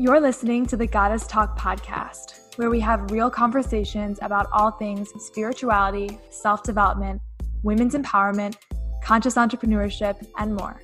You're 0.00 0.18
listening 0.18 0.64
to 0.68 0.78
the 0.78 0.86
Goddess 0.86 1.26
Talk 1.26 1.58
podcast, 1.58 2.56
where 2.56 2.70
we 2.70 2.80
have 2.80 3.10
real 3.10 3.28
conversations 3.28 4.18
about 4.22 4.48
all 4.50 4.70
things 4.70 5.12
spirituality, 5.18 6.18
self 6.30 6.62
development, 6.62 7.20
women's 7.62 7.94
empowerment, 7.94 8.56
conscious 9.04 9.34
entrepreneurship, 9.34 10.26
and 10.38 10.54
more. 10.54 10.80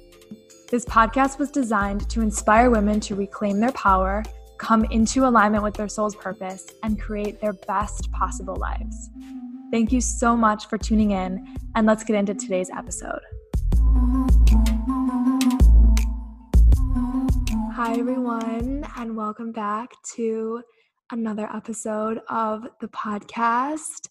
This 0.71 0.85
podcast 0.85 1.39
was 1.39 1.51
designed 1.51 2.11
to 2.11 2.21
inspire 2.21 2.69
women 2.69 3.01
to 3.01 3.15
reclaim 3.15 3.59
their 3.59 3.73
power, 3.73 4.23
come 4.59 4.85
into 4.91 5.27
alignment 5.27 5.65
with 5.65 5.73
their 5.73 5.89
soul's 5.89 6.15
purpose, 6.15 6.67
and 6.83 7.01
create 7.01 7.41
their 7.41 7.55
best 7.55 8.13
possible 8.13 8.57
lives. 8.57 9.09
Thank 9.73 9.93
you 9.93 10.03
so 10.03 10.37
much 10.37 10.67
for 10.67 10.77
tuning 10.77 11.13
in, 11.13 11.57
and 11.75 11.87
let's 11.87 12.05
get 12.05 12.17
into 12.17 12.35
today's 12.35 12.69
episode. 12.69 13.23
Hi, 17.77 17.93
everyone, 17.99 18.87
and 18.97 19.15
welcome 19.15 19.53
back 19.53 19.91
to 20.15 20.63
another 21.13 21.47
episode 21.55 22.23
of 22.31 22.67
the 22.81 22.89
podcast. 22.89 24.09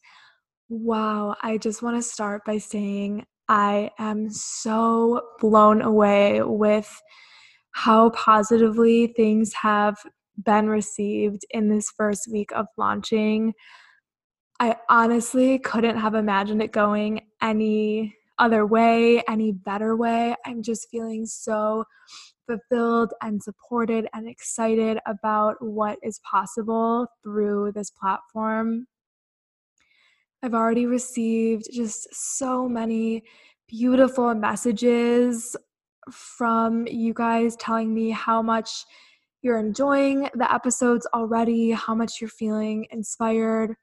Wow, 0.69 1.35
I 1.41 1.57
just 1.57 1.81
want 1.81 1.97
to 1.97 2.03
start 2.03 2.45
by 2.45 2.59
saying 2.59 3.25
I 3.49 3.89
am 3.97 4.29
so 4.29 5.19
blown 5.39 5.81
away 5.81 6.43
with 6.43 7.01
how 7.71 8.11
positively 8.11 9.07
things 9.07 9.51
have 9.53 9.97
been 10.37 10.69
received 10.69 11.43
in 11.49 11.67
this 11.67 11.89
first 11.97 12.31
week 12.31 12.51
of 12.51 12.67
launching. 12.77 13.55
I 14.59 14.75
honestly 14.89 15.57
couldn't 15.57 15.97
have 15.97 16.13
imagined 16.13 16.61
it 16.61 16.71
going 16.71 17.21
any 17.41 18.15
other 18.37 18.63
way, 18.63 19.23
any 19.27 19.51
better 19.51 19.95
way. 19.95 20.35
I'm 20.45 20.61
just 20.61 20.87
feeling 20.91 21.25
so 21.25 21.85
fulfilled 22.45 23.13
and 23.21 23.41
supported 23.41 24.07
and 24.13 24.27
excited 24.27 24.99
about 25.05 25.55
what 25.59 25.97
is 26.03 26.19
possible 26.19 27.07
through 27.23 27.71
this 27.73 27.89
platform. 27.89 28.87
I've 30.43 30.53
already 30.53 30.85
received 30.85 31.69
just 31.73 32.07
so 32.13 32.69
many 32.69 33.23
beautiful 33.67 34.33
messages 34.35 35.55
from 36.11 36.85
you 36.87 37.13
guys 37.13 37.55
telling 37.55 37.93
me 37.93 38.11
how 38.11 38.41
much 38.41 38.85
you're 39.41 39.57
enjoying 39.57 40.29
the 40.33 40.51
episodes 40.53 41.07
already, 41.13 41.71
how 41.71 41.95
much 41.95 42.21
you're 42.21 42.29
feeling 42.29 42.87
inspired 42.91 43.75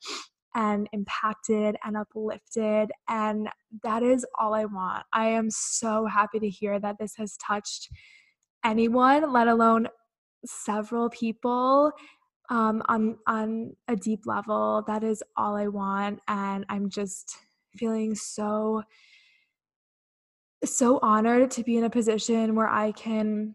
and 0.54 0.88
impacted 0.92 1.76
and 1.84 1.97
uplifted. 1.97 2.91
And 3.08 3.48
that 3.82 4.02
is 4.02 4.26
all 4.38 4.54
I 4.54 4.64
want. 4.64 5.04
I 5.12 5.28
am 5.28 5.50
so 5.50 6.06
happy 6.06 6.38
to 6.41 6.48
hear 6.48 6.78
that 6.80 6.98
this 6.98 7.14
has 7.16 7.36
touched 7.36 7.88
anyone, 8.64 9.32
let 9.32 9.48
alone 9.48 9.88
several 10.44 11.08
people 11.10 11.92
um, 12.50 12.82
on 12.86 13.19
on 13.27 13.77
a 13.88 13.96
deep 13.96 14.27
level. 14.27 14.84
That 14.86 15.04
is 15.04 15.22
all 15.36 15.56
I 15.56 15.69
want, 15.69 16.20
and 16.28 16.64
I'm 16.69 16.91
just 16.91 17.36
feeling 17.77 18.14
so 18.14 18.82
so 20.64 20.98
honored 21.02 21.50
to 21.52 21.64
be 21.64 21.77
in 21.77 21.84
a 21.84 21.91
position 21.91 22.54
where 22.54 22.69
I 22.69 22.92
can 22.92 23.54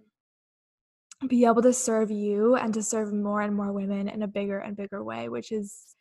be 1.27 1.45
able 1.45 1.61
to 1.61 1.73
serve 1.73 2.11
you 2.11 2.55
and 2.55 2.73
to 2.73 2.83
serve 2.83 3.13
more 3.13 3.41
and 3.41 3.55
more 3.55 3.71
women 3.71 4.07
in 4.07 4.21
a 4.21 4.27
bigger 4.27 4.59
and 4.59 4.75
bigger 4.75 5.03
way, 5.03 5.29
which 5.29 5.51
is 5.51 5.95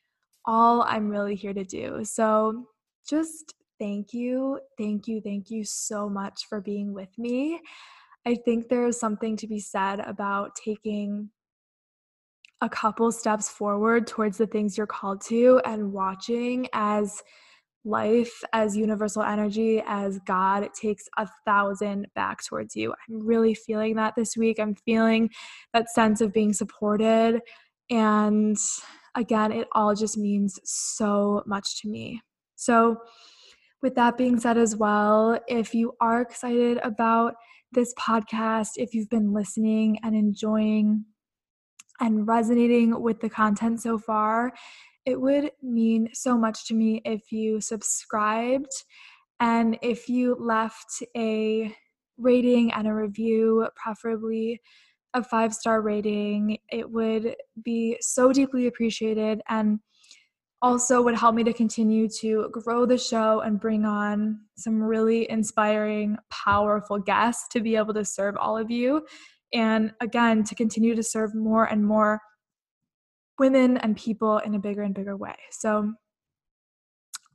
all 0.44 0.82
I'm 0.82 1.08
really 1.08 1.34
here 1.34 1.54
to 1.54 1.64
do. 1.64 2.04
So 2.04 2.66
just 3.08 3.54
thank 3.78 4.12
you, 4.12 4.60
thank 4.76 5.06
you, 5.06 5.20
thank 5.20 5.50
you 5.50 5.64
so 5.64 6.08
much 6.08 6.46
for 6.48 6.60
being 6.60 6.92
with 6.92 7.16
me. 7.18 7.60
I 8.26 8.34
think 8.34 8.68
there 8.68 8.86
is 8.86 8.98
something 8.98 9.36
to 9.36 9.46
be 9.46 9.60
said 9.60 10.00
about 10.00 10.56
taking 10.56 11.30
a 12.60 12.68
couple 12.68 13.12
steps 13.12 13.48
forward 13.48 14.08
towards 14.08 14.36
the 14.38 14.48
things 14.48 14.76
you're 14.76 14.86
called 14.86 15.20
to 15.20 15.60
and 15.64 15.92
watching 15.92 16.66
as 16.72 17.22
life, 17.84 18.42
as 18.52 18.76
universal 18.76 19.22
energy, 19.22 19.80
as 19.86 20.18
God 20.26 20.68
takes 20.74 21.08
a 21.18 21.28
thousand 21.44 22.08
back 22.16 22.44
towards 22.44 22.74
you. 22.74 22.92
I'm 23.08 23.24
really 23.24 23.54
feeling 23.54 23.94
that 23.94 24.14
this 24.16 24.36
week. 24.36 24.58
I'm 24.58 24.74
feeling 24.74 25.30
that 25.72 25.88
sense 25.90 26.20
of 26.20 26.32
being 26.32 26.52
supported. 26.52 27.40
And 27.90 28.56
again, 29.14 29.52
it 29.52 29.68
all 29.70 29.94
just 29.94 30.18
means 30.18 30.58
so 30.64 31.44
much 31.46 31.80
to 31.82 31.88
me. 31.88 32.22
So, 32.56 32.96
with 33.82 33.94
that 33.94 34.16
being 34.16 34.40
said, 34.40 34.56
as 34.56 34.74
well, 34.74 35.38
if 35.46 35.74
you 35.74 35.92
are 36.00 36.22
excited 36.22 36.78
about 36.82 37.34
this 37.72 37.92
podcast, 37.94 38.70
if 38.76 38.94
you've 38.94 39.10
been 39.10 39.32
listening 39.32 39.98
and 40.02 40.14
enjoying 40.14 41.04
and 42.00 42.26
resonating 42.26 43.00
with 43.02 43.20
the 43.20 43.30
content 43.30 43.80
so 43.80 43.98
far, 43.98 44.52
it 45.04 45.20
would 45.20 45.50
mean 45.62 46.08
so 46.12 46.36
much 46.36 46.66
to 46.66 46.74
me 46.74 47.00
if 47.04 47.30
you 47.30 47.60
subscribed 47.60 48.72
and 49.40 49.78
if 49.82 50.08
you 50.08 50.36
left 50.38 51.02
a 51.16 51.74
rating 52.18 52.72
and 52.72 52.88
a 52.88 52.94
review, 52.94 53.68
preferably 53.76 54.60
a 55.14 55.22
five 55.22 55.54
star 55.54 55.80
rating. 55.80 56.58
It 56.70 56.90
would 56.90 57.36
be 57.62 57.96
so 58.00 58.32
deeply 58.32 58.66
appreciated 58.66 59.42
and 59.48 59.80
also 60.62 61.02
would 61.02 61.16
help 61.16 61.34
me 61.34 61.44
to 61.44 61.52
continue 61.52 62.08
to 62.08 62.48
grow 62.50 62.86
the 62.86 62.98
show 62.98 63.40
and 63.40 63.60
bring 63.60 63.84
on 63.84 64.40
some 64.56 64.82
really 64.82 65.30
inspiring, 65.30 66.16
powerful 66.30 66.98
guests 66.98 67.46
to 67.52 67.60
be 67.60 67.76
able 67.76 67.94
to 67.94 68.04
serve 68.04 68.36
all 68.36 68.56
of 68.56 68.70
you. 68.70 69.04
And 69.52 69.92
again, 70.00 70.44
to 70.44 70.54
continue 70.54 70.94
to 70.94 71.02
serve 71.02 71.34
more 71.34 71.64
and 71.64 71.84
more 71.84 72.20
women 73.38 73.76
and 73.78 73.96
people 73.96 74.38
in 74.38 74.54
a 74.54 74.58
bigger 74.58 74.82
and 74.82 74.94
bigger 74.94 75.16
way. 75.16 75.36
So, 75.50 75.92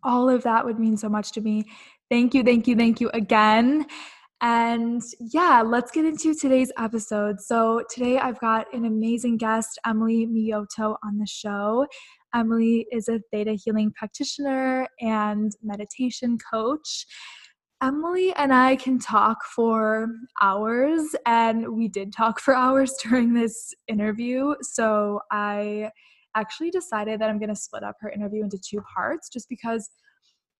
all 0.03 0.29
of 0.29 0.41
that 0.43 0.65
would 0.65 0.79
mean 0.79 0.97
so 0.97 1.07
much 1.07 1.31
to 1.33 1.41
me. 1.41 1.65
Thank 2.09 2.33
you, 2.33 2.43
thank 2.43 2.67
you, 2.67 2.75
thank 2.75 2.99
you 2.99 3.11
again. 3.13 3.85
And 4.43 5.03
yeah, 5.19 5.61
let's 5.63 5.91
get 5.91 6.05
into 6.05 6.33
today's 6.33 6.71
episode. 6.77 7.39
So, 7.39 7.83
today 7.89 8.17
I've 8.17 8.39
got 8.39 8.73
an 8.73 8.85
amazing 8.85 9.37
guest, 9.37 9.79
Emily 9.85 10.25
Miotto, 10.25 10.97
on 11.03 11.19
the 11.19 11.27
show. 11.27 11.85
Emily 12.33 12.87
is 12.91 13.07
a 13.07 13.19
theta 13.31 13.53
healing 13.53 13.91
practitioner 13.91 14.87
and 14.99 15.51
meditation 15.61 16.37
coach. 16.51 17.05
Emily 17.81 18.31
and 18.35 18.53
I 18.53 18.75
can 18.75 18.99
talk 18.99 19.39
for 19.55 20.07
hours, 20.39 21.15
and 21.25 21.75
we 21.75 21.87
did 21.87 22.13
talk 22.13 22.39
for 22.39 22.53
hours 22.53 22.93
during 23.03 23.33
this 23.33 23.73
interview. 23.87 24.53
So 24.61 25.19
I 25.31 25.89
actually 26.35 26.69
decided 26.69 27.19
that 27.19 27.29
I'm 27.29 27.39
going 27.39 27.49
to 27.49 27.55
split 27.55 27.83
up 27.83 27.95
her 28.01 28.09
interview 28.09 28.43
into 28.43 28.57
two 28.57 28.81
parts 28.95 29.29
just 29.29 29.49
because 29.49 29.89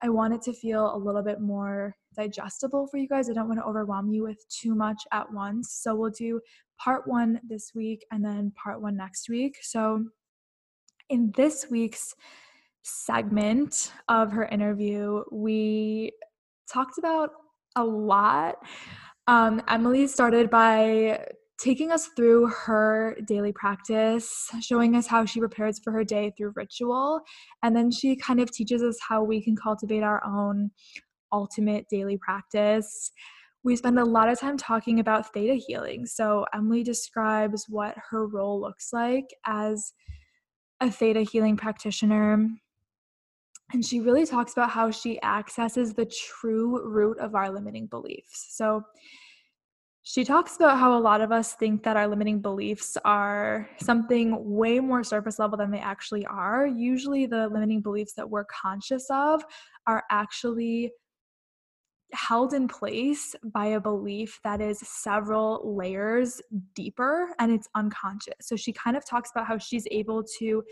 I 0.02 0.08
want 0.08 0.34
it 0.34 0.42
to 0.42 0.52
feel 0.52 0.94
a 0.94 0.98
little 0.98 1.22
bit 1.22 1.40
more 1.40 1.94
digestible 2.16 2.88
for 2.88 2.96
you 2.96 3.06
guys. 3.06 3.30
I 3.30 3.34
don't 3.34 3.48
want 3.48 3.60
to 3.60 3.66
overwhelm 3.66 4.10
you 4.10 4.24
with 4.24 4.38
too 4.48 4.74
much 4.74 5.00
at 5.12 5.32
once. 5.32 5.78
So 5.80 5.94
we'll 5.94 6.10
do 6.10 6.40
part 6.78 7.06
one 7.06 7.40
this 7.48 7.70
week 7.74 8.04
and 8.10 8.24
then 8.24 8.52
part 8.62 8.82
one 8.82 8.96
next 8.96 9.28
week. 9.28 9.56
So 9.62 10.04
in 11.12 11.30
this 11.36 11.66
week's 11.70 12.14
segment 12.82 13.92
of 14.08 14.32
her 14.32 14.46
interview, 14.46 15.22
we 15.30 16.10
talked 16.72 16.98
about 16.98 17.30
a 17.76 17.84
lot. 17.84 18.56
Um, 19.26 19.62
Emily 19.68 20.06
started 20.06 20.48
by 20.48 21.26
taking 21.58 21.92
us 21.92 22.08
through 22.16 22.46
her 22.46 23.16
daily 23.26 23.52
practice, 23.52 24.50
showing 24.62 24.96
us 24.96 25.06
how 25.06 25.26
she 25.26 25.38
prepares 25.38 25.78
for 25.84 25.92
her 25.92 26.02
day 26.02 26.32
through 26.36 26.54
ritual. 26.56 27.20
And 27.62 27.76
then 27.76 27.90
she 27.90 28.16
kind 28.16 28.40
of 28.40 28.50
teaches 28.50 28.82
us 28.82 28.98
how 29.06 29.22
we 29.22 29.42
can 29.42 29.54
cultivate 29.54 30.02
our 30.02 30.24
own 30.24 30.70
ultimate 31.30 31.88
daily 31.90 32.16
practice. 32.16 33.12
We 33.64 33.76
spend 33.76 33.98
a 33.98 34.04
lot 34.04 34.30
of 34.30 34.40
time 34.40 34.56
talking 34.56 34.98
about 34.98 35.32
theta 35.32 35.54
healing. 35.54 36.06
So, 36.06 36.46
Emily 36.52 36.82
describes 36.82 37.66
what 37.68 37.94
her 38.10 38.26
role 38.26 38.60
looks 38.60 38.92
like 38.92 39.26
as 39.46 39.92
a 40.82 40.90
theta 40.90 41.20
healing 41.22 41.56
practitioner. 41.56 42.48
And 43.72 43.84
she 43.84 44.00
really 44.00 44.26
talks 44.26 44.52
about 44.52 44.70
how 44.70 44.90
she 44.90 45.22
accesses 45.22 45.94
the 45.94 46.04
true 46.04 46.86
root 46.86 47.18
of 47.18 47.34
our 47.34 47.50
limiting 47.50 47.86
beliefs. 47.86 48.48
So, 48.50 48.82
she 50.04 50.24
talks 50.24 50.56
about 50.56 50.78
how 50.78 50.98
a 50.98 51.00
lot 51.00 51.20
of 51.20 51.30
us 51.30 51.54
think 51.54 51.84
that 51.84 51.96
our 51.96 52.08
limiting 52.08 52.40
beliefs 52.40 52.96
are 53.04 53.68
something 53.80 54.34
way 54.52 54.80
more 54.80 55.04
surface 55.04 55.38
level 55.38 55.56
than 55.56 55.70
they 55.70 55.78
actually 55.78 56.26
are. 56.26 56.66
Usually, 56.66 57.24
the 57.24 57.46
limiting 57.46 57.80
beliefs 57.80 58.12
that 58.14 58.28
we're 58.28 58.44
conscious 58.46 59.06
of 59.10 59.44
are 59.86 60.02
actually 60.10 60.90
held 62.12 62.52
in 62.52 62.68
place 62.68 63.34
by 63.52 63.66
a 63.66 63.80
belief 63.80 64.38
that 64.44 64.60
is 64.60 64.78
several 64.80 65.76
layers 65.76 66.40
deeper 66.74 67.28
and 67.38 67.50
it's 67.52 67.68
unconscious. 67.74 68.34
So 68.40 68.56
she 68.56 68.72
kind 68.72 68.96
of 68.96 69.04
talks 69.04 69.30
about 69.30 69.46
how 69.46 69.58
she's 69.58 69.86
able 69.90 70.24
to 70.38 70.62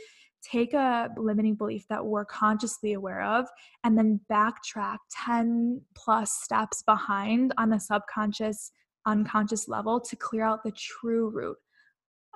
take 0.42 0.72
a 0.74 1.08
limiting 1.16 1.54
belief 1.54 1.86
that 1.88 2.04
we're 2.04 2.24
consciously 2.24 2.94
aware 2.94 3.22
of 3.22 3.46
and 3.84 3.96
then 3.96 4.20
backtrack 4.30 4.96
10 5.26 5.80
plus 5.94 6.32
steps 6.32 6.82
behind 6.82 7.52
on 7.58 7.70
the 7.70 7.78
subconscious, 7.78 8.72
unconscious 9.06 9.68
level 9.68 10.00
to 10.00 10.16
clear 10.16 10.44
out 10.44 10.62
the 10.64 10.72
true 10.72 11.30
root 11.30 11.56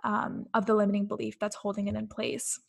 um, 0.05 0.45
of 0.53 0.67
the 0.67 0.75
limiting 0.75 1.07
belief 1.07 1.39
that's 1.41 1.57
holding 1.57 1.89
it 1.89 1.95
in 1.95 2.07
place 2.07 2.61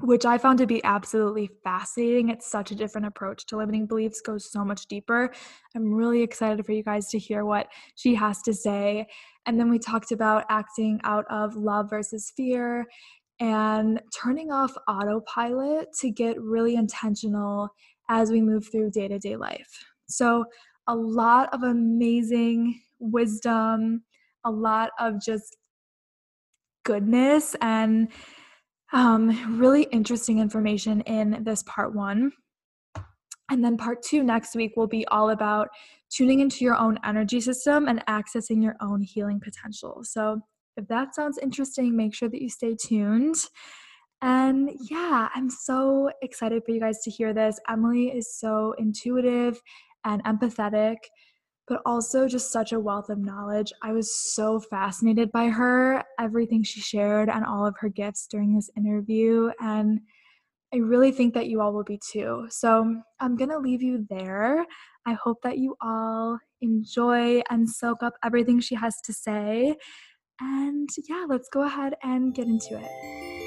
which 0.00 0.26
I 0.26 0.36
found 0.36 0.58
to 0.58 0.66
be 0.66 0.84
absolutely 0.84 1.50
fascinating. 1.64 2.28
It's 2.28 2.50
such 2.50 2.70
a 2.70 2.74
different 2.74 3.06
approach 3.06 3.46
to 3.46 3.56
limiting 3.56 3.86
beliefs, 3.86 4.20
goes 4.20 4.50
so 4.50 4.64
much 4.64 4.86
deeper. 4.86 5.32
I'm 5.74 5.94
really 5.94 6.22
excited 6.22 6.64
for 6.66 6.72
you 6.72 6.82
guys 6.82 7.08
to 7.10 7.18
hear 7.18 7.44
what 7.44 7.68
she 7.94 8.14
has 8.14 8.42
to 8.42 8.52
say. 8.52 9.06
And 9.46 9.58
then 9.58 9.70
we 9.70 9.78
talked 9.78 10.12
about 10.12 10.44
acting 10.50 11.00
out 11.04 11.24
of 11.30 11.56
love 11.56 11.88
versus 11.88 12.30
fear 12.36 12.84
and 13.40 14.00
turning 14.14 14.50
off 14.50 14.74
autopilot 14.88 15.88
to 16.00 16.10
get 16.10 16.40
really 16.40 16.74
intentional 16.74 17.70
as 18.08 18.30
we 18.30 18.40
move 18.40 18.68
through 18.70 18.90
day 18.90 19.08
to 19.08 19.18
day 19.18 19.36
life. 19.36 19.84
So, 20.08 20.44
a 20.88 20.94
lot 20.94 21.52
of 21.52 21.64
amazing 21.64 22.80
wisdom, 23.00 24.04
a 24.44 24.50
lot 24.50 24.90
of 25.00 25.20
just 25.20 25.56
goodness 26.84 27.56
and 27.60 28.08
um, 28.96 29.60
really 29.60 29.82
interesting 29.92 30.38
information 30.38 31.02
in 31.02 31.44
this 31.44 31.62
part 31.64 31.94
one. 31.94 32.32
And 33.50 33.62
then 33.62 33.76
part 33.76 34.02
two 34.02 34.24
next 34.24 34.56
week 34.56 34.72
will 34.74 34.86
be 34.86 35.06
all 35.08 35.30
about 35.30 35.68
tuning 36.10 36.40
into 36.40 36.64
your 36.64 36.76
own 36.76 36.98
energy 37.04 37.40
system 37.40 37.88
and 37.88 38.04
accessing 38.06 38.62
your 38.62 38.74
own 38.80 39.02
healing 39.02 39.38
potential. 39.38 40.00
So, 40.02 40.40
if 40.78 40.88
that 40.88 41.14
sounds 41.14 41.38
interesting, 41.38 41.96
make 41.96 42.14
sure 42.14 42.28
that 42.28 42.40
you 42.40 42.48
stay 42.48 42.74
tuned. 42.74 43.36
And 44.22 44.70
yeah, 44.90 45.28
I'm 45.34 45.50
so 45.50 46.10
excited 46.22 46.62
for 46.64 46.72
you 46.72 46.80
guys 46.80 47.00
to 47.04 47.10
hear 47.10 47.32
this. 47.32 47.60
Emily 47.68 48.08
is 48.08 48.34
so 48.34 48.74
intuitive 48.78 49.60
and 50.04 50.22
empathetic 50.24 50.96
but 51.68 51.82
also 51.84 52.28
just 52.28 52.52
such 52.52 52.72
a 52.72 52.80
wealth 52.80 53.10
of 53.10 53.18
knowledge. 53.18 53.72
I 53.82 53.92
was 53.92 54.34
so 54.34 54.60
fascinated 54.60 55.32
by 55.32 55.48
her, 55.48 56.04
everything 56.18 56.62
she 56.62 56.80
shared, 56.80 57.28
and 57.28 57.44
all 57.44 57.66
of 57.66 57.76
her 57.80 57.88
gifts 57.88 58.26
during 58.26 58.54
this 58.54 58.70
interview. 58.76 59.50
And 59.60 60.00
I 60.72 60.78
really 60.78 61.12
think 61.12 61.34
that 61.34 61.48
you 61.48 61.60
all 61.60 61.72
will 61.72 61.84
be 61.84 61.98
too. 61.98 62.46
So 62.50 63.00
I'm 63.20 63.36
going 63.36 63.50
to 63.50 63.58
leave 63.58 63.82
you 63.82 64.06
there. 64.10 64.64
I 65.06 65.14
hope 65.14 65.42
that 65.42 65.58
you 65.58 65.76
all 65.80 66.38
enjoy 66.60 67.42
and 67.50 67.68
soak 67.68 68.02
up 68.02 68.14
everything 68.24 68.60
she 68.60 68.74
has 68.74 69.00
to 69.04 69.12
say. 69.12 69.76
And 70.40 70.88
yeah, 71.08 71.26
let's 71.28 71.48
go 71.48 71.62
ahead 71.62 71.94
and 72.02 72.34
get 72.34 72.46
into 72.46 72.78
it. 72.78 73.45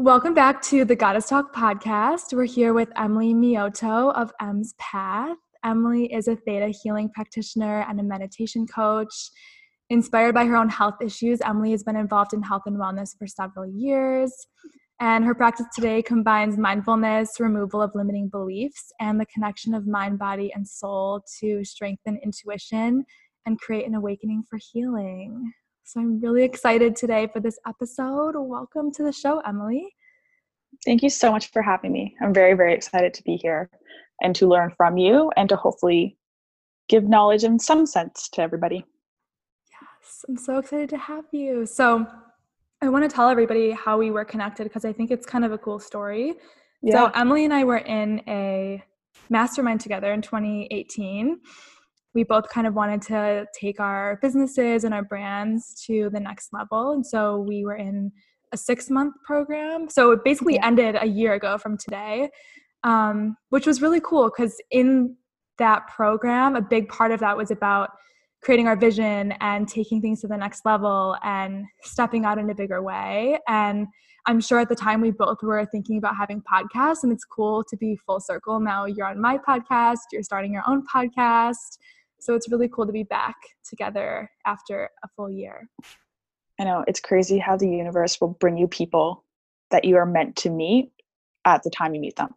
Welcome 0.00 0.32
back 0.32 0.62
to 0.62 0.84
the 0.84 0.94
Goddess 0.94 1.28
Talk 1.28 1.52
podcast. 1.52 2.32
We're 2.32 2.44
here 2.44 2.72
with 2.72 2.88
Emily 2.96 3.34
Miotto 3.34 4.14
of 4.14 4.30
Em's 4.40 4.74
Path. 4.78 5.36
Emily 5.64 6.04
is 6.14 6.28
a 6.28 6.36
theta 6.36 6.68
healing 6.68 7.10
practitioner 7.10 7.84
and 7.88 7.98
a 7.98 8.04
meditation 8.04 8.64
coach. 8.64 9.12
Inspired 9.90 10.36
by 10.36 10.44
her 10.44 10.54
own 10.54 10.68
health 10.68 11.02
issues, 11.02 11.40
Emily 11.40 11.72
has 11.72 11.82
been 11.82 11.96
involved 11.96 12.32
in 12.32 12.44
health 12.44 12.62
and 12.66 12.76
wellness 12.76 13.18
for 13.18 13.26
several 13.26 13.66
years. 13.66 14.32
And 15.00 15.24
her 15.24 15.34
practice 15.34 15.66
today 15.74 16.00
combines 16.00 16.56
mindfulness, 16.56 17.40
removal 17.40 17.82
of 17.82 17.90
limiting 17.96 18.28
beliefs, 18.28 18.92
and 19.00 19.20
the 19.20 19.26
connection 19.26 19.74
of 19.74 19.88
mind, 19.88 20.16
body, 20.20 20.52
and 20.54 20.68
soul 20.68 21.24
to 21.40 21.64
strengthen 21.64 22.20
intuition 22.22 23.04
and 23.46 23.60
create 23.60 23.84
an 23.88 23.96
awakening 23.96 24.44
for 24.48 24.60
healing. 24.72 25.54
So 25.88 26.00
I'm 26.00 26.20
really 26.20 26.44
excited 26.44 26.94
today 26.94 27.28
for 27.32 27.40
this 27.40 27.58
episode. 27.66 28.34
Welcome 28.36 28.92
to 28.92 29.02
the 29.02 29.10
show, 29.10 29.40
Emily. 29.40 29.88
Thank 30.84 31.02
you 31.02 31.08
so 31.08 31.32
much 31.32 31.50
for 31.50 31.62
having 31.62 31.92
me. 31.92 32.14
I'm 32.20 32.34
very, 32.34 32.52
very 32.52 32.74
excited 32.74 33.14
to 33.14 33.22
be 33.22 33.36
here 33.36 33.70
and 34.20 34.36
to 34.36 34.46
learn 34.46 34.70
from 34.76 34.98
you 34.98 35.32
and 35.38 35.48
to 35.48 35.56
hopefully 35.56 36.18
give 36.90 37.04
knowledge 37.04 37.42
in 37.42 37.58
some 37.58 37.86
sense 37.86 38.28
to 38.34 38.42
everybody. 38.42 38.84
Yes, 39.70 40.26
I'm 40.28 40.36
so 40.36 40.58
excited 40.58 40.90
to 40.90 40.98
have 40.98 41.24
you. 41.32 41.64
So, 41.64 42.06
I 42.82 42.90
want 42.90 43.08
to 43.08 43.16
tell 43.16 43.30
everybody 43.30 43.70
how 43.70 43.96
we 43.96 44.10
were 44.10 44.26
connected 44.26 44.64
because 44.64 44.84
I 44.84 44.92
think 44.92 45.10
it's 45.10 45.24
kind 45.24 45.42
of 45.42 45.52
a 45.52 45.58
cool 45.58 45.78
story. 45.78 46.34
Yeah. 46.82 46.96
So, 46.96 47.12
Emily 47.14 47.46
and 47.46 47.54
I 47.54 47.64
were 47.64 47.78
in 47.78 48.20
a 48.28 48.84
mastermind 49.30 49.80
together 49.80 50.12
in 50.12 50.20
2018 50.20 51.40
we 52.14 52.24
both 52.24 52.48
kind 52.48 52.66
of 52.66 52.74
wanted 52.74 53.02
to 53.02 53.46
take 53.58 53.80
our 53.80 54.18
businesses 54.22 54.84
and 54.84 54.94
our 54.94 55.02
brands 55.02 55.82
to 55.86 56.10
the 56.12 56.20
next 56.20 56.52
level. 56.52 56.92
And 56.92 57.06
so 57.06 57.38
we 57.38 57.64
were 57.64 57.76
in 57.76 58.10
a 58.52 58.56
six 58.56 58.90
month 58.90 59.14
program. 59.24 59.88
So 59.88 60.10
it 60.12 60.20
basically 60.24 60.54
yeah. 60.54 60.66
ended 60.66 60.96
a 61.00 61.06
year 61.06 61.34
ago 61.34 61.58
from 61.58 61.76
today, 61.76 62.30
um, 62.84 63.36
which 63.50 63.66
was 63.66 63.82
really 63.82 64.00
cool 64.00 64.30
because 64.30 64.60
in 64.70 65.16
that 65.58 65.86
program, 65.88 66.56
a 66.56 66.62
big 66.62 66.88
part 66.88 67.12
of 67.12 67.20
that 67.20 67.36
was 67.36 67.50
about 67.50 67.90
creating 68.42 68.68
our 68.68 68.76
vision 68.76 69.32
and 69.40 69.68
taking 69.68 70.00
things 70.00 70.20
to 70.20 70.28
the 70.28 70.36
next 70.36 70.64
level 70.64 71.16
and 71.24 71.64
stepping 71.82 72.24
out 72.24 72.38
in 72.38 72.48
a 72.50 72.54
bigger 72.54 72.82
way. 72.82 73.38
And 73.48 73.86
I'm 74.26 74.40
sure 74.40 74.60
at 74.60 74.68
the 74.68 74.76
time 74.76 75.00
we 75.00 75.10
both 75.10 75.42
were 75.42 75.64
thinking 75.66 75.98
about 75.98 76.14
having 76.16 76.42
podcasts, 76.42 77.02
and 77.02 77.12
it's 77.12 77.24
cool 77.24 77.64
to 77.64 77.76
be 77.76 77.96
full 78.06 78.20
circle. 78.20 78.60
Now 78.60 78.84
you're 78.84 79.06
on 79.06 79.20
my 79.20 79.38
podcast, 79.38 79.98
you're 80.12 80.22
starting 80.22 80.52
your 80.52 80.64
own 80.66 80.84
podcast. 80.86 81.78
So 82.20 82.34
it's 82.34 82.50
really 82.50 82.68
cool 82.68 82.86
to 82.86 82.92
be 82.92 83.04
back 83.04 83.36
together 83.68 84.30
after 84.46 84.90
a 85.04 85.08
full 85.16 85.30
year. 85.30 85.68
I 86.60 86.64
know 86.64 86.84
it's 86.88 87.00
crazy 87.00 87.38
how 87.38 87.56
the 87.56 87.68
universe 87.68 88.20
will 88.20 88.36
bring 88.40 88.56
you 88.56 88.66
people 88.66 89.24
that 89.70 89.84
you 89.84 89.96
are 89.96 90.06
meant 90.06 90.36
to 90.36 90.50
meet 90.50 90.90
at 91.44 91.62
the 91.62 91.70
time 91.70 91.94
you 91.94 92.00
meet 92.00 92.16
them. 92.16 92.34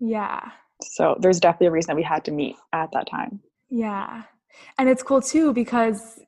Yeah. 0.00 0.40
So 0.82 1.16
there's 1.20 1.40
definitely 1.40 1.66
a 1.66 1.70
reason 1.72 1.88
that 1.88 1.96
we 1.96 2.02
had 2.02 2.24
to 2.26 2.30
meet 2.30 2.56
at 2.72 2.90
that 2.92 3.08
time. 3.10 3.40
Yeah. 3.68 4.22
And 4.78 4.88
it's 4.88 5.02
cool 5.02 5.20
too 5.20 5.52
because 5.52 6.20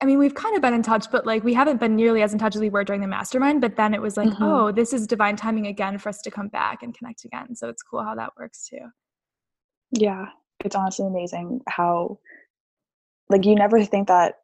I 0.00 0.04
mean, 0.04 0.18
we've 0.18 0.34
kind 0.34 0.56
of 0.56 0.62
been 0.62 0.74
in 0.74 0.82
touch, 0.82 1.12
but 1.12 1.26
like 1.26 1.44
we 1.44 1.54
haven't 1.54 1.78
been 1.78 1.94
nearly 1.94 2.22
as 2.22 2.32
in 2.32 2.38
touch 2.38 2.56
as 2.56 2.60
we 2.60 2.70
were 2.70 2.82
during 2.82 3.00
the 3.00 3.06
mastermind. 3.06 3.60
But 3.60 3.76
then 3.76 3.94
it 3.94 4.02
was 4.02 4.16
like, 4.16 4.30
mm-hmm. 4.30 4.42
oh, 4.42 4.72
this 4.72 4.92
is 4.92 5.06
divine 5.06 5.36
timing 5.36 5.68
again 5.68 5.96
for 5.98 6.08
us 6.08 6.20
to 6.22 6.30
come 6.30 6.48
back 6.48 6.82
and 6.82 6.96
connect 6.96 7.24
again. 7.24 7.54
So 7.54 7.68
it's 7.68 7.82
cool 7.82 8.02
how 8.02 8.16
that 8.16 8.32
works 8.36 8.68
too. 8.68 8.80
Yeah 9.92 10.26
it's 10.64 10.76
honestly 10.76 11.06
amazing 11.06 11.60
how 11.66 12.18
like 13.28 13.44
you 13.44 13.54
never 13.54 13.84
think 13.84 14.08
that 14.08 14.36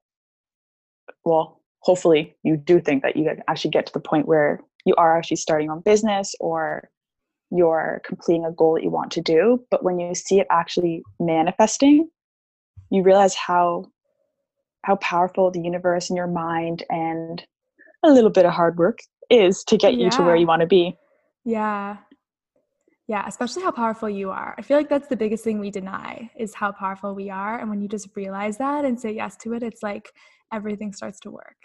well 1.24 1.60
hopefully 1.80 2.36
you 2.42 2.56
do 2.56 2.80
think 2.80 3.02
that 3.02 3.16
you 3.16 3.28
actually 3.48 3.70
get 3.70 3.86
to 3.86 3.92
the 3.92 4.00
point 4.00 4.26
where 4.26 4.60
you 4.84 4.94
are 4.96 5.16
actually 5.16 5.36
starting 5.36 5.70
on 5.70 5.80
business 5.80 6.34
or 6.40 6.88
you're 7.50 8.00
completing 8.04 8.44
a 8.44 8.52
goal 8.52 8.74
that 8.74 8.82
you 8.82 8.90
want 8.90 9.10
to 9.10 9.20
do 9.20 9.64
but 9.70 9.82
when 9.82 9.98
you 9.98 10.14
see 10.14 10.40
it 10.40 10.46
actually 10.50 11.02
manifesting 11.20 12.08
you 12.90 13.02
realize 13.02 13.34
how 13.34 13.84
how 14.84 14.96
powerful 14.96 15.50
the 15.50 15.60
universe 15.60 16.08
and 16.08 16.16
your 16.16 16.26
mind 16.26 16.82
and 16.90 17.44
a 18.04 18.10
little 18.10 18.30
bit 18.30 18.46
of 18.46 18.52
hard 18.52 18.78
work 18.78 18.98
is 19.30 19.64
to 19.64 19.76
get 19.76 19.94
yeah. 19.94 20.04
you 20.04 20.10
to 20.10 20.22
where 20.22 20.36
you 20.36 20.46
want 20.46 20.60
to 20.60 20.66
be 20.66 20.96
yeah 21.44 21.96
yeah, 23.08 23.24
especially 23.26 23.62
how 23.62 23.70
powerful 23.70 24.10
you 24.10 24.30
are. 24.30 24.54
I 24.58 24.62
feel 24.62 24.76
like 24.76 24.90
that's 24.90 25.08
the 25.08 25.16
biggest 25.16 25.42
thing 25.42 25.58
we 25.58 25.70
deny 25.70 26.30
is 26.38 26.54
how 26.54 26.72
powerful 26.72 27.14
we 27.14 27.30
are. 27.30 27.58
And 27.58 27.70
when 27.70 27.80
you 27.80 27.88
just 27.88 28.08
realize 28.14 28.58
that 28.58 28.84
and 28.84 29.00
say 29.00 29.12
yes 29.12 29.34
to 29.38 29.54
it, 29.54 29.62
it's 29.62 29.82
like 29.82 30.12
everything 30.52 30.92
starts 30.92 31.18
to 31.20 31.30
work. 31.30 31.56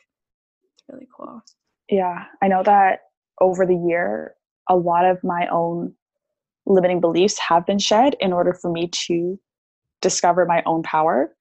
It's 0.73 0.85
really 0.89 1.07
cool. 1.15 1.43
Yeah, 1.89 2.23
I 2.41 2.47
know 2.47 2.63
that 2.63 3.00
over 3.41 3.65
the 3.65 3.75
year, 3.75 4.35
a 4.69 4.77
lot 4.77 5.03
of 5.03 5.21
my 5.21 5.47
own 5.47 5.93
limiting 6.65 7.01
beliefs 7.01 7.38
have 7.39 7.65
been 7.65 7.79
shed 7.79 8.15
in 8.21 8.31
order 8.31 8.53
for 8.53 8.71
me 8.71 8.88
to 8.88 9.38
discover 10.01 10.45
my 10.45 10.63
own 10.65 10.81
power 10.81 11.35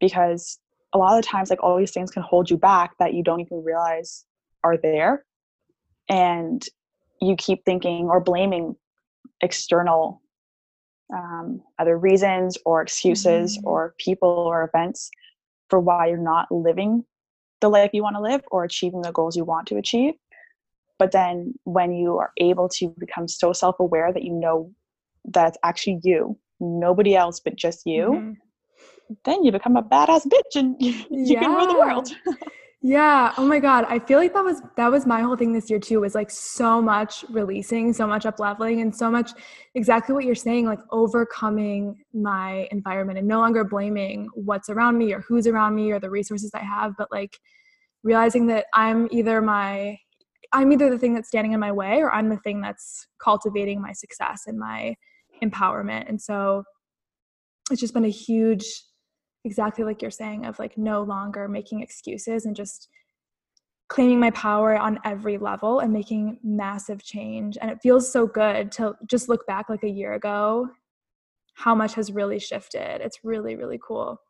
because 0.00 0.58
a 0.94 0.98
lot 0.98 1.18
of 1.18 1.22
the 1.22 1.28
times 1.28 1.50
like 1.50 1.62
all 1.62 1.76
these 1.76 1.90
things 1.90 2.10
can 2.10 2.22
hold 2.22 2.48
you 2.48 2.56
back 2.56 2.92
that 2.98 3.12
you 3.12 3.22
don't 3.22 3.40
even 3.40 3.62
realize 3.62 4.24
are 4.62 4.78
there 4.78 5.26
and 6.08 6.64
you 7.20 7.36
keep 7.36 7.62
thinking 7.66 8.06
or 8.06 8.20
blaming 8.20 8.74
external 9.44 10.22
um, 11.14 11.62
other 11.78 11.98
reasons 11.98 12.56
or 12.64 12.82
excuses 12.82 13.58
mm-hmm. 13.58 13.68
or 13.68 13.94
people 13.98 14.28
or 14.28 14.64
events 14.64 15.10
for 15.68 15.78
why 15.78 16.06
you're 16.06 16.18
not 16.18 16.50
living 16.50 17.04
the 17.60 17.68
life 17.68 17.90
you 17.92 18.02
want 18.02 18.16
to 18.16 18.22
live 18.22 18.42
or 18.50 18.64
achieving 18.64 19.02
the 19.02 19.12
goals 19.12 19.36
you 19.36 19.44
want 19.44 19.66
to 19.68 19.76
achieve. 19.76 20.14
But 20.98 21.12
then 21.12 21.54
when 21.64 21.92
you 21.92 22.18
are 22.18 22.32
able 22.38 22.68
to 22.70 22.94
become 22.98 23.28
so 23.28 23.52
self 23.52 23.76
aware 23.80 24.12
that 24.12 24.22
you 24.22 24.32
know 24.32 24.72
that's 25.24 25.58
actually 25.62 26.00
you, 26.02 26.38
nobody 26.60 27.14
else 27.16 27.40
but 27.40 27.56
just 27.56 27.82
you, 27.84 28.04
mm-hmm. 28.12 28.32
then 29.24 29.44
you 29.44 29.52
become 29.52 29.76
a 29.76 29.82
badass 29.82 30.26
bitch 30.26 30.56
and 30.56 30.76
you, 30.80 30.92
you 31.10 31.38
can 31.38 31.52
rule 31.52 31.66
the 31.66 31.78
world. 31.78 32.08
Yeah. 32.86 33.32
Oh 33.38 33.46
my 33.46 33.60
God. 33.60 33.86
I 33.88 33.98
feel 33.98 34.18
like 34.18 34.34
that 34.34 34.44
was 34.44 34.60
that 34.76 34.90
was 34.90 35.06
my 35.06 35.22
whole 35.22 35.36
thing 35.36 35.54
this 35.54 35.70
year 35.70 35.78
too, 35.78 36.00
was 36.02 36.14
like 36.14 36.30
so 36.30 36.82
much 36.82 37.24
releasing, 37.30 37.94
so 37.94 38.06
much 38.06 38.26
up 38.26 38.38
leveling, 38.38 38.82
and 38.82 38.94
so 38.94 39.10
much 39.10 39.30
exactly 39.74 40.14
what 40.14 40.26
you're 40.26 40.34
saying, 40.34 40.66
like 40.66 40.80
overcoming 40.90 42.04
my 42.12 42.68
environment 42.70 43.18
and 43.18 43.26
no 43.26 43.38
longer 43.40 43.64
blaming 43.64 44.28
what's 44.34 44.68
around 44.68 44.98
me 44.98 45.14
or 45.14 45.20
who's 45.22 45.46
around 45.46 45.74
me 45.74 45.92
or 45.92 45.98
the 45.98 46.10
resources 46.10 46.50
I 46.54 46.58
have, 46.58 46.92
but 46.98 47.10
like 47.10 47.38
realizing 48.02 48.48
that 48.48 48.66
I'm 48.74 49.08
either 49.10 49.40
my 49.40 49.96
I'm 50.52 50.70
either 50.70 50.90
the 50.90 50.98
thing 50.98 51.14
that's 51.14 51.28
standing 51.28 51.52
in 51.52 51.60
my 51.60 51.72
way 51.72 52.00
or 52.02 52.12
I'm 52.12 52.28
the 52.28 52.36
thing 52.36 52.60
that's 52.60 53.06
cultivating 53.18 53.80
my 53.80 53.92
success 53.92 54.42
and 54.46 54.58
my 54.58 54.94
empowerment. 55.42 56.06
And 56.10 56.20
so 56.20 56.64
it's 57.70 57.80
just 57.80 57.94
been 57.94 58.04
a 58.04 58.10
huge, 58.10 58.66
exactly 59.44 59.84
like 59.84 60.02
you're 60.02 60.10
saying, 60.10 60.46
of 60.46 60.58
like 60.58 60.76
no 60.78 61.02
longer 61.02 61.48
making 61.48 61.80
excuses 61.80 62.46
and 62.46 62.56
just 62.56 62.88
claiming 63.88 64.18
my 64.18 64.30
power 64.30 64.76
on 64.76 64.98
every 65.04 65.38
level 65.38 65.80
and 65.80 65.92
making 65.92 66.38
massive 66.42 67.02
change. 67.02 67.58
And 67.60 67.70
it 67.70 67.80
feels 67.82 68.10
so 68.10 68.26
good 68.26 68.72
to 68.72 68.94
just 69.06 69.28
look 69.28 69.46
back 69.46 69.68
like 69.68 69.84
a 69.84 69.88
year 69.88 70.14
ago, 70.14 70.68
how 71.54 71.74
much 71.74 71.94
has 71.94 72.10
really 72.10 72.38
shifted. 72.38 73.00
It's 73.00 73.20
really, 73.22 73.56
really 73.56 73.78
cool. 73.86 74.20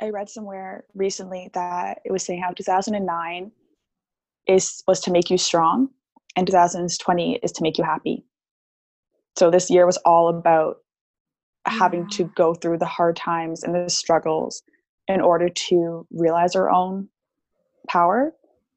I 0.00 0.10
read 0.10 0.28
somewhere 0.28 0.84
recently 0.94 1.50
that 1.54 2.00
it 2.04 2.10
was 2.10 2.24
saying 2.24 2.42
how 2.42 2.50
2009 2.50 3.52
is 4.46 4.82
was 4.86 5.00
to 5.00 5.10
make 5.10 5.30
you 5.30 5.38
strong 5.38 5.88
and 6.36 6.46
2020 6.46 7.36
is 7.42 7.52
to 7.52 7.62
make 7.62 7.78
you 7.78 7.84
happy. 7.84 8.26
So 9.38 9.50
this 9.50 9.70
year 9.70 9.86
was 9.86 9.96
all 9.98 10.28
about 10.28 10.78
having 11.66 12.08
to 12.10 12.24
go 12.36 12.54
through 12.54 12.78
the 12.78 12.86
hard 12.86 13.16
times 13.16 13.62
and 13.62 13.74
the 13.74 13.88
struggles 13.88 14.62
in 15.08 15.20
order 15.20 15.48
to 15.48 16.06
realize 16.10 16.54
our 16.56 16.70
own 16.70 17.08
power 17.88 18.32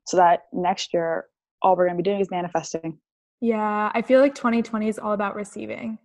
so 0.06 0.18
that 0.18 0.44
next 0.54 0.94
year 0.94 1.26
all 1.62 1.76
we're 1.76 1.86
going 1.86 1.98
to 1.98 2.04
be 2.04 2.10
doing 2.10 2.22
is 2.22 2.32
manifesting. 2.32 2.98
Yeah, 3.42 3.92
I 3.94 4.02
feel 4.02 4.22
like 4.22 4.36
2020 4.36 4.88
is 4.88 5.00
all 5.00 5.14
about 5.14 5.36
receiving. 5.36 5.98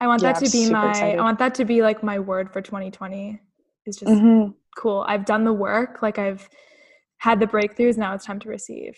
I 0.00 0.06
want 0.06 0.22
yeah, 0.22 0.32
that 0.32 0.44
to 0.44 0.50
be 0.50 0.70
my 0.70 0.90
excited. 0.90 1.18
I 1.18 1.22
want 1.22 1.38
that 1.38 1.54
to 1.56 1.64
be 1.64 1.82
like 1.82 2.02
my 2.02 2.18
word 2.18 2.52
for 2.52 2.60
2020 2.60 3.40
is 3.86 3.96
just 3.96 4.12
mm-hmm. 4.12 4.50
cool. 4.76 5.04
I've 5.08 5.24
done 5.24 5.44
the 5.44 5.52
work, 5.52 6.02
like 6.02 6.18
I've 6.18 6.48
had 7.18 7.40
the 7.40 7.46
breakthroughs, 7.46 7.96
now 7.96 8.14
it's 8.14 8.26
time 8.26 8.40
to 8.40 8.48
receive. 8.48 8.94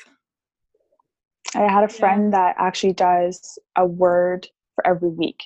I 1.55 1.71
had 1.71 1.85
a 1.85 1.89
friend 1.89 2.33
yeah. 2.33 2.39
that 2.39 2.57
actually 2.59 2.95
does 2.95 3.59
a 3.77 3.87
word 3.87 4.49
for 4.75 4.87
every 4.87 5.11
week 5.11 5.45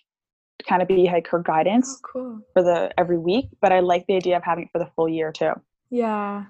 kind 0.66 0.82
of 0.82 0.88
be 0.88 1.04
like 1.04 1.28
her 1.28 1.40
guidance 1.40 1.98
oh, 1.98 2.08
cool. 2.12 2.40
for 2.52 2.62
the 2.62 2.90
every 2.98 3.18
week, 3.18 3.48
but 3.60 3.72
I 3.72 3.80
like 3.80 4.06
the 4.06 4.16
idea 4.16 4.36
of 4.36 4.42
having 4.42 4.64
it 4.64 4.70
for 4.72 4.78
the 4.78 4.90
full 4.96 5.08
year 5.08 5.32
too. 5.32 5.52
Yeah. 5.90 6.44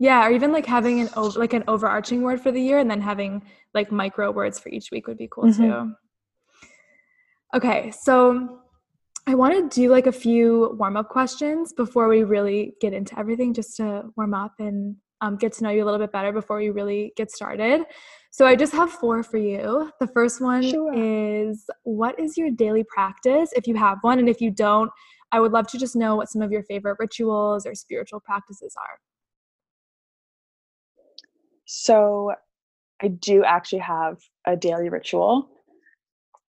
Yeah, 0.00 0.26
or 0.26 0.30
even 0.30 0.52
like 0.52 0.66
having 0.66 1.00
an 1.00 1.08
over, 1.16 1.40
like 1.40 1.52
an 1.52 1.64
overarching 1.66 2.22
word 2.22 2.40
for 2.40 2.52
the 2.52 2.60
year 2.60 2.78
and 2.78 2.90
then 2.90 3.00
having 3.00 3.42
like 3.74 3.90
micro 3.90 4.30
words 4.30 4.58
for 4.58 4.68
each 4.68 4.90
week 4.92 5.08
would 5.08 5.18
be 5.18 5.28
cool 5.28 5.44
mm-hmm. 5.44 5.62
too. 5.62 5.94
Okay, 7.54 7.90
so 7.90 8.60
I 9.26 9.34
want 9.34 9.54
to 9.54 9.80
do 9.80 9.90
like 9.90 10.06
a 10.06 10.12
few 10.12 10.76
warm 10.78 10.96
up 10.96 11.08
questions 11.08 11.72
before 11.72 12.08
we 12.08 12.22
really 12.22 12.74
get 12.80 12.92
into 12.92 13.18
everything, 13.18 13.52
just 13.52 13.76
to 13.78 14.04
warm 14.16 14.34
up 14.34 14.54
and 14.58 14.96
um, 15.20 15.36
get 15.36 15.52
to 15.54 15.64
know 15.64 15.70
you 15.70 15.82
a 15.82 15.86
little 15.86 16.00
bit 16.00 16.12
better 16.12 16.32
before 16.32 16.58
we 16.58 16.70
really 16.70 17.12
get 17.16 17.30
started. 17.30 17.82
So 18.30 18.46
I 18.46 18.54
just 18.56 18.72
have 18.72 18.90
four 18.90 19.22
for 19.22 19.38
you. 19.38 19.90
The 20.00 20.06
first 20.06 20.40
one 20.40 20.62
sure. 20.62 20.92
is 20.94 21.64
what 21.84 22.18
is 22.20 22.36
your 22.36 22.50
daily 22.50 22.84
practice 22.84 23.50
if 23.56 23.66
you 23.66 23.74
have 23.76 23.98
one? 24.02 24.18
And 24.18 24.28
if 24.28 24.40
you 24.40 24.50
don't, 24.50 24.90
I 25.32 25.40
would 25.40 25.52
love 25.52 25.66
to 25.68 25.78
just 25.78 25.96
know 25.96 26.16
what 26.16 26.30
some 26.30 26.42
of 26.42 26.52
your 26.52 26.62
favorite 26.62 26.96
rituals 26.98 27.66
or 27.66 27.74
spiritual 27.74 28.20
practices 28.20 28.74
are. 28.76 28.98
So 31.66 32.32
I 33.02 33.08
do 33.08 33.44
actually 33.44 33.80
have 33.80 34.18
a 34.46 34.56
daily 34.56 34.88
ritual. 34.88 35.50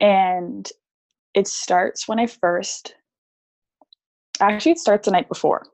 And 0.01 0.69
it 1.35 1.49
starts 1.49 2.09
when 2.09 2.19
I 2.19 2.27
first 2.27 2.95
actually 4.41 4.73
it 4.73 4.79
starts 4.79 5.07
the 5.07 5.11
night 5.11 5.29
before. 5.29 5.67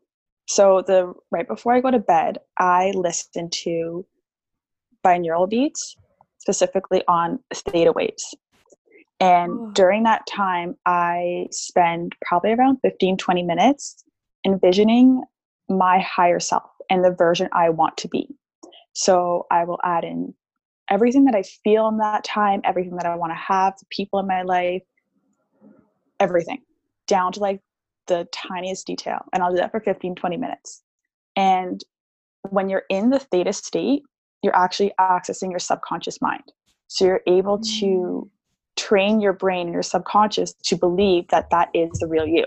So 0.47 0.83
the 0.87 1.13
right 1.31 1.47
before 1.47 1.75
I 1.75 1.81
go 1.81 1.91
to 1.91 1.99
bed, 1.99 2.39
I 2.59 2.93
listen 2.95 3.51
to 3.51 4.07
binaural 5.05 5.49
beats, 5.49 5.97
specifically 6.39 7.03
on 7.09 7.39
theta 7.53 7.93
waves. 7.93 8.35
And 9.21 9.53
oh. 9.53 9.71
during 9.75 10.03
that 10.05 10.27
time, 10.27 10.77
I 10.87 11.47
spend 11.51 12.15
probably 12.27 12.53
around 12.53 12.79
15, 12.83 13.17
20 13.17 13.43
minutes 13.43 14.05
envisioning 14.45 15.23
my 15.69 16.01
higher 16.01 16.41
self 16.41 16.71
and 16.91 17.05
the 17.05 17.11
version 17.11 17.49
I 17.53 17.71
want 17.71 17.97
to 17.99 18.09
be. 18.09 18.29
So 18.93 19.47
I 19.51 19.65
will 19.65 19.79
add 19.85 20.05
in 20.05 20.35
everything 20.91 21.25
that 21.25 21.35
I 21.35 21.43
feel 21.43 21.89
in 21.89 21.99
that 21.99 22.25
time, 22.25 22.61
everything 22.65 22.97
that 22.97 23.07
I 23.07 23.17
want 23.17 23.33
to 23.33 23.37
have, 23.37 23.75
the 23.79 23.87
people 23.91 24.19
in 24.19 24.27
my 24.27 24.43
life, 24.43 24.83
everything 26.21 26.61
down 27.07 27.33
to 27.33 27.41
like 27.41 27.61
the 28.07 28.29
tiniest 28.33 28.87
detail. 28.87 29.25
And 29.33 29.43
I'll 29.43 29.51
do 29.51 29.57
that 29.57 29.71
for 29.71 29.81
15, 29.81 30.15
20 30.15 30.37
minutes. 30.37 30.83
And 31.37 31.83
when 32.51 32.69
you're 32.69 32.85
in 32.91 33.11
the 33.11 33.19
theta 33.19 33.53
state, 33.53 34.03
you're 34.45 34.57
actually 34.57 34.93
accessing 35.01 35.51
your 35.51 35.59
subconscious 35.59 36.21
mind. 36.21 36.45
So 36.89 37.07
you're 37.07 37.23
able 37.27 37.59
to 37.59 37.87
mm. 37.87 38.29
train 38.77 39.21
your 39.21 39.33
brain 39.33 39.67
and 39.67 39.73
your 39.73 39.83
subconscious 39.83 40.53
to 40.67 40.77
believe 40.77 41.27
that 41.29 41.49
that 41.51 41.71
is 41.73 41.99
the 41.99 42.07
real 42.07 42.27
you. 42.27 42.45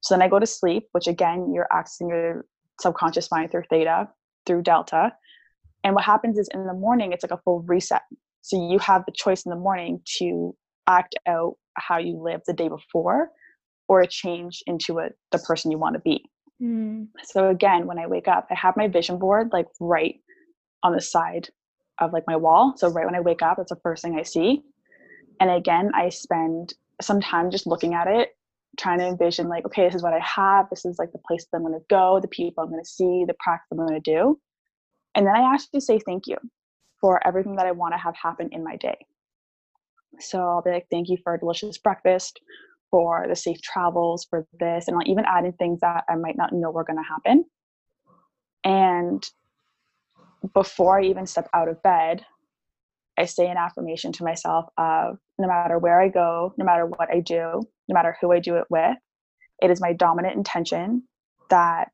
So 0.00 0.14
then 0.14 0.22
I 0.22 0.28
go 0.28 0.38
to 0.38 0.46
sleep, 0.46 0.84
which 0.92 1.08
again, 1.08 1.52
you're 1.52 1.66
accessing 1.72 2.08
your 2.08 2.46
subconscious 2.80 3.32
mind 3.32 3.50
through 3.50 3.64
theta, 3.68 4.08
through 4.46 4.62
delta. 4.62 5.12
And 5.82 5.96
what 5.96 6.04
happens 6.04 6.38
is 6.38 6.48
in 6.54 6.66
the 6.66 6.72
morning, 6.72 7.12
it's 7.12 7.24
like 7.24 7.32
a 7.32 7.42
full 7.44 7.62
reset. 7.62 8.02
So 8.42 8.70
you 8.70 8.78
have 8.78 9.04
the 9.04 9.12
choice 9.12 9.44
in 9.44 9.50
the 9.50 9.56
morning 9.56 10.00
to 10.18 10.54
act 10.86 11.16
out 11.26 11.56
how 11.74 11.98
you 11.98 12.16
lived 12.16 12.44
the 12.46 12.52
day 12.52 12.68
before 12.68 13.30
or 13.88 14.00
a 14.00 14.06
change 14.06 14.62
into 14.68 15.00
a, 15.00 15.08
the 15.32 15.38
person 15.40 15.72
you 15.72 15.78
want 15.78 15.94
to 15.94 16.00
be. 16.00 16.24
Mm. 16.62 17.08
So 17.24 17.48
again, 17.48 17.86
when 17.86 17.98
I 17.98 18.06
wake 18.06 18.28
up, 18.28 18.46
I 18.50 18.54
have 18.54 18.76
my 18.76 18.86
vision 18.86 19.18
board 19.18 19.50
like 19.52 19.66
right 19.80 20.20
on 20.82 20.92
the 20.92 21.00
side 21.00 21.48
of 21.98 22.12
like 22.12 22.24
my 22.26 22.36
wall. 22.36 22.74
So 22.76 22.88
right 22.88 23.04
when 23.04 23.14
I 23.14 23.20
wake 23.20 23.42
up, 23.42 23.56
that's 23.56 23.70
the 23.70 23.80
first 23.82 24.02
thing 24.02 24.18
I 24.18 24.22
see. 24.22 24.62
And 25.40 25.50
again, 25.50 25.90
I 25.94 26.08
spend 26.08 26.74
some 27.00 27.20
time 27.20 27.50
just 27.50 27.66
looking 27.66 27.94
at 27.94 28.06
it, 28.06 28.30
trying 28.78 28.98
to 28.98 29.06
envision 29.06 29.48
like, 29.48 29.64
okay, 29.66 29.86
this 29.86 29.94
is 29.94 30.02
what 30.02 30.12
I 30.12 30.20
have. 30.20 30.68
This 30.70 30.84
is 30.84 30.98
like 30.98 31.12
the 31.12 31.18
place 31.26 31.46
that 31.50 31.58
I'm 31.58 31.64
going 31.64 31.74
to 31.74 31.84
go, 31.88 32.20
the 32.20 32.28
people 32.28 32.62
I'm 32.62 32.70
going 32.70 32.82
to 32.82 32.88
see, 32.88 33.24
the 33.26 33.34
practice 33.38 33.68
I'm 33.70 33.78
going 33.78 34.00
to 34.00 34.00
do. 34.00 34.40
And 35.14 35.26
then 35.26 35.34
I 35.34 35.52
actually 35.52 35.80
say 35.80 35.98
thank 35.98 36.26
you 36.26 36.36
for 37.00 37.24
everything 37.26 37.56
that 37.56 37.66
I 37.66 37.72
want 37.72 37.94
to 37.94 37.98
have 37.98 38.14
happen 38.16 38.48
in 38.52 38.64
my 38.64 38.76
day. 38.76 38.96
So 40.20 40.40
I'll 40.40 40.62
be 40.62 40.70
like, 40.70 40.86
thank 40.90 41.08
you 41.08 41.16
for 41.22 41.34
a 41.34 41.38
delicious 41.38 41.78
breakfast, 41.78 42.40
for 42.90 43.26
the 43.28 43.36
safe 43.36 43.60
travels, 43.62 44.26
for 44.28 44.46
this, 44.58 44.88
and 44.88 44.96
I'll 44.96 45.08
even 45.08 45.24
add 45.26 45.44
in 45.44 45.52
things 45.52 45.80
that 45.80 46.04
I 46.08 46.16
might 46.16 46.36
not 46.36 46.52
know 46.52 46.70
were 46.70 46.84
going 46.84 46.96
to 46.96 47.08
happen. 47.08 47.44
And 48.64 49.24
before 50.54 51.00
I 51.00 51.04
even 51.04 51.26
step 51.26 51.48
out 51.52 51.68
of 51.68 51.82
bed, 51.82 52.24
I 53.18 53.24
say 53.24 53.48
an 53.48 53.56
affirmation 53.56 54.12
to 54.12 54.24
myself 54.24 54.66
of 54.76 55.18
no 55.38 55.48
matter 55.48 55.78
where 55.78 56.00
I 56.00 56.08
go, 56.08 56.54
no 56.56 56.64
matter 56.64 56.86
what 56.86 57.10
I 57.10 57.20
do, 57.20 57.62
no 57.88 57.94
matter 57.94 58.16
who 58.20 58.32
I 58.32 58.38
do 58.38 58.56
it 58.56 58.64
with, 58.70 58.96
it 59.60 59.70
is 59.70 59.80
my 59.80 59.92
dominant 59.92 60.36
intention 60.36 61.02
that 61.50 61.92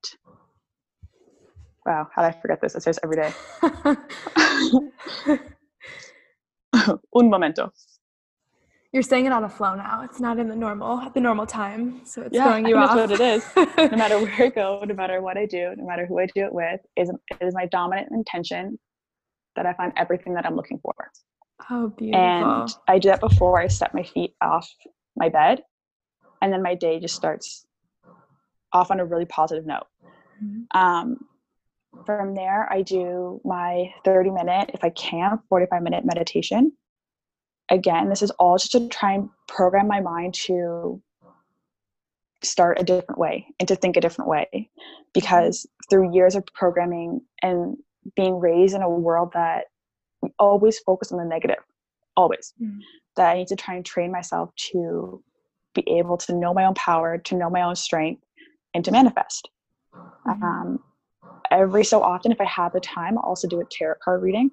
wow, 1.87 2.09
how 2.15 2.23
did 2.23 2.37
I 2.37 2.41
forget 2.41 2.61
this? 2.61 2.75
It 2.75 2.83
says 2.83 2.99
every 3.03 3.17
day. 3.17 3.33
Un 7.15 7.31
momento 7.31 7.73
you're 8.95 9.03
saying 9.03 9.27
it 9.27 9.33
on 9.33 9.43
a 9.43 9.49
flow 9.49 9.75
now. 9.75 10.03
It's 10.05 10.21
not 10.21 10.39
in 10.39 10.47
the 10.47 10.55
normal 10.55 11.01
at 11.01 11.15
the 11.15 11.21
normal 11.21 11.47
time, 11.47 12.07
so 12.07 12.23
it's 12.23 12.33
yeah, 12.33 12.45
throwing 12.45 12.65
you 12.65 12.77
off. 12.77 12.95
That's 12.95 13.11
what 13.11 13.21
it 13.21 13.77
is. 13.77 13.91
no 13.91 13.99
matter 13.99 14.21
where 14.21 14.43
I 14.45 14.49
go, 14.51 14.85
no 14.87 14.95
matter 14.95 15.21
what 15.21 15.37
I 15.37 15.47
do, 15.47 15.75
no 15.77 15.85
matter 15.85 16.07
who 16.07 16.21
I 16.21 16.27
do 16.27 16.45
it 16.45 16.55
with, 16.55 16.81
is 16.97 17.11
it 17.11 17.17
is 17.45 17.55
my 17.55 17.67
dominant 17.67 18.13
intention 18.13 18.79
that 19.57 19.67
I 19.67 19.73
find 19.73 19.93
everything 19.97 20.35
that 20.35 20.47
I'm 20.47 20.55
looking 20.55 20.79
for. 20.79 20.95
Oh, 21.69 21.89
beautiful! 21.89 22.21
And 22.25 22.71
I 22.87 23.01
do 23.01 23.09
that 23.09 23.19
before 23.19 23.61
I 23.61 23.67
step 23.67 23.95
my 23.95 24.05
feet 24.05 24.37
off 24.41 24.71
my 25.17 25.29
bed, 25.29 25.63
and 26.41 26.53
then 26.53 26.63
my 26.63 26.77
day 26.77 27.01
just 27.01 27.17
starts 27.17 27.67
off 28.73 28.93
on 28.93 29.01
a 29.01 29.05
really 29.05 29.27
positive 29.27 29.67
note. 29.67 29.89
Mm-hmm. 30.41 30.81
Um, 30.81 31.17
from 32.07 32.37
there, 32.37 32.73
I 32.73 32.83
do 32.83 33.41
my 33.45 33.93
30 34.05 34.31
minute, 34.31 34.71
if 34.73 34.85
I 34.85 34.91
can, 34.91 35.41
45 35.49 35.83
minute 35.83 36.05
meditation 36.05 36.73
again, 37.71 38.09
this 38.09 38.23
is 38.23 38.31
all 38.33 38.57
just 38.59 38.73
to 38.73 38.89
try 38.89 39.13
and 39.13 39.29
program 39.49 39.89
my 39.89 40.01
mind 40.01 40.35
to 40.35 41.01
start 42.43 42.79
a 42.79 42.85
different 42.85 43.19
way 43.19 43.47
and 43.59 43.69
to 43.69 43.77
think 43.77 43.97
a 43.97 44.01
different 44.01 44.29
way. 44.29 44.71
Because 45.13 45.67
through 45.89 46.15
years 46.15 46.35
of 46.35 46.45
programming 46.47 47.21
and 47.43 47.77
being 48.17 48.39
raised 48.39 48.75
in 48.75 48.83
a 48.83 48.91
world 48.91 49.31
that 49.35 49.67
we 50.21 50.31
always 50.39 50.79
focus 50.81 51.13
on 51.13 51.19
the 51.19 51.25
negative, 51.25 51.63
always, 52.17 52.53
mm. 52.61 52.79
that 53.17 53.31
I 53.31 53.35
need 53.35 53.49
to 53.49 53.57
try 53.57 53.75
and 53.75 53.85
train 53.85 54.13
myself 54.13 54.51
to 54.73 55.23
be 55.75 55.99
able 55.99 56.17
to 56.19 56.35
know 56.35 56.55
my 56.55 56.65
own 56.65 56.75
power, 56.75 57.19
to 57.19 57.35
know 57.35 57.51
my 57.51 57.63
own 57.63 57.77
strength, 57.77 58.23
and 58.75 58.85
to 58.85 58.91
manifest. 58.91 59.49
Mm. 59.95 60.43
Um, 60.43 60.81
every 61.51 61.85
so 61.85 62.03
often, 62.03 62.33
if 62.33 62.41
I 62.41 62.45
have 62.45 62.73
the 62.73 62.81
time, 62.81 63.19
I'll 63.19 63.25
also 63.25 63.49
do 63.49 63.61
a 63.61 63.65
tarot 63.71 63.97
card 64.03 64.23
reading. 64.23 64.51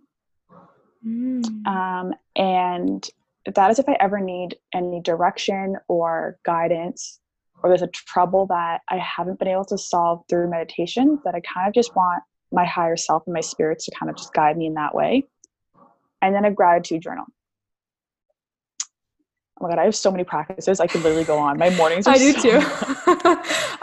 Mm. 1.06 1.66
Um, 1.66 2.14
and 2.36 3.08
that 3.56 3.72
is 3.72 3.80
if 3.80 3.90
I 3.90 3.98
ever 4.00 4.20
need 4.20 4.56
any 4.74 5.02
direction 5.02 5.78
or 5.88 6.38
guidance, 6.46 7.20
or 7.64 7.70
there's 7.70 7.82
a 7.82 7.88
trouble 7.88 8.48
that 8.48 8.82
I 8.90 8.98
haven't 8.98 9.40
been 9.40 9.48
able 9.48 9.66
to 9.66 9.78
solve 9.78 10.24
through 10.30 10.50
meditation, 10.50 11.20
that 11.26 11.36
I 11.36 11.42
kind 11.42 11.68
of 11.68 11.74
just 11.74 11.96
want 11.96 12.24
my 12.52 12.66
higher 12.66 12.98
self 12.98 13.24
and 13.26 13.34
my 13.34 13.42
spirits 13.42 13.86
to 13.86 13.92
kind 13.98 14.10
of 14.10 14.18
just 14.18 14.34
guide 14.34 14.58
me 14.58 14.68
in 14.68 14.74
that 14.76 14.94
way. 14.94 15.26
And 16.22 16.36
then 16.36 16.46
a 16.46 16.52
gratitude 16.52 17.02
journal. 17.02 17.26
Oh 19.60 19.66
my 19.66 19.70
god, 19.70 19.80
I 19.80 19.86
have 19.86 19.96
so 19.96 20.12
many 20.12 20.24
practices. 20.24 20.80
I 20.80 20.88
could 20.88 21.04
literally 21.04 21.24
go 21.24 21.38
on. 21.38 21.58
My 21.58 21.70
mornings 21.72 22.08
are 22.08 22.16
I 22.16 22.18
do 22.18 22.34
so 22.34 22.42
too. 22.42 22.60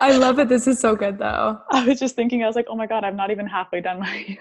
I 0.00 0.16
love 0.18 0.38
it. 0.40 0.48
This 0.48 0.66
is 0.66 0.80
so 0.80 0.96
good 0.96 1.18
though. 1.18 1.60
I 1.70 1.84
was 1.84 2.00
just 2.00 2.16
thinking, 2.16 2.42
I 2.42 2.46
was 2.46 2.56
like, 2.56 2.66
oh 2.68 2.76
my 2.76 2.86
god, 2.86 3.04
I'm 3.04 3.16
not 3.16 3.30
even 3.30 3.46
halfway 3.46 3.80
done 3.80 4.00
my 4.00 4.38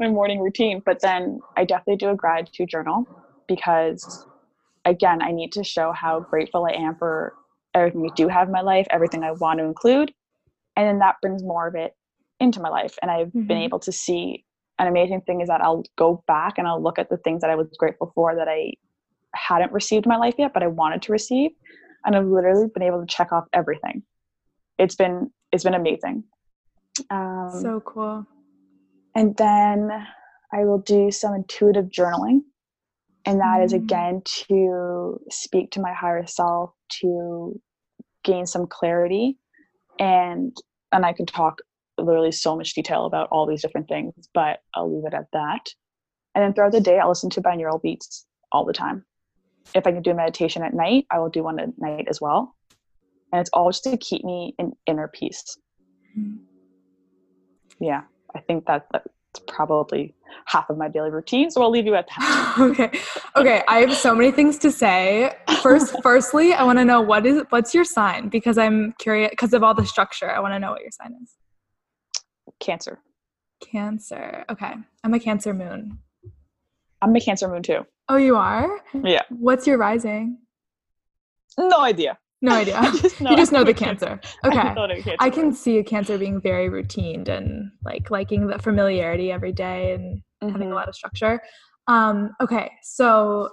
my 0.00 0.08
morning 0.08 0.40
routine. 0.40 0.82
But 0.84 1.00
then 1.00 1.40
I 1.56 1.64
definitely 1.64 1.96
do 1.96 2.10
a 2.10 2.16
gratitude 2.16 2.68
journal 2.68 3.06
because, 3.48 4.26
again, 4.84 5.22
I 5.22 5.32
need 5.32 5.52
to 5.52 5.64
show 5.64 5.92
how 5.92 6.20
grateful 6.20 6.66
I 6.66 6.72
am 6.72 6.96
for 6.96 7.34
everything 7.74 8.08
I 8.10 8.14
do 8.14 8.28
have 8.28 8.48
in 8.48 8.52
my 8.52 8.60
life, 8.60 8.86
everything 8.90 9.22
I 9.24 9.32
want 9.32 9.58
to 9.58 9.64
include, 9.64 10.12
and 10.76 10.86
then 10.86 10.98
that 11.00 11.16
brings 11.20 11.42
more 11.42 11.66
of 11.66 11.74
it 11.74 11.94
into 12.40 12.60
my 12.60 12.68
life. 12.68 12.96
And 13.02 13.10
I've 13.10 13.32
been 13.32 13.58
Mhm. 13.58 13.64
able 13.64 13.78
to 13.80 13.92
see 13.92 14.44
an 14.78 14.88
amazing 14.88 15.20
thing 15.22 15.40
is 15.40 15.48
that 15.48 15.60
I'll 15.60 15.84
go 15.96 16.22
back 16.26 16.58
and 16.58 16.66
I'll 16.66 16.82
look 16.82 16.98
at 16.98 17.08
the 17.08 17.16
things 17.18 17.40
that 17.42 17.50
I 17.50 17.54
was 17.54 17.68
grateful 17.78 18.10
for 18.14 18.34
that 18.34 18.48
I 18.48 18.72
hadn't 19.34 19.72
received 19.72 20.06
in 20.06 20.10
my 20.10 20.16
life 20.16 20.34
yet, 20.38 20.52
but 20.52 20.62
I 20.62 20.66
wanted 20.66 21.02
to 21.02 21.12
receive, 21.12 21.52
and 22.04 22.16
I've 22.16 22.26
literally 22.26 22.68
been 22.72 22.82
able 22.82 23.00
to 23.00 23.06
check 23.06 23.32
off 23.32 23.44
everything. 23.52 24.02
It's 24.78 24.96
been 24.96 25.30
it's 25.52 25.64
been 25.64 25.74
amazing. 25.74 26.24
Um, 27.10 27.50
So 27.62 27.80
cool. 27.80 28.26
And 29.14 29.36
then 29.36 29.90
I 30.52 30.64
will 30.64 30.78
do 30.78 31.10
some 31.10 31.34
intuitive 31.34 31.86
journaling. 31.86 32.40
And 33.26 33.40
that 33.40 33.62
is 33.62 33.72
Mm. 33.72 33.76
again 33.76 34.22
to 34.24 35.20
speak 35.30 35.70
to 35.72 35.80
my 35.80 35.94
higher 35.94 36.26
self, 36.26 36.74
to 37.00 37.60
gain 38.22 38.46
some 38.46 38.66
clarity. 38.66 39.38
And 39.98 40.56
and 40.92 41.04
I 41.06 41.12
can 41.12 41.26
talk 41.26 41.60
literally 41.98 42.32
so 42.32 42.56
much 42.56 42.74
detail 42.74 43.06
about 43.06 43.28
all 43.30 43.46
these 43.46 43.62
different 43.62 43.88
things, 43.88 44.12
but 44.32 44.60
I'll 44.74 44.92
leave 44.94 45.06
it 45.06 45.14
at 45.14 45.26
that. 45.32 45.66
And 46.34 46.44
then 46.44 46.52
throughout 46.52 46.72
the 46.72 46.80
day, 46.80 46.98
I'll 46.98 47.08
listen 47.08 47.30
to 47.30 47.40
binaural 47.42 47.80
beats 47.80 48.26
all 48.52 48.64
the 48.64 48.72
time. 48.72 49.04
If 49.74 49.86
I 49.86 49.92
can 49.92 50.02
do 50.02 50.10
a 50.10 50.14
meditation 50.14 50.62
at 50.62 50.74
night, 50.74 51.06
I 51.10 51.18
will 51.18 51.30
do 51.30 51.42
one 51.42 51.58
at 51.58 51.78
night 51.78 52.06
as 52.08 52.20
well. 52.20 52.54
And 53.32 53.40
it's 53.40 53.50
all 53.52 53.70
just 53.70 53.84
to 53.84 53.96
keep 53.96 54.24
me 54.24 54.54
in 54.58 54.72
inner 54.86 55.08
peace. 55.08 55.56
Mm. 56.18 56.38
Yeah, 57.80 58.02
I 58.34 58.40
think 58.40 58.66
that 58.66 58.86
that's 58.92 59.08
probably 59.48 60.14
half 60.46 60.68
of 60.70 60.76
my 60.76 60.88
daily 60.88 61.10
routine. 61.10 61.50
So 61.50 61.62
I'll 61.62 61.70
leave 61.70 61.86
you 61.86 61.94
at 61.94 62.06
that. 62.08 62.54
okay. 62.58 62.90
Okay. 63.36 63.62
I 63.68 63.80
have 63.80 63.94
so 63.94 64.14
many 64.14 64.30
things 64.30 64.58
to 64.58 64.70
say. 64.70 65.34
First, 65.62 65.96
firstly, 66.02 66.52
I 66.52 66.62
want 66.64 66.78
to 66.78 66.84
know 66.84 67.00
what 67.00 67.26
is 67.26 67.42
what's 67.50 67.74
your 67.74 67.84
sign 67.84 68.28
because 68.28 68.58
I'm 68.58 68.94
curious 68.98 69.30
because 69.30 69.52
of 69.52 69.62
all 69.62 69.74
the 69.74 69.86
structure. 69.86 70.30
I 70.30 70.40
want 70.40 70.54
to 70.54 70.58
know 70.58 70.72
what 70.72 70.82
your 70.82 70.90
sign 70.90 71.16
is. 71.22 71.36
Cancer. 72.60 73.00
Cancer. 73.60 74.44
Okay. 74.50 74.74
I'm 75.02 75.14
a 75.14 75.20
Cancer 75.20 75.54
moon. 75.54 75.98
I'm 77.02 77.14
a 77.14 77.20
Cancer 77.20 77.48
moon 77.48 77.62
too. 77.62 77.86
Oh, 78.08 78.16
you 78.16 78.36
are? 78.36 78.80
Yeah. 78.92 79.22
What's 79.30 79.66
your 79.66 79.78
rising? 79.78 80.38
No 81.58 81.80
idea. 81.80 82.18
No 82.44 82.52
idea. 82.56 82.80
Just 83.00 83.20
you 83.20 83.36
just 83.36 83.52
know 83.52 83.64
the 83.64 83.72
Cancer. 83.74 84.20
Okay. 84.44 84.58
I'm 84.58 84.74
Cancer 84.76 85.16
I 85.18 85.30
can 85.30 85.52
see 85.52 85.78
a 85.78 85.84
Cancer 85.84 86.18
being 86.18 86.40
very 86.40 86.68
routine 86.68 87.24
and 87.28 87.70
like 87.84 88.10
liking 88.10 88.46
the 88.48 88.58
familiarity 88.58 89.32
every 89.32 89.52
day 89.52 89.94
and 89.94 90.22
having 90.42 90.68
a 90.70 90.72
Mhm. 90.72 90.74
lot 90.74 90.88
of 90.88 90.94
structure. 90.94 91.40
Um, 91.88 92.30
okay, 92.42 92.70
so 92.82 93.48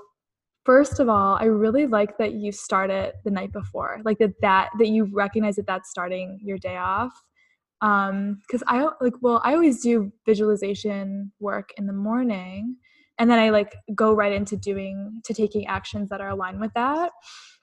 first 0.66 1.00
of 1.00 1.08
all, 1.08 1.38
I 1.38 1.46
really 1.46 1.88
like 1.88 2.18
that 2.18 2.34
you 2.34 2.52
start 2.52 2.90
it 2.90 3.16
the 3.24 3.32
night 3.32 3.54
before, 3.54 4.02
like 4.04 4.18
that 4.20 4.34
that 4.42 4.70
that 4.78 4.90
you 4.90 5.06
recognize 5.06 5.56
that 5.56 5.68
that's 5.68 5.90
starting 5.90 6.40
your 6.44 6.58
day 6.58 6.76
off. 6.78 7.14
Um, 7.82 8.40
because 8.46 8.62
I 8.68 8.90
like 9.00 9.14
well, 9.22 9.42
I 9.46 9.54
always 9.54 9.82
do 9.82 10.12
visualization 10.26 11.32
work 11.40 11.70
in 11.78 11.88
the 11.88 11.94
morning, 11.94 12.76
and 13.18 13.30
then 13.30 13.40
I 13.40 13.50
like 13.52 13.74
go 13.96 14.14
right 14.14 14.34
into 14.34 14.58
doing 14.58 15.22
to 15.26 15.34
taking 15.34 15.66
actions 15.68 16.10
that 16.10 16.20
are 16.22 16.30
aligned 16.30 16.60
with 16.60 16.74
that. 16.76 17.12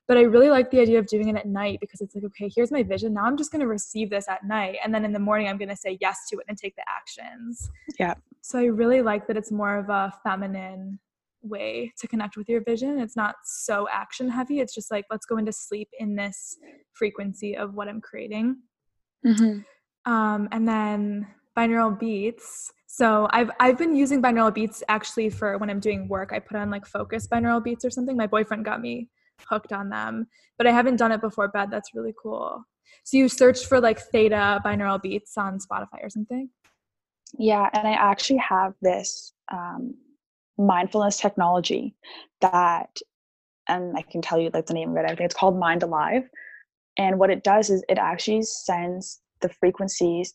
But 0.08 0.16
I 0.16 0.22
really 0.22 0.48
like 0.48 0.70
the 0.70 0.80
idea 0.80 0.98
of 0.98 1.06
doing 1.06 1.28
it 1.28 1.36
at 1.36 1.46
night 1.46 1.78
because 1.80 2.00
it's 2.00 2.14
like, 2.14 2.24
okay, 2.24 2.50
here's 2.54 2.72
my 2.72 2.82
vision. 2.82 3.12
Now 3.12 3.24
I'm 3.24 3.36
just 3.36 3.52
going 3.52 3.60
to 3.60 3.66
receive 3.66 4.08
this 4.08 4.26
at 4.26 4.42
night. 4.42 4.78
And 4.82 4.92
then 4.92 5.04
in 5.04 5.12
the 5.12 5.18
morning, 5.18 5.48
I'm 5.48 5.58
going 5.58 5.68
to 5.68 5.76
say 5.76 5.98
yes 6.00 6.26
to 6.30 6.38
it 6.38 6.46
and 6.48 6.56
take 6.56 6.74
the 6.76 6.84
actions. 6.88 7.70
Yeah. 7.98 8.14
So 8.40 8.58
I 8.58 8.64
really 8.64 9.02
like 9.02 9.26
that 9.26 9.36
it's 9.36 9.52
more 9.52 9.76
of 9.76 9.90
a 9.90 10.10
feminine 10.24 10.98
way 11.42 11.92
to 11.98 12.08
connect 12.08 12.38
with 12.38 12.48
your 12.48 12.64
vision. 12.64 12.98
It's 12.98 13.16
not 13.16 13.34
so 13.44 13.86
action 13.92 14.30
heavy. 14.30 14.60
It's 14.60 14.74
just 14.74 14.90
like, 14.90 15.04
let's 15.10 15.26
go 15.26 15.36
into 15.36 15.52
sleep 15.52 15.88
in 15.98 16.16
this 16.16 16.56
frequency 16.94 17.54
of 17.54 17.74
what 17.74 17.86
I'm 17.86 18.00
creating. 18.00 18.56
Mhm. 19.26 19.64
Um, 20.06 20.48
and 20.52 20.66
then 20.66 21.26
binaural 21.56 21.98
beats. 21.98 22.72
So 22.86 23.28
I've 23.30 23.50
I've 23.60 23.76
been 23.76 23.94
using 23.94 24.22
binaural 24.22 24.54
beats 24.54 24.82
actually 24.88 25.28
for 25.28 25.58
when 25.58 25.68
I'm 25.68 25.80
doing 25.80 26.08
work. 26.08 26.32
I 26.32 26.38
put 26.38 26.56
on 26.56 26.70
like 26.70 26.86
focus 26.86 27.26
binaural 27.26 27.62
beats 27.62 27.84
or 27.84 27.90
something. 27.90 28.16
My 28.16 28.26
boyfriend 28.26 28.64
got 28.64 28.80
me 28.80 29.10
hooked 29.48 29.72
on 29.72 29.88
them, 29.88 30.26
but 30.56 30.66
I 30.66 30.72
haven't 30.72 30.96
done 30.96 31.12
it 31.12 31.20
before 31.20 31.48
bed. 31.48 31.70
That's 31.70 31.94
really 31.94 32.14
cool. 32.20 32.64
So 33.04 33.16
you 33.16 33.28
searched 33.28 33.66
for 33.66 33.80
like 33.80 33.98
theta 33.98 34.60
binaural 34.64 35.00
beats 35.00 35.36
on 35.36 35.58
Spotify 35.58 36.02
or 36.02 36.10
something? 36.10 36.48
Yeah, 37.38 37.68
and 37.72 37.86
I 37.86 37.92
actually 37.92 38.38
have 38.38 38.74
this 38.80 39.32
um, 39.52 39.94
mindfulness 40.56 41.18
technology 41.18 41.94
that, 42.40 42.98
and 43.66 43.96
I 43.96 44.02
can 44.02 44.22
tell 44.22 44.38
you 44.38 44.50
like 44.52 44.66
the 44.66 44.74
name 44.74 44.90
of 44.90 44.96
it. 44.96 45.04
I 45.04 45.08
think 45.08 45.20
It's 45.20 45.34
called 45.34 45.58
Mind 45.58 45.82
Alive, 45.82 46.28
and 46.96 47.18
what 47.18 47.30
it 47.30 47.44
does 47.44 47.70
is 47.70 47.84
it 47.88 47.98
actually 47.98 48.42
sends 48.42 49.20
the 49.40 49.48
frequencies 49.48 50.34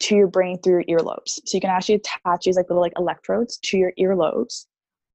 to 0.00 0.16
your 0.16 0.26
brain 0.26 0.58
through 0.60 0.84
your 0.88 0.98
earlobes. 1.00 1.40
So 1.46 1.56
you 1.56 1.60
can 1.60 1.70
actually 1.70 1.96
attach 1.96 2.44
these 2.44 2.56
like 2.56 2.68
little 2.68 2.82
like 2.82 2.92
electrodes 2.98 3.58
to 3.64 3.78
your 3.78 3.92
earlobes, 3.98 4.66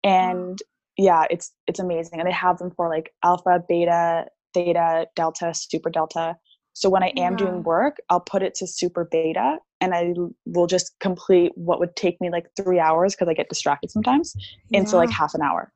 and 0.03 0.59
yeah, 0.97 1.25
it's 1.29 1.51
it's 1.67 1.79
amazing. 1.79 2.19
And 2.19 2.27
they 2.27 2.33
have 2.33 2.57
them 2.57 2.71
for 2.71 2.89
like 2.89 3.13
alpha, 3.23 3.63
beta, 3.67 4.25
theta, 4.53 5.07
delta, 5.15 5.53
super 5.53 5.89
delta. 5.89 6.37
So 6.73 6.89
when 6.89 7.03
I 7.03 7.07
am 7.17 7.33
Yeah. 7.33 7.37
doing 7.37 7.63
work, 7.63 7.97
I'll 8.09 8.21
put 8.21 8.43
it 8.43 8.55
to 8.55 8.67
super 8.67 9.05
beta 9.05 9.57
and 9.81 9.93
I 9.93 10.13
will 10.45 10.67
just 10.67 10.97
complete 10.99 11.51
what 11.55 11.79
would 11.79 11.95
take 11.95 12.21
me 12.21 12.29
like 12.29 12.47
three 12.55 12.79
hours 12.79 13.13
because 13.13 13.27
I 13.27 13.33
get 13.33 13.49
distracted 13.49 13.91
sometimes 13.91 14.35
into 14.71 14.95
like 14.95 15.09
half 15.09 15.33
an 15.33 15.41
hour. 15.41 15.73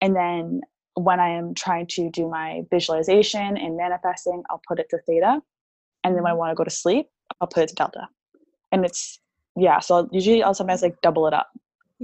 And 0.00 0.14
then 0.14 0.60
when 0.94 1.20
I 1.20 1.30
am 1.30 1.54
trying 1.54 1.86
to 1.88 2.10
do 2.10 2.28
my 2.28 2.62
visualization 2.70 3.56
and 3.56 3.76
manifesting, 3.76 4.42
I'll 4.50 4.62
put 4.68 4.78
it 4.78 4.88
to 4.90 4.98
theta. 5.06 5.40
And 6.04 6.14
then 6.14 6.22
when 6.22 6.26
I 6.26 6.30
mm-hmm. 6.30 6.38
want 6.38 6.50
to 6.52 6.54
go 6.54 6.64
to 6.64 6.70
sleep, 6.70 7.08
I'll 7.40 7.48
put 7.48 7.64
it 7.64 7.68
to 7.70 7.74
delta. 7.74 8.08
And 8.72 8.84
it's, 8.84 9.18
yeah, 9.56 9.80
so 9.80 9.96
I'll, 9.96 10.08
usually 10.12 10.42
I'll 10.42 10.54
sometimes 10.54 10.82
like 10.82 11.00
double 11.02 11.26
it 11.26 11.34
up. 11.34 11.50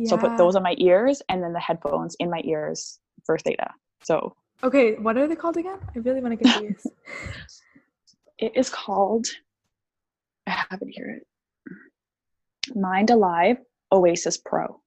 So 0.05 0.17
I'll 0.17 0.23
put 0.23 0.37
those 0.37 0.57
on 0.57 0.63
my 0.63 0.75
ears 0.79 1.23
and 1.29 1.43
then 1.43 1.53
the 1.53 1.61
headphones 1.61 2.17
in 2.21 2.29
my 2.29 2.43
ears 2.45 2.99
for 3.25 3.39
theta. 3.39 3.71
So 4.03 4.37
Okay, 4.63 4.95
what 4.95 5.17
are 5.17 5.27
they 5.27 5.37
called 5.37 5.57
again? 5.57 5.79
I 5.95 5.99
really 5.99 6.21
want 6.21 6.39
to 6.39 6.45
get 6.45 6.61
these. 6.61 6.87
it 8.39 8.53
is 8.57 8.69
called, 8.71 9.27
I 10.47 10.51
have 10.51 10.81
it 10.83 10.89
here 10.91 11.21
Mind 12.75 13.11
Alive 13.11 13.59
Oasis 13.93 14.37
Pro. 14.39 14.81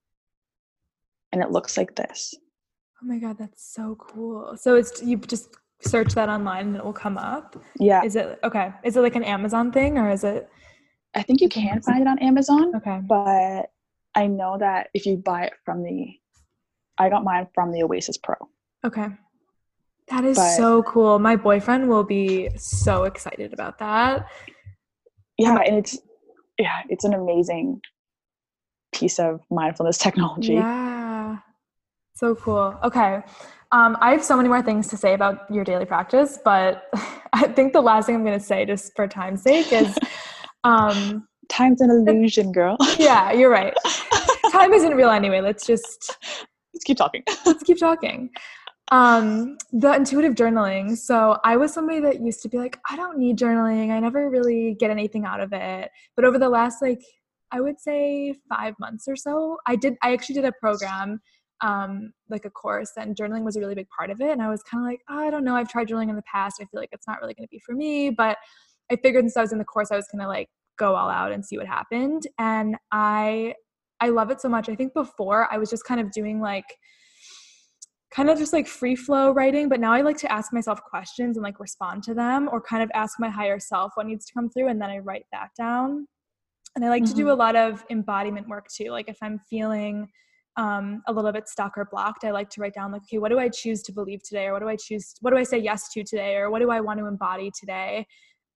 And 1.31 1.41
it 1.41 1.51
looks 1.51 1.77
like 1.77 1.95
this. 1.95 2.33
oh 3.01 3.05
my 3.05 3.19
god, 3.19 3.37
that's 3.37 3.63
so 3.73 3.95
cool. 3.99 4.57
So 4.57 4.75
it's 4.75 5.01
you 5.01 5.17
just 5.17 5.55
search 5.81 6.13
that 6.15 6.29
online 6.29 6.67
and 6.67 6.75
it 6.75 6.83
will 6.83 6.93
come 6.93 7.17
up. 7.17 7.55
Yeah, 7.79 8.03
Is 8.03 8.15
it 8.15 8.39
okay? 8.43 8.73
Is 8.83 8.97
it 8.97 9.01
like 9.01 9.15
an 9.15 9.23
Amazon 9.23 9.71
thing 9.71 9.97
or 9.97 10.09
is 10.09 10.23
it 10.23 10.49
I 11.15 11.23
think 11.23 11.41
you 11.41 11.49
can 11.49 11.81
find 11.81 12.01
it 12.01 12.07
on 12.07 12.19
Amazon, 12.19 12.75
okay? 12.75 12.99
but 13.07 13.71
I 14.19 14.27
know 14.27 14.58
that 14.60 14.89
if 14.93 15.05
you 15.05 15.15
buy 15.17 15.43
it 15.45 15.53
from 15.63 15.82
the, 15.84 16.13
I 16.97 17.10
got 17.10 17.23
mine 17.23 17.47
from 17.55 17.71
the 17.71 17.84
Oasis 17.84 18.17
Pro. 18.17 18.36
Okay. 18.86 19.08
That 20.10 20.25
is 20.25 20.38
But- 20.38 20.58
so 20.58 20.84
cool. 20.84 21.19
My 21.19 21.36
boyfriend 21.38 21.88
will 21.88 22.03
be 22.03 22.49
so 22.58 23.05
excited 23.05 23.53
about 23.53 23.77
that. 23.79 24.27
Yeah, 25.38 25.58
and 25.65 25.77
it's, 25.77 25.97
yeah, 26.58 26.79
it's 26.89 27.05
an 27.05 27.13
amazing 27.13 27.79
piece 28.91 29.19
of 29.19 29.39
mindfulness 29.49 29.97
technology. 29.97 30.55
Yeah. 30.55 31.38
So 32.15 32.36
cool. 32.36 32.77
Okay. 32.84 33.21
Um, 33.71 33.95
I 34.01 34.12
have 34.12 34.23
so 34.23 34.36
many 34.36 34.49
more 34.49 34.62
things 34.62 34.88
to 34.89 34.97
say 34.97 35.13
about 35.13 35.49
your 35.49 35.63
daily 35.63 35.86
practice, 35.86 36.39
but 36.43 36.89
I 37.34 37.47
think 37.47 37.71
the 37.71 37.82
last 37.82 38.08
thing 38.08 38.15
I'm 38.15 38.25
going 38.25 38.38
to 38.38 38.43
say, 38.45 38.65
just 38.65 38.93
for 38.97 39.08
time's 39.08 39.43
sake, 39.43 39.71
is 39.71 39.97
um, 40.65 41.25
Time's 41.49 41.82
an 41.82 41.89
illusion, 41.97 42.51
girl. 42.51 42.77
yeah, 42.99 43.32
you're 43.32 43.49
right. 43.49 43.73
Time 44.51 44.73
isn't 44.73 44.95
real 44.95 45.09
anyway. 45.09 45.41
Let's 45.41 45.65
just 45.65 46.17
Let's 46.73 46.83
keep 46.83 46.97
talking. 46.97 47.23
let's 47.45 47.63
keep 47.63 47.77
talking. 47.77 48.29
Um, 48.91 49.57
the 49.71 49.93
intuitive 49.93 50.33
journaling. 50.33 50.97
So 50.97 51.38
I 51.43 51.57
was 51.57 51.73
somebody 51.73 51.99
that 51.99 52.21
used 52.21 52.41
to 52.43 52.49
be 52.49 52.57
like, 52.57 52.79
I 52.89 52.95
don't 52.95 53.17
need 53.17 53.38
journaling. 53.38 53.91
I 53.91 53.99
never 53.99 54.29
really 54.29 54.75
get 54.79 54.89
anything 54.89 55.25
out 55.25 55.41
of 55.41 55.51
it. 55.53 55.91
But 56.15 56.25
over 56.25 56.39
the 56.39 56.49
last 56.49 56.81
like 56.81 57.01
I 57.51 57.62
would 57.62 57.79
say 57.79 58.33
five 58.47 58.75
months 58.79 59.07
or 59.07 59.15
so, 59.15 59.57
I 59.67 59.75
did 59.75 59.95
I 60.01 60.13
actually 60.13 60.35
did 60.35 60.45
a 60.45 60.53
program, 60.53 61.19
um, 61.62 62.13
like 62.29 62.45
a 62.45 62.49
course, 62.49 62.91
and 62.95 63.15
journaling 63.15 63.43
was 63.43 63.57
a 63.57 63.59
really 63.59 63.75
big 63.75 63.89
part 63.89 64.09
of 64.09 64.21
it. 64.21 64.31
And 64.31 64.41
I 64.41 64.49
was 64.49 64.63
kind 64.63 64.83
of 64.83 64.89
like, 64.89 65.01
oh, 65.09 65.19
I 65.19 65.29
don't 65.29 65.43
know, 65.43 65.55
I've 65.55 65.69
tried 65.69 65.88
journaling 65.88 66.09
in 66.09 66.15
the 66.15 66.23
past. 66.31 66.59
I 66.62 66.65
feel 66.65 66.79
like 66.79 66.89
it's 66.93 67.07
not 67.07 67.19
really 67.21 67.33
gonna 67.33 67.47
be 67.51 67.62
for 67.65 67.75
me. 67.75 68.09
But 68.09 68.38
I 68.91 68.95
figured 68.95 69.25
since 69.25 69.38
I 69.38 69.41
was 69.41 69.51
in 69.51 69.59
the 69.59 69.65
course, 69.65 69.91
I 69.91 69.95
was 69.95 70.07
gonna 70.12 70.27
like 70.27 70.47
go 70.77 70.95
all 70.95 71.09
out 71.09 71.31
and 71.31 71.45
see 71.45 71.57
what 71.57 71.67
happened. 71.67 72.25
And 72.38 72.77
I 72.91 73.55
I 74.01 74.09
love 74.09 74.31
it 74.31 74.41
so 74.41 74.49
much. 74.49 74.69
I 74.69 74.75
think 74.75 74.93
before 74.93 75.47
I 75.51 75.57
was 75.57 75.69
just 75.69 75.83
kind 75.83 75.99
of 75.99 76.12
doing 76.12 76.39
like 76.39 76.65
kind 78.12 78.29
of 78.29 78.38
just 78.38 78.53
like 78.53 78.67
free 78.67 78.95
flow 78.95 79.31
writing, 79.31 79.69
but 79.69 79.79
now 79.79 79.93
I 79.93 80.01
like 80.01 80.17
to 80.17 80.31
ask 80.31 80.51
myself 80.51 80.81
questions 80.83 81.38
and 81.38 81.43
like 81.43 81.59
respond 81.59 82.03
to 82.03 82.13
them 82.13 82.49
or 82.51 82.59
kind 82.59 82.81
of 82.81 82.89
ask 82.93 83.19
my 83.19 83.29
higher 83.29 83.59
self 83.59 83.91
what 83.95 84.07
needs 84.07 84.25
to 84.25 84.33
come 84.33 84.49
through 84.49 84.69
and 84.69 84.81
then 84.81 84.89
I 84.89 84.99
write 84.99 85.25
that 85.31 85.49
down. 85.57 86.07
And 86.75 86.85
I 86.85 86.89
like 86.89 87.03
mm-hmm. 87.03 87.12
to 87.12 87.15
do 87.15 87.23
mm-hmm. 87.23 87.31
a 87.31 87.35
lot 87.35 87.55
of 87.55 87.83
embodiment 87.89 88.47
work 88.47 88.67
too. 88.75 88.89
Like 88.89 89.09
if 89.09 89.17
I'm 89.21 89.39
feeling 89.49 90.07
um, 90.57 91.03
a 91.07 91.13
little 91.13 91.31
bit 91.31 91.47
stuck 91.47 91.77
or 91.77 91.88
blocked, 91.89 92.23
I 92.23 92.31
like 92.31 92.49
to 92.51 92.62
write 92.62 92.73
down 92.73 92.91
like, 92.91 93.03
okay, 93.03 93.17
what 93.17 93.29
do 93.29 93.39
I 93.39 93.49
choose 93.49 93.81
to 93.83 93.91
believe 93.91 94.23
today? 94.23 94.45
Or 94.45 94.53
what 94.53 94.62
do 94.62 94.69
I 94.69 94.75
choose, 94.75 95.13
what 95.21 95.31
do 95.31 95.38
I 95.38 95.43
say 95.43 95.57
yes 95.57 95.89
to 95.93 96.03
today? 96.03 96.35
Or 96.35 96.49
what 96.49 96.59
do 96.59 96.71
I 96.71 96.81
want 96.81 96.99
to 96.99 97.05
embody 97.05 97.51
today? 97.57 98.05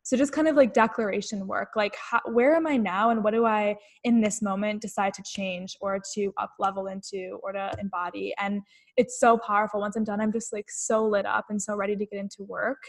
So 0.03 0.17
just 0.17 0.33
kind 0.33 0.49
of 0.49 0.57
like 0.57 0.73
declaration 0.73 1.47
work, 1.47 1.69
like 1.77 1.95
how, 1.95 2.19
where 2.25 2.55
am 2.55 2.67
I 2.67 2.75
now 2.75 3.09
and 3.09 3.23
what 3.23 3.31
do 3.33 3.45
I 3.45 3.77
in 4.03 4.19
this 4.19 4.41
moment 4.41 4.81
decide 4.81 5.13
to 5.13 5.23
change 5.25 5.77
or 5.79 5.99
to 6.13 6.33
up 6.37 6.51
level 6.59 6.87
into 6.87 7.39
or 7.41 7.53
to 7.53 7.71
embody? 7.79 8.33
And 8.37 8.61
it's 8.97 9.17
so 9.17 9.37
powerful. 9.37 9.79
Once 9.79 9.95
I'm 9.95 10.03
done, 10.03 10.19
I'm 10.19 10.33
just 10.33 10.51
like 10.51 10.69
so 10.69 11.07
lit 11.07 11.25
up 11.25 11.45
and 11.49 11.61
so 11.61 11.75
ready 11.77 11.95
to 11.95 12.05
get 12.05 12.19
into 12.19 12.43
work. 12.43 12.79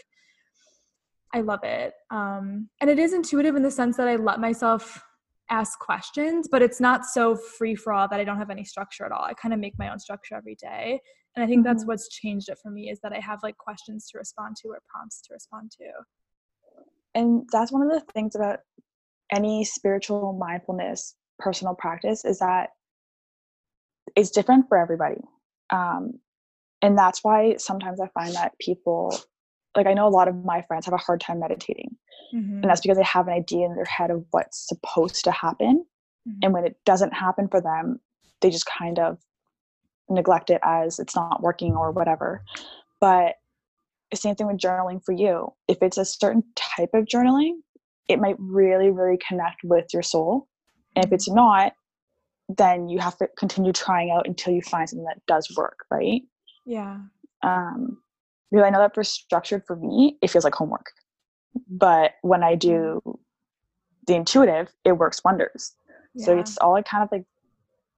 I 1.33 1.39
love 1.39 1.63
it. 1.63 1.93
Um, 2.11 2.69
and 2.81 2.89
it 2.89 2.99
is 2.99 3.13
intuitive 3.13 3.55
in 3.55 3.63
the 3.63 3.71
sense 3.71 3.95
that 3.95 4.09
I 4.09 4.17
let 4.17 4.41
myself 4.41 5.01
ask 5.49 5.79
questions, 5.79 6.49
but 6.51 6.61
it's 6.61 6.81
not 6.81 7.05
so 7.05 7.35
free 7.35 7.75
for 7.75 7.93
all 7.93 8.09
that 8.09 8.19
I 8.19 8.25
don't 8.25 8.37
have 8.37 8.49
any 8.49 8.65
structure 8.65 9.05
at 9.05 9.11
all. 9.13 9.23
I 9.23 9.33
kind 9.33 9.53
of 9.53 9.59
make 9.59 9.77
my 9.79 9.89
own 9.89 9.99
structure 9.99 10.35
every 10.35 10.55
day. 10.55 10.99
And 11.35 11.43
I 11.43 11.47
think 11.47 11.65
mm-hmm. 11.65 11.73
that's 11.73 11.85
what's 11.85 12.09
changed 12.09 12.49
it 12.49 12.57
for 12.61 12.71
me 12.71 12.89
is 12.89 12.99
that 13.03 13.13
I 13.13 13.19
have 13.19 13.39
like 13.41 13.57
questions 13.57 14.09
to 14.09 14.17
respond 14.17 14.55
to 14.61 14.69
or 14.69 14.81
prompts 14.89 15.21
to 15.21 15.33
respond 15.33 15.71
to. 15.79 15.85
And 17.15 17.47
that's 17.51 17.71
one 17.71 17.81
of 17.81 17.89
the 17.89 18.01
things 18.13 18.35
about 18.35 18.59
any 19.31 19.63
spiritual 19.63 20.33
mindfulness 20.33 21.15
personal 21.39 21.73
practice 21.73 22.23
is 22.25 22.39
that 22.39 22.69
it's 24.15 24.29
different 24.29 24.67
for 24.67 24.77
everybody. 24.77 25.21
Um, 25.71 26.19
and 26.81 26.97
that's 26.97 27.23
why 27.23 27.55
sometimes 27.57 27.99
I 27.99 28.07
find 28.09 28.35
that 28.35 28.53
people 28.59 29.17
like 29.75 29.87
I 29.87 29.93
know 29.93 30.07
a 30.07 30.09
lot 30.09 30.27
of 30.27 30.45
my 30.45 30.61
friends 30.61 30.85
have 30.85 30.93
a 30.93 30.97
hard 30.97 31.19
time 31.19 31.39
meditating. 31.39 31.95
Mm-hmm. 32.33 32.61
And 32.61 32.63
that's 32.63 32.81
because 32.81 32.97
they 32.97 33.03
have 33.03 33.27
an 33.27 33.33
idea 33.33 33.65
in 33.65 33.75
their 33.75 33.85
head 33.85 34.09
of 34.09 34.25
what's 34.31 34.67
supposed 34.67 35.23
to 35.25 35.31
happen. 35.31 35.85
Mm-hmm. 36.27 36.39
And 36.43 36.53
when 36.53 36.65
it 36.65 36.77
doesn't 36.85 37.13
happen 37.13 37.47
for 37.47 37.61
them, 37.61 37.99
they 38.41 38.49
just 38.49 38.65
kind 38.65 38.99
of 38.99 39.17
neglect 40.09 40.49
it 40.49 40.61
as 40.63 40.99
it's 40.99 41.15
not 41.15 41.41
working 41.41 41.75
or 41.75 41.91
whatever. 41.91 42.43
But 43.01 43.35
same 44.13 44.35
thing 44.35 44.47
with 44.47 44.57
journaling 44.57 45.03
for 45.03 45.13
you. 45.13 45.51
If 45.67 45.79
it's 45.81 45.97
a 45.97 46.05
certain 46.05 46.43
type 46.55 46.91
of 46.93 47.05
journaling, 47.05 47.53
it 48.07 48.19
might 48.19 48.35
really, 48.39 48.91
really 48.91 49.17
connect 49.27 49.63
with 49.63 49.85
your 49.93 50.03
soul. 50.03 50.47
And 50.95 51.05
if 51.05 51.11
it's 51.11 51.29
not, 51.29 51.73
then 52.49 52.87
you 52.87 52.99
have 52.99 53.17
to 53.17 53.27
continue 53.37 53.73
trying 53.73 54.11
out 54.11 54.27
until 54.27 54.53
you 54.53 54.61
find 54.61 54.87
something 54.87 55.05
that 55.05 55.25
does 55.27 55.51
work, 55.57 55.85
right? 55.89 56.21
Yeah. 56.65 56.99
Um, 57.41 57.97
because 58.51 58.65
I 58.65 58.69
know 58.69 58.79
that 58.79 58.93
for 58.93 59.03
structured 59.03 59.63
for 59.65 59.75
me, 59.75 60.17
it 60.21 60.29
feels 60.29 60.43
like 60.43 60.55
homework. 60.55 60.91
But 61.67 62.13
when 62.21 62.43
I 62.43 62.55
do 62.55 63.01
the 64.07 64.15
intuitive, 64.15 64.71
it 64.83 64.93
works 64.93 65.23
wonders. 65.23 65.73
Yeah. 66.13 66.25
So 66.25 66.39
it's 66.39 66.57
all 66.59 66.73
like 66.73 66.85
kind 66.85 67.03
of 67.03 67.09
like 67.11 67.25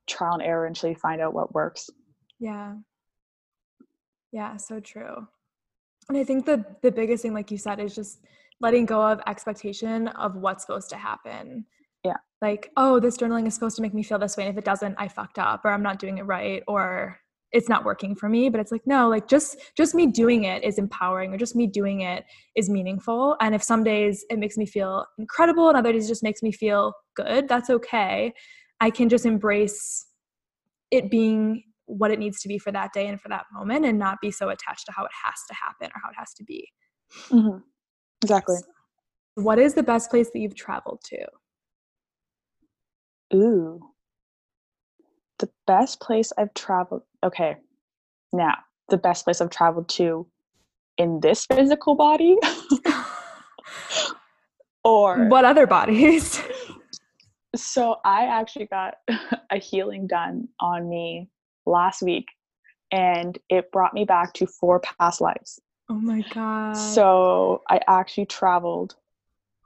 trial 0.07 0.33
and 0.33 0.43
error 0.43 0.65
until 0.65 0.89
you 0.89 0.95
find 0.95 1.21
out 1.21 1.33
what 1.33 1.53
works. 1.53 1.89
Yeah. 2.39 2.75
Yeah, 4.31 4.57
so 4.57 4.79
true. 4.79 5.27
And 6.09 6.17
I 6.17 6.23
think 6.23 6.45
the 6.45 6.65
the 6.81 6.91
biggest 6.91 7.23
thing, 7.23 7.33
like 7.33 7.51
you 7.51 7.57
said, 7.57 7.79
is 7.79 7.95
just 7.95 8.19
letting 8.61 8.85
go 8.85 9.01
of 9.01 9.21
expectation 9.27 10.07
of 10.09 10.35
what's 10.35 10.63
supposed 10.65 10.89
to 10.89 10.97
happen. 10.97 11.65
Yeah. 12.03 12.17
Like, 12.41 12.71
oh, 12.77 12.99
this 12.99 13.17
journaling 13.17 13.47
is 13.47 13.53
supposed 13.53 13.75
to 13.75 13.81
make 13.81 13.93
me 13.93 14.03
feel 14.03 14.19
this 14.19 14.37
way. 14.37 14.45
And 14.45 14.51
if 14.51 14.57
it 14.57 14.65
doesn't, 14.65 14.95
I 14.97 15.07
fucked 15.07 15.37
up 15.39 15.65
or 15.65 15.71
I'm 15.71 15.83
not 15.83 15.99
doing 15.99 16.17
it 16.17 16.25
right 16.25 16.63
or 16.67 17.19
it's 17.51 17.69
not 17.69 17.85
working 17.85 18.15
for 18.15 18.27
me 18.27 18.49
but 18.49 18.59
it's 18.59 18.71
like 18.71 18.85
no 18.85 19.07
like 19.07 19.27
just 19.27 19.57
just 19.75 19.95
me 19.95 20.05
doing 20.05 20.43
it 20.43 20.63
is 20.63 20.77
empowering 20.77 21.33
or 21.33 21.37
just 21.37 21.55
me 21.55 21.65
doing 21.65 22.01
it 22.01 22.25
is 22.55 22.69
meaningful 22.69 23.37
and 23.39 23.55
if 23.55 23.63
some 23.63 23.83
days 23.83 24.25
it 24.29 24.37
makes 24.37 24.57
me 24.57 24.65
feel 24.65 25.05
incredible 25.17 25.69
and 25.69 25.77
other 25.77 25.93
days 25.93 26.05
it 26.05 26.09
just 26.09 26.23
makes 26.23 26.43
me 26.43 26.51
feel 26.51 26.93
good 27.15 27.47
that's 27.47 27.69
okay 27.69 28.33
i 28.81 28.89
can 28.89 29.07
just 29.07 29.25
embrace 29.25 30.05
it 30.91 31.09
being 31.09 31.63
what 31.87 32.11
it 32.11 32.19
needs 32.19 32.39
to 32.41 32.47
be 32.47 32.59
for 32.59 32.71
that 32.71 32.93
day 32.93 33.07
and 33.07 33.19
for 33.19 33.29
that 33.29 33.45
moment 33.51 33.85
and 33.85 33.97
not 33.97 34.19
be 34.21 34.29
so 34.31 34.49
attached 34.49 34.85
to 34.85 34.91
how 34.91 35.03
it 35.03 35.11
has 35.25 35.35
to 35.47 35.55
happen 35.55 35.87
or 35.87 36.01
how 36.03 36.09
it 36.09 36.15
has 36.17 36.33
to 36.33 36.43
be 36.43 36.67
mm-hmm. 37.31 37.57
exactly 38.23 38.57
so 38.57 39.43
what 39.43 39.57
is 39.59 39.73
the 39.73 39.83
best 39.83 40.09
place 40.09 40.29
that 40.31 40.39
you've 40.39 40.55
traveled 40.55 41.01
to 41.03 41.25
ooh 43.33 43.79
the 45.39 45.49
best 45.65 45.99
place 45.99 46.31
I've 46.37 46.53
traveled. 46.53 47.03
Okay, 47.23 47.57
now 48.33 48.55
the 48.89 48.97
best 48.97 49.25
place 49.25 49.41
I've 49.41 49.49
traveled 49.49 49.89
to 49.89 50.27
in 50.97 51.19
this 51.19 51.45
physical 51.45 51.95
body, 51.95 52.37
or 54.83 55.27
what 55.27 55.45
other 55.45 55.67
bodies? 55.67 56.41
so 57.55 57.97
I 58.03 58.25
actually 58.25 58.65
got 58.65 58.95
a 59.51 59.57
healing 59.57 60.07
done 60.07 60.47
on 60.59 60.89
me 60.89 61.29
last 61.67 62.01
week, 62.01 62.27
and 62.91 63.37
it 63.49 63.71
brought 63.71 63.93
me 63.93 64.05
back 64.05 64.33
to 64.35 64.47
four 64.47 64.79
past 64.79 65.21
lives. 65.21 65.59
Oh 65.89 65.95
my 65.95 66.23
god! 66.33 66.73
So 66.73 67.63
I 67.69 67.79
actually 67.87 68.25
traveled 68.25 68.95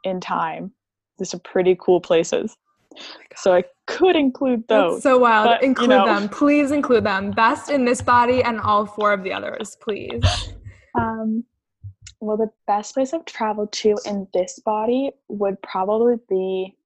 in 0.04 0.20
time 0.20 0.72
to 1.20 1.26
some 1.26 1.40
pretty 1.42 1.78
cool 1.80 2.02
places. 2.02 2.58
Oh 2.94 3.02
so 3.36 3.54
I 3.54 3.64
could 3.88 4.16
include 4.16 4.68
those. 4.68 4.96
That's 4.96 5.04
so 5.04 5.18
wild. 5.18 5.46
But, 5.46 5.64
include 5.64 5.92
you 5.92 5.98
know. 5.98 6.06
them. 6.06 6.30
Please 6.30 6.72
include 6.72 7.06
them. 7.06 7.32
Best 7.32 7.70
in 7.70 7.86
this 7.86 8.02
body 8.02 8.44
and 8.44 8.60
all 8.60 8.86
four 8.86 9.14
of 9.14 9.24
the 9.24 9.32
others, 9.32 9.78
please. 9.82 10.24
Um, 10.94 11.46
well, 12.20 12.38
the 12.38 12.52
best 12.68 12.94
place 12.94 13.14
I've 13.14 13.26
traveled 13.26 13.72
to 13.74 13.98
in 14.06 14.28
this 14.34 14.60
body 14.60 15.12
would 15.28 15.60
probably 15.62 16.18
be. 16.30 16.78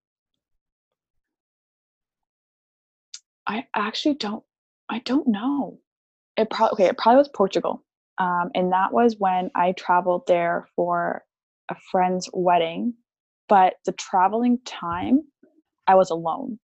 I 3.46 3.66
actually 3.76 4.16
don't. 4.16 4.45
I 4.90 5.00
don't 5.00 5.28
know. 5.28 5.80
It 6.38 6.50
probably 6.50 6.86
okay. 6.86 6.90
It 6.90 6.98
probably 6.98 7.18
was 7.18 7.30
Portugal, 7.30 7.84
um, 8.20 8.52
and 8.54 8.72
that 8.72 8.94
was 8.94 9.16
when 9.18 9.50
I 9.56 9.74
traveled 9.74 10.24
there 10.28 10.68
for 10.76 11.24
a 11.70 11.76
friend's 11.92 12.30
wedding. 12.34 12.94
But 13.48 13.76
the 13.86 13.92
traveling 13.94 14.60
time 14.66 15.22
I 15.88 15.96
was 15.96 16.10
alone. 16.10 16.60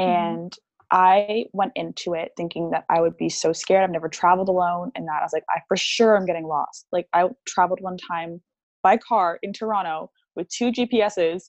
Mm-hmm. 0.00 0.10
And 0.10 0.52
mm-hmm. 0.52 0.96
I 0.96 1.46
went 1.52 1.72
into 1.74 2.14
it 2.14 2.32
thinking 2.36 2.70
that 2.70 2.84
I 2.88 3.00
would 3.00 3.16
be 3.16 3.28
so 3.28 3.52
scared. 3.52 3.82
I've 3.82 3.90
never 3.90 4.08
traveled 4.08 4.48
alone 4.48 4.92
and 4.94 5.06
that 5.08 5.20
I 5.20 5.24
was 5.24 5.32
like, 5.32 5.44
I 5.48 5.60
for 5.68 5.76
sure 5.76 6.16
I'm 6.16 6.26
getting 6.26 6.46
lost. 6.46 6.86
Like 6.92 7.06
I 7.12 7.28
traveled 7.46 7.80
one 7.80 7.96
time 7.96 8.40
by 8.82 8.96
car 8.96 9.38
in 9.42 9.52
Toronto 9.52 10.10
with 10.36 10.48
two 10.48 10.70
GPSs 10.70 11.44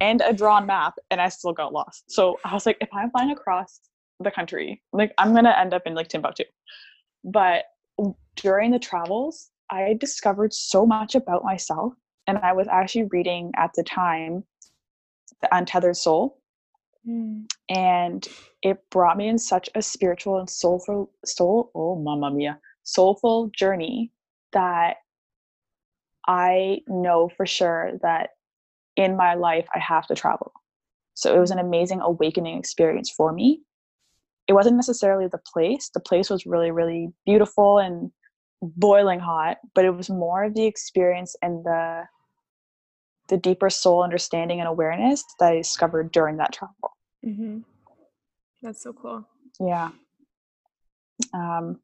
and 0.00 0.20
a 0.20 0.32
drawn 0.32 0.66
map 0.66 0.94
and 1.10 1.20
I 1.20 1.28
still 1.28 1.52
got 1.52 1.72
lost. 1.72 2.04
So 2.08 2.38
I 2.44 2.54
was 2.54 2.66
like, 2.66 2.76
if 2.80 2.88
I'm 2.92 3.10
flying 3.10 3.30
across 3.30 3.80
the 4.20 4.30
country, 4.30 4.82
like 4.92 5.12
I'm 5.18 5.34
gonna 5.34 5.56
end 5.58 5.74
up 5.74 5.82
in 5.86 5.94
like 5.94 6.08
Timbuktu. 6.08 6.44
But 7.24 7.64
during 8.36 8.70
the 8.70 8.78
travels, 8.78 9.50
I 9.70 9.96
discovered 9.98 10.52
so 10.52 10.86
much 10.86 11.14
about 11.14 11.44
myself. 11.44 11.92
And 12.26 12.38
I 12.38 12.52
was 12.52 12.68
actually 12.68 13.08
reading 13.10 13.52
at 13.56 13.70
the 13.74 13.82
time 13.82 14.44
The 15.40 15.48
Untethered 15.50 15.96
Soul 15.96 16.38
Mm. 17.08 17.46
And 17.68 18.26
it 18.62 18.78
brought 18.90 19.16
me 19.16 19.28
in 19.28 19.38
such 19.38 19.68
a 19.74 19.82
spiritual 19.82 20.38
and 20.38 20.50
soulful 20.50 21.10
soul 21.24 21.70
oh 21.74 21.96
mamma 21.96 22.30
mia 22.30 22.58
soulful 22.82 23.50
journey 23.54 24.12
that 24.52 24.96
I 26.26 26.80
know 26.86 27.30
for 27.36 27.46
sure 27.46 27.92
that 28.02 28.30
in 28.96 29.16
my 29.16 29.34
life 29.34 29.66
I 29.74 29.78
have 29.78 30.06
to 30.08 30.14
travel. 30.14 30.52
So 31.14 31.34
it 31.34 31.38
was 31.38 31.50
an 31.50 31.58
amazing 31.58 32.00
awakening 32.00 32.58
experience 32.58 33.10
for 33.10 33.32
me. 33.32 33.62
It 34.48 34.54
wasn't 34.54 34.76
necessarily 34.76 35.28
the 35.28 35.40
place. 35.52 35.90
The 35.92 36.00
place 36.00 36.30
was 36.30 36.46
really, 36.46 36.70
really 36.70 37.08
beautiful 37.26 37.78
and 37.78 38.10
boiling 38.62 39.20
hot, 39.20 39.58
but 39.74 39.84
it 39.84 39.90
was 39.90 40.10
more 40.10 40.44
of 40.44 40.54
the 40.54 40.64
experience 40.64 41.36
and 41.42 41.64
the 41.64 42.04
the 43.28 43.36
deeper 43.36 43.68
soul 43.68 44.02
understanding 44.02 44.58
and 44.58 44.66
awareness 44.66 45.22
that 45.38 45.52
I 45.52 45.56
discovered 45.56 46.10
during 46.12 46.38
that 46.38 46.52
travel. 46.52 46.96
Mm-hmm. 47.24 47.58
That's 48.62 48.82
so 48.82 48.94
cool. 48.94 49.28
Yeah. 49.60 49.90
Um, 51.34 51.78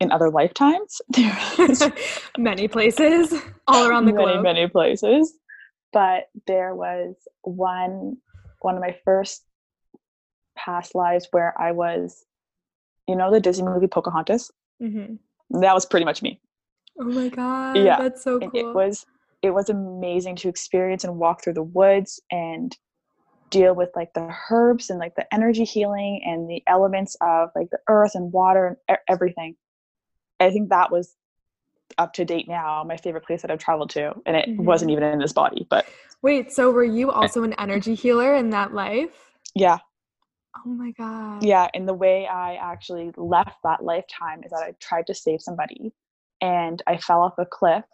in 0.00 0.12
other 0.12 0.30
lifetimes, 0.30 1.00
many 2.38 2.68
places 2.68 3.32
all 3.66 3.88
around 3.88 4.04
the 4.04 4.12
globe. 4.12 4.26
many, 4.26 4.32
globe. 4.34 4.44
Many 4.44 4.68
places, 4.68 5.38
but 5.92 6.24
there 6.46 6.74
was 6.74 7.14
one 7.42 8.18
one 8.60 8.74
of 8.74 8.80
my 8.80 8.96
first 9.04 9.44
past 10.64 10.94
lives 10.94 11.28
where 11.30 11.58
I 11.60 11.72
was, 11.72 12.24
you 13.08 13.16
know, 13.16 13.30
the 13.30 13.40
Disney 13.40 13.64
movie 13.64 13.86
Pocahontas. 13.86 14.50
Mm-hmm. 14.82 15.60
That 15.60 15.74
was 15.74 15.86
pretty 15.86 16.04
much 16.04 16.22
me. 16.22 16.40
Oh 16.98 17.04
my 17.04 17.28
god! 17.28 17.76
Yeah, 17.76 17.98
that's 17.98 18.22
so 18.22 18.38
cool. 18.38 18.48
And 18.48 18.56
it 18.56 18.74
was 18.74 19.04
it 19.42 19.50
was 19.50 19.68
amazing 19.68 20.36
to 20.36 20.48
experience 20.48 21.04
and 21.04 21.18
walk 21.18 21.42
through 21.42 21.54
the 21.54 21.62
woods 21.62 22.20
and 22.30 22.76
deal 23.50 23.74
with 23.74 23.90
like 23.94 24.12
the 24.14 24.34
herbs 24.50 24.90
and 24.90 24.98
like 24.98 25.14
the 25.16 25.32
energy 25.34 25.64
healing 25.64 26.22
and 26.24 26.48
the 26.48 26.62
elements 26.66 27.16
of 27.20 27.50
like 27.54 27.70
the 27.70 27.78
earth 27.88 28.12
and 28.14 28.32
water 28.32 28.78
and 28.88 28.98
everything. 29.08 29.56
I 30.40 30.50
think 30.50 30.70
that 30.70 30.90
was 30.90 31.14
up 31.98 32.12
to 32.14 32.24
date 32.24 32.48
now 32.48 32.82
my 32.82 32.96
favorite 32.96 33.24
place 33.24 33.42
that 33.42 33.50
I've 33.50 33.58
traveled 33.58 33.90
to 33.90 34.14
and 34.26 34.36
it 34.36 34.48
mm-hmm. 34.48 34.64
wasn't 34.64 34.90
even 34.90 35.04
in 35.04 35.18
this 35.20 35.32
body 35.32 35.66
but 35.68 35.86
Wait, 36.24 36.50
so 36.50 36.70
were 36.70 36.82
you 36.82 37.10
also 37.10 37.42
an 37.42 37.52
energy 37.58 37.94
healer 37.94 38.34
in 38.34 38.48
that 38.48 38.72
life? 38.72 39.10
Yeah. 39.54 39.80
Oh 40.56 40.70
my 40.70 40.92
god. 40.92 41.42
Yeah, 41.42 41.68
and 41.74 41.88
the 41.88 41.94
way 41.94 42.26
I 42.26 42.54
actually 42.54 43.12
left 43.16 43.56
that 43.64 43.82
lifetime 43.82 44.42
is 44.44 44.50
that 44.50 44.62
I 44.62 44.74
tried 44.80 45.06
to 45.08 45.14
save 45.14 45.42
somebody 45.42 45.92
and 46.40 46.82
I 46.86 46.96
fell 46.96 47.22
off 47.22 47.34
a 47.38 47.46
cliff 47.46 47.84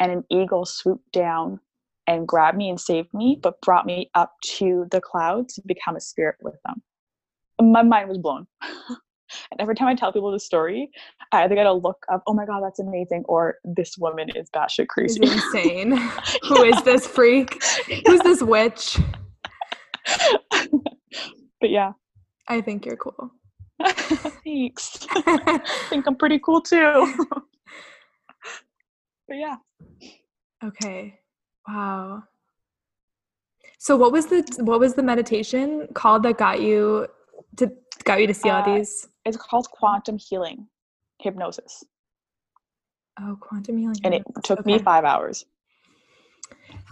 and 0.00 0.12
an 0.12 0.24
eagle 0.30 0.64
swooped 0.64 1.12
down 1.12 1.60
and 2.06 2.28
grabbed 2.28 2.58
me 2.58 2.68
and 2.68 2.80
saved 2.80 3.12
me, 3.14 3.38
but 3.42 3.60
brought 3.62 3.86
me 3.86 4.10
up 4.14 4.34
to 4.56 4.86
the 4.90 5.00
clouds 5.00 5.54
to 5.54 5.62
become 5.66 5.96
a 5.96 6.00
spirit 6.00 6.36
with 6.42 6.56
them. 6.64 6.82
My 7.60 7.82
mind 7.82 8.08
was 8.08 8.18
blown. 8.18 8.46
and 9.50 9.60
every 9.60 9.74
time 9.74 9.88
I 9.88 9.94
tell 9.94 10.12
people 10.12 10.30
the 10.30 10.40
story, 10.40 10.90
I 11.32 11.44
either 11.44 11.54
get 11.54 11.66
a 11.66 11.72
look 11.72 12.04
of, 12.08 12.20
oh 12.26 12.34
my 12.34 12.44
god, 12.44 12.62
that's 12.62 12.80
amazing, 12.80 13.24
or 13.26 13.56
this 13.64 13.96
woman 13.96 14.28
is 14.34 14.50
batshit 14.50 14.88
crazy. 14.88 15.20
Is 15.22 15.32
insane. 15.32 15.96
Who 16.48 16.62
is 16.62 16.82
this 16.82 17.06
freak? 17.06 17.62
Who's 18.06 18.20
this 18.20 18.42
witch? 18.42 18.98
but 20.50 21.70
yeah. 21.70 21.92
I 22.48 22.60
think 22.60 22.86
you're 22.86 22.96
cool. 22.96 23.30
Thanks. 24.44 25.06
I 25.10 25.60
think 25.88 26.06
I'm 26.06 26.16
pretty 26.16 26.38
cool 26.38 26.60
too. 26.60 27.14
but 29.28 29.36
yeah. 29.36 29.56
Okay. 30.62 31.18
Wow. 31.66 32.24
So 33.78 33.96
what 33.96 34.12
was 34.12 34.26
the 34.26 34.44
what 34.60 34.80
was 34.80 34.94
the 34.94 35.02
meditation 35.02 35.88
called 35.94 36.22
that 36.22 36.38
got 36.38 36.60
you 36.60 37.06
to 37.56 37.70
got 38.04 38.20
you 38.20 38.26
to 38.26 38.34
see 38.34 38.50
all 38.50 38.62
uh, 38.62 38.76
these? 38.76 39.06
It's 39.24 39.36
called 39.36 39.68
quantum 39.70 40.18
healing 40.18 40.66
hypnosis. 41.20 41.84
Oh, 43.20 43.36
quantum 43.40 43.78
healing. 43.78 43.96
And 44.04 44.14
it 44.14 44.22
took 44.42 44.60
okay. 44.60 44.72
me 44.72 44.78
five 44.78 45.04
hours. 45.04 45.44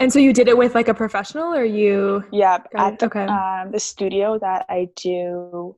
And 0.03 0.12
so 0.12 0.19
you 0.19 0.33
did 0.33 0.49
it 0.49 0.59
with 0.59 0.75
like 0.75 0.88
a 0.88 0.95
professional, 0.95 1.55
or 1.55 1.65
you? 1.65 2.25
Yeah, 2.33 2.59
at 2.75 2.99
the, 2.99 3.07
okay. 3.07 3.25
um, 3.27 3.71
the 3.71 3.79
studio 3.79 4.37
that 4.41 4.67
I 4.69 4.88
do 4.97 5.77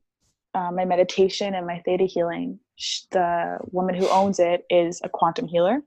um, 0.54 0.76
my 0.76 0.86
meditation 0.86 1.54
and 1.54 1.66
my 1.66 1.82
theta 1.84 2.04
healing. 2.04 2.58
The 3.10 3.58
woman 3.70 3.94
who 3.94 4.08
owns 4.08 4.38
it 4.38 4.64
is 4.70 5.02
a 5.04 5.10
quantum 5.10 5.46
healer, 5.46 5.82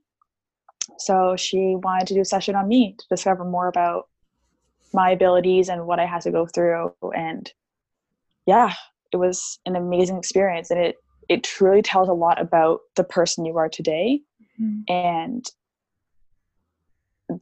so 1.00 1.36
she 1.36 1.76
wanted 1.78 2.08
to 2.10 2.14
do 2.14 2.22
a 2.22 2.26
session 2.26 2.56
on 2.56 2.68
me 2.68 2.96
to 3.00 3.06
discover 3.10 3.44
more 3.44 3.68
about 3.68 4.08
my 4.94 5.10
abilities 5.10 5.68
and 5.68 5.88
what 5.88 6.00
I 6.00 6.06
had 6.06 6.22
to 6.22 6.32
go 6.32 6.46
through. 6.46 6.94
And 7.16 7.52
yeah, 8.46 8.74
it 9.12 9.18
was 9.18 9.60
an 9.66 9.76
amazing 9.76 10.18
experience. 10.18 10.70
And 10.70 10.80
it, 10.80 10.96
it 11.28 11.44
truly 11.44 11.82
tells 11.82 12.08
a 12.08 12.14
lot 12.14 12.40
about 12.40 12.82
the 12.96 13.04
person 13.04 13.46
you 13.46 13.58
are 13.58 13.68
today 13.68 14.22
mm-hmm. 14.62 14.94
and 14.94 15.46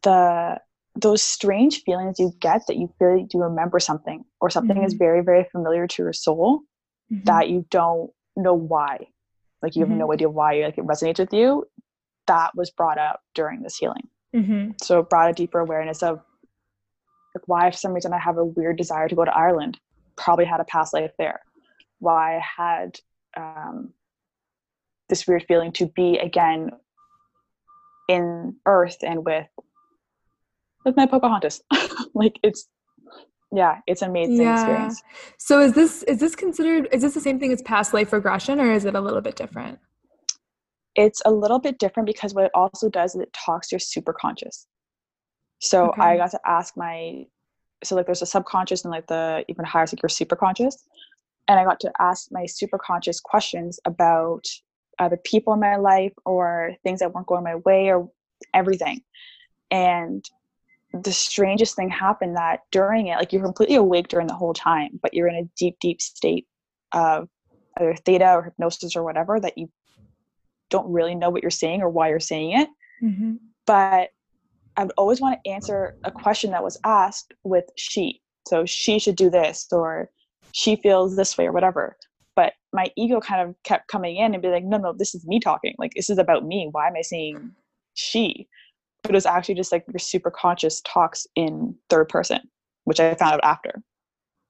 the 0.03 0.59
those 0.95 1.21
strange 1.21 1.83
feelings 1.83 2.19
you 2.19 2.31
get 2.39 2.61
that 2.67 2.77
you 2.77 2.89
feel 2.97 3.19
like 3.19 3.33
you 3.33 3.41
remember 3.41 3.79
something 3.79 4.23
or 4.39 4.49
something 4.49 4.77
mm-hmm. 4.77 4.85
is 4.85 4.93
very 4.93 5.21
very 5.21 5.45
familiar 5.51 5.87
to 5.87 6.03
your 6.03 6.13
soul 6.13 6.61
mm-hmm. 7.11 7.23
that 7.25 7.49
you 7.49 7.65
don't 7.69 8.11
know 8.37 8.53
why 8.53 8.97
like 9.61 9.75
you 9.75 9.81
have 9.81 9.89
no 9.89 10.05
mm-hmm. 10.05 10.13
idea 10.13 10.29
why 10.29 10.53
like 10.63 10.77
it 10.77 10.85
resonates 10.85 11.19
with 11.19 11.33
you 11.33 11.65
that 12.27 12.55
was 12.55 12.71
brought 12.71 12.97
up 12.97 13.21
during 13.33 13.61
this 13.61 13.77
healing. 13.77 14.07
Mm-hmm. 14.35 14.71
So 14.81 14.99
it 14.99 15.09
brought 15.09 15.29
a 15.29 15.33
deeper 15.33 15.59
awareness 15.59 16.03
of 16.03 16.21
like 17.33 17.47
why, 17.47 17.69
for 17.71 17.77
some 17.77 17.93
reason, 17.93 18.13
I 18.13 18.19
have 18.19 18.37
a 18.37 18.45
weird 18.45 18.77
desire 18.77 19.07
to 19.07 19.15
go 19.15 19.25
to 19.25 19.35
Ireland. 19.35 19.79
Probably 20.15 20.45
had 20.45 20.59
a 20.59 20.65
past 20.65 20.93
life 20.93 21.11
there. 21.17 21.41
Why 21.99 22.37
I 22.37 22.41
had 22.57 22.99
um, 23.35 23.93
this 25.09 25.27
weird 25.27 25.45
feeling 25.47 25.71
to 25.73 25.87
be 25.87 26.17
again 26.17 26.71
in 28.07 28.55
Earth 28.65 28.97
and 29.01 29.25
with 29.25 29.47
with 30.85 30.95
my 30.95 31.05
Pocahontas. 31.05 31.61
like 32.13 32.39
it's 32.43 32.67
yeah, 33.51 33.79
it's 33.87 34.01
an 34.01 34.09
amazing 34.09 34.41
yeah. 34.41 34.53
experience. 34.53 35.01
So 35.37 35.61
is 35.61 35.73
this 35.73 36.03
is 36.03 36.19
this 36.19 36.35
considered 36.35 36.87
is 36.91 37.01
this 37.01 37.13
the 37.13 37.21
same 37.21 37.39
thing 37.39 37.51
as 37.51 37.61
past 37.61 37.93
life 37.93 38.13
regression 38.13 38.59
or 38.59 38.71
is 38.71 38.85
it 38.85 38.95
a 38.95 39.01
little 39.01 39.21
bit 39.21 39.35
different? 39.35 39.79
it's 40.95 41.21
a 41.25 41.31
little 41.31 41.59
bit 41.59 41.77
different 41.77 42.07
because 42.07 42.33
what 42.33 42.45
it 42.45 42.51
also 42.53 42.89
does 42.89 43.15
is 43.15 43.21
it 43.21 43.33
talks 43.33 43.67
to 43.67 43.75
your 43.75 43.79
super 43.79 44.13
conscious. 44.13 44.67
So 45.59 45.89
okay. 45.89 46.01
I 46.01 46.17
got 46.17 46.31
to 46.31 46.39
ask 46.45 46.75
my 46.77 47.25
so 47.83 47.95
like 47.95 48.05
there's 48.05 48.21
a 48.21 48.25
subconscious 48.25 48.83
and 48.83 48.91
like 48.91 49.07
the 49.07 49.45
even 49.47 49.65
higher 49.65 49.85
like 49.85 50.01
your 50.01 50.09
super 50.09 50.35
conscious. 50.35 50.87
And 51.47 51.59
I 51.59 51.65
got 51.65 51.79
to 51.81 51.91
ask 51.99 52.29
my 52.31 52.45
super 52.45 52.79
conscious 52.79 53.19
questions 53.19 53.79
about 53.85 54.45
other 54.97 55.17
people 55.17 55.53
in 55.53 55.59
my 55.59 55.75
life 55.75 56.13
or 56.25 56.73
things 56.83 56.99
that 56.99 57.13
weren't 57.13 57.27
going 57.27 57.43
my 57.43 57.55
way 57.57 57.91
or 57.91 58.09
everything. 58.53 59.01
And 59.69 60.25
the 61.03 61.11
strangest 61.11 61.75
thing 61.75 61.89
happened 61.89 62.37
that 62.37 62.61
during 62.71 63.07
it, 63.07 63.17
like 63.17 63.33
you're 63.33 63.43
completely 63.43 63.75
awake 63.75 64.07
during 64.07 64.27
the 64.27 64.33
whole 64.33 64.53
time, 64.53 64.99
but 65.01 65.13
you're 65.13 65.27
in 65.27 65.35
a 65.35 65.49
deep, 65.57 65.77
deep 65.79 66.01
state 66.01 66.47
of 66.93 67.27
either 67.79 67.95
theta 68.05 68.31
or 68.33 68.43
hypnosis 68.43 68.95
or 68.95 69.03
whatever 69.03 69.39
that 69.39 69.57
you 69.57 69.69
don't 70.69 70.91
really 70.91 71.15
know 71.15 71.29
what 71.29 71.41
you're 71.41 71.51
saying 71.51 71.81
or 71.81 71.89
why 71.89 72.09
you're 72.09 72.19
saying 72.19 72.51
it. 72.59 72.69
Mm-hmm. 73.03 73.33
But 73.65 74.09
I 74.77 74.83
would 74.83 74.93
always 74.97 75.21
want 75.21 75.39
to 75.43 75.51
answer 75.51 75.97
a 76.03 76.11
question 76.11 76.51
that 76.51 76.63
was 76.63 76.79
asked 76.83 77.33
with 77.43 77.65
she. 77.75 78.21
So 78.47 78.65
she 78.65 78.99
should 78.99 79.15
do 79.15 79.29
this 79.29 79.67
or 79.71 80.09
she 80.51 80.75
feels 80.75 81.15
this 81.15 81.37
way 81.37 81.47
or 81.47 81.51
whatever. 81.51 81.97
But 82.35 82.53
my 82.73 82.91
ego 82.95 83.19
kind 83.19 83.41
of 83.41 83.55
kept 83.63 83.87
coming 83.87 84.17
in 84.17 84.33
and 84.33 84.41
be 84.41 84.49
like, 84.49 84.63
no, 84.63 84.77
no, 84.77 84.93
this 84.93 85.15
is 85.15 85.25
me 85.25 85.39
talking. 85.39 85.75
Like, 85.77 85.93
this 85.95 86.09
is 86.09 86.17
about 86.17 86.45
me. 86.45 86.67
Why 86.71 86.87
am 86.87 86.95
I 86.97 87.01
saying 87.01 87.51
she? 87.93 88.47
It 89.09 89.13
was 89.13 89.25
actually 89.25 89.55
just 89.55 89.71
like 89.71 89.85
your 89.91 89.99
super 89.99 90.31
conscious 90.31 90.81
talks 90.81 91.27
in 91.35 91.75
third 91.89 92.09
person, 92.09 92.39
which 92.83 92.99
I 92.99 93.13
found 93.15 93.33
out 93.33 93.43
after. 93.43 93.81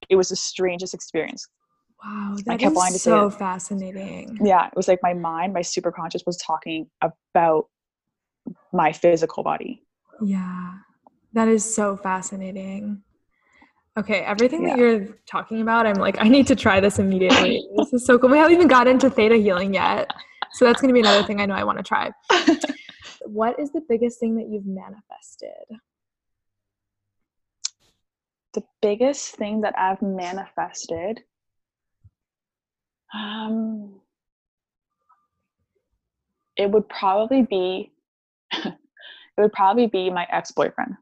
It 0.08 0.16
was 0.16 0.28
the 0.28 0.36
strangest 0.36 0.94
experience 0.94 1.48
Wow, 2.04 2.36
that 2.44 2.52
I 2.52 2.56
kept 2.56 2.76
to 2.76 2.98
so 2.98 3.30
fascinating. 3.30 4.38
Yeah, 4.42 4.66
it 4.66 4.76
was 4.76 4.86
like 4.86 5.00
my 5.02 5.14
mind, 5.14 5.54
my 5.54 5.62
super 5.62 5.90
conscious 5.90 6.22
was 6.26 6.36
talking 6.36 6.88
about 7.00 7.68
my 8.72 8.92
physical 8.92 9.42
body. 9.42 9.82
Yeah, 10.22 10.74
that 11.32 11.48
is 11.48 11.74
so 11.74 11.96
fascinating. 11.96 13.02
Okay, 13.98 14.20
everything 14.20 14.62
yeah. 14.62 14.70
that 14.70 14.78
you're 14.78 15.06
talking 15.26 15.62
about, 15.62 15.86
I'm 15.86 15.94
like, 15.94 16.20
I 16.20 16.28
need 16.28 16.46
to 16.48 16.56
try 16.56 16.80
this 16.80 16.98
immediately. 16.98 17.66
this 17.78 17.94
is 17.94 18.04
so 18.04 18.18
cool. 18.18 18.28
We 18.28 18.36
haven't 18.36 18.52
even 18.52 18.68
got 18.68 18.86
into 18.86 19.08
theta 19.08 19.36
healing 19.36 19.72
yet. 19.72 20.12
So 20.52 20.66
that's 20.66 20.80
going 20.80 20.88
to 20.88 20.94
be 20.94 21.00
another 21.00 21.26
thing 21.26 21.40
I 21.40 21.46
know 21.46 21.54
I 21.54 21.64
want 21.64 21.78
to 21.78 21.84
try. 21.84 22.10
what 23.28 23.58
is 23.58 23.72
the 23.72 23.82
biggest 23.88 24.20
thing 24.20 24.36
that 24.36 24.48
you've 24.48 24.66
manifested? 24.66 25.78
The 28.54 28.64
biggest 28.80 29.36
thing 29.36 29.62
that 29.62 29.78
I've 29.78 30.00
manifested 30.00 31.22
um, 33.14 34.00
it 36.56 36.70
would 36.70 36.88
probably 36.88 37.42
be 37.42 37.92
it 38.52 38.74
would 39.38 39.52
probably 39.52 39.86
be 39.86 40.10
my 40.10 40.26
ex-boyfriend. 40.30 40.96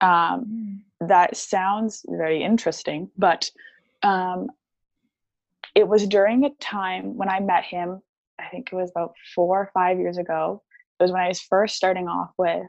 Um, 0.00 0.82
mm. 1.00 1.08
That 1.08 1.36
sounds 1.36 2.04
very 2.08 2.42
interesting, 2.42 3.10
but 3.16 3.50
um, 4.02 4.48
it 5.74 5.86
was 5.86 6.06
during 6.06 6.44
a 6.44 6.50
time 6.60 7.16
when 7.16 7.28
I 7.28 7.40
met 7.40 7.64
him. 7.64 8.02
I 8.38 8.48
think 8.48 8.70
it 8.72 8.76
was 8.76 8.90
about 8.90 9.14
four 9.34 9.60
or 9.60 9.70
five 9.72 9.98
years 9.98 10.18
ago. 10.18 10.62
It 11.02 11.06
was 11.06 11.12
when 11.12 11.22
I 11.22 11.28
was 11.28 11.40
first 11.40 11.76
starting 11.76 12.06
off 12.06 12.30
with 12.38 12.66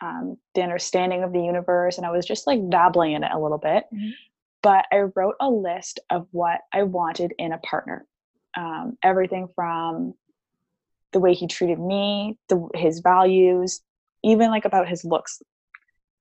um, 0.00 0.36
the 0.54 0.62
understanding 0.62 1.22
of 1.22 1.32
the 1.32 1.42
universe, 1.42 1.98
and 1.98 2.06
I 2.06 2.10
was 2.10 2.24
just 2.26 2.46
like 2.46 2.68
dabbling 2.70 3.12
in 3.12 3.22
it 3.22 3.32
a 3.32 3.38
little 3.38 3.58
bit. 3.58 3.84
Mm-hmm 3.94 4.10
but 4.66 4.84
I 4.92 5.02
wrote 5.14 5.36
a 5.40 5.48
list 5.48 6.00
of 6.10 6.26
what 6.32 6.58
I 6.72 6.82
wanted 6.82 7.32
in 7.38 7.52
a 7.52 7.58
partner. 7.58 8.04
Um, 8.56 8.98
everything 9.00 9.46
from 9.54 10.14
the 11.12 11.20
way 11.20 11.34
he 11.34 11.46
treated 11.46 11.78
me, 11.78 12.36
the, 12.48 12.68
his 12.74 12.98
values, 12.98 13.80
even 14.24 14.50
like 14.50 14.64
about 14.64 14.88
his 14.88 15.04
looks. 15.04 15.40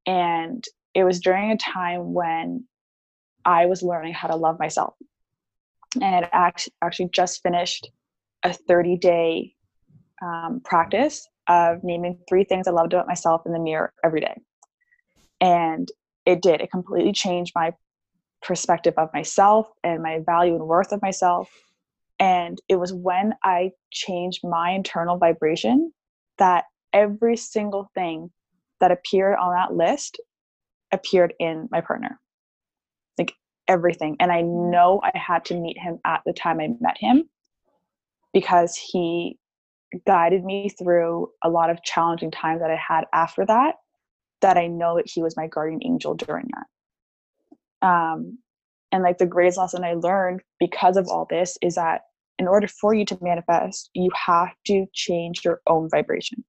And 0.05 0.63
it 0.93 1.03
was 1.03 1.21
during 1.21 1.49
a 1.49 1.57
time 1.57 2.13
when 2.13 2.65
I 3.43 3.65
was 3.65 3.81
learning 3.81 4.13
how 4.13 4.27
to 4.27 4.35
love 4.35 4.59
myself. 4.59 4.93
And 5.99 6.25
I 6.31 6.51
actually 6.83 7.09
just 7.11 7.41
finished 7.41 7.89
a 8.43 8.53
30 8.53 8.97
day 8.97 9.55
um, 10.21 10.61
practice 10.63 11.27
of 11.47 11.83
naming 11.83 12.19
three 12.27 12.43
things 12.43 12.67
I 12.67 12.71
loved 12.71 12.93
about 12.93 13.07
myself 13.07 13.41
in 13.45 13.53
the 13.53 13.59
mirror 13.59 13.93
every 14.03 14.21
day. 14.21 14.35
And 15.41 15.87
it 16.25 16.41
did. 16.41 16.61
It 16.61 16.71
completely 16.71 17.13
changed 17.13 17.53
my 17.55 17.73
perspective 18.41 18.93
of 18.97 19.09
myself 19.13 19.67
and 19.83 20.01
my 20.01 20.19
value 20.25 20.55
and 20.55 20.67
worth 20.67 20.91
of 20.91 21.01
myself. 21.01 21.49
And 22.19 22.59
it 22.69 22.77
was 22.77 22.93
when 22.93 23.33
I 23.43 23.71
changed 23.91 24.41
my 24.43 24.71
internal 24.71 25.17
vibration 25.17 25.91
that 26.37 26.65
every 26.93 27.37
single 27.37 27.89
thing 27.93 28.31
that 28.79 28.91
appeared 28.91 29.37
on 29.37 29.53
that 29.53 29.73
list 29.73 30.19
appeared 30.91 31.33
in 31.39 31.67
my 31.71 31.81
partner. 31.81 32.19
Like 33.17 33.33
everything. 33.67 34.15
And 34.19 34.31
I 34.31 34.41
know 34.41 35.01
I 35.03 35.11
had 35.17 35.45
to 35.45 35.59
meet 35.59 35.77
him 35.77 35.99
at 36.05 36.21
the 36.25 36.33
time 36.33 36.59
I 36.59 36.69
met 36.79 36.97
him 36.97 37.29
because 38.33 38.75
he 38.75 39.37
guided 40.05 40.43
me 40.43 40.69
through 40.69 41.29
a 41.43 41.49
lot 41.49 41.69
of 41.69 41.83
challenging 41.83 42.31
times 42.31 42.61
that 42.61 42.71
I 42.71 42.75
had 42.77 43.05
after 43.13 43.45
that, 43.45 43.75
that 44.41 44.57
I 44.57 44.67
know 44.67 44.95
that 44.97 45.09
he 45.09 45.21
was 45.21 45.37
my 45.37 45.47
guardian 45.47 45.81
angel 45.83 46.13
during 46.15 46.47
that. 46.53 47.87
Um, 47.87 48.39
and 48.91 49.03
like 49.03 49.17
the 49.17 49.25
greatest 49.25 49.57
lesson 49.57 49.83
I 49.83 49.93
learned 49.93 50.41
because 50.59 50.97
of 50.97 51.07
all 51.07 51.27
this 51.29 51.57
is 51.61 51.75
that 51.75 52.01
in 52.39 52.47
order 52.47 52.67
for 52.67 52.93
you 52.93 53.05
to 53.05 53.17
manifest, 53.21 53.89
you 53.93 54.09
have 54.25 54.53
to 54.67 54.85
change 54.93 55.43
your 55.45 55.61
own 55.67 55.89
vibration. 55.89 56.43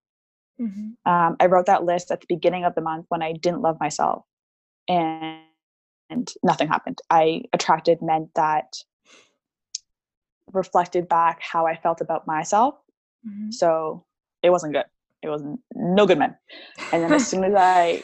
Mm-hmm. 0.61 1.11
Um, 1.11 1.37
I 1.38 1.46
wrote 1.46 1.66
that 1.66 1.85
list 1.85 2.11
at 2.11 2.20
the 2.20 2.26
beginning 2.28 2.64
of 2.64 2.74
the 2.74 2.80
month 2.80 3.06
when 3.09 3.22
I 3.22 3.32
didn't 3.32 3.62
love 3.62 3.76
myself, 3.78 4.24
and, 4.88 5.40
and 6.09 6.32
nothing 6.42 6.68
happened. 6.68 6.98
I 7.11 7.42
attracted 7.52 7.98
men 8.00 8.30
that 8.35 8.72
reflected 10.52 11.09
back 11.09 11.40
how 11.42 11.66
I 11.66 11.76
felt 11.76 12.00
about 12.00 12.26
myself. 12.26 12.74
Mm-hmm. 13.26 13.50
So 13.50 14.05
it 14.42 14.50
wasn't 14.50 14.72
good. 14.72 14.85
It 15.22 15.29
wasn't 15.29 15.61
no 15.74 16.07
good 16.07 16.18
men. 16.18 16.37
And 16.92 17.02
then 17.02 17.12
as 17.12 17.26
soon 17.31 17.44
as 17.44 17.55
I 17.57 18.02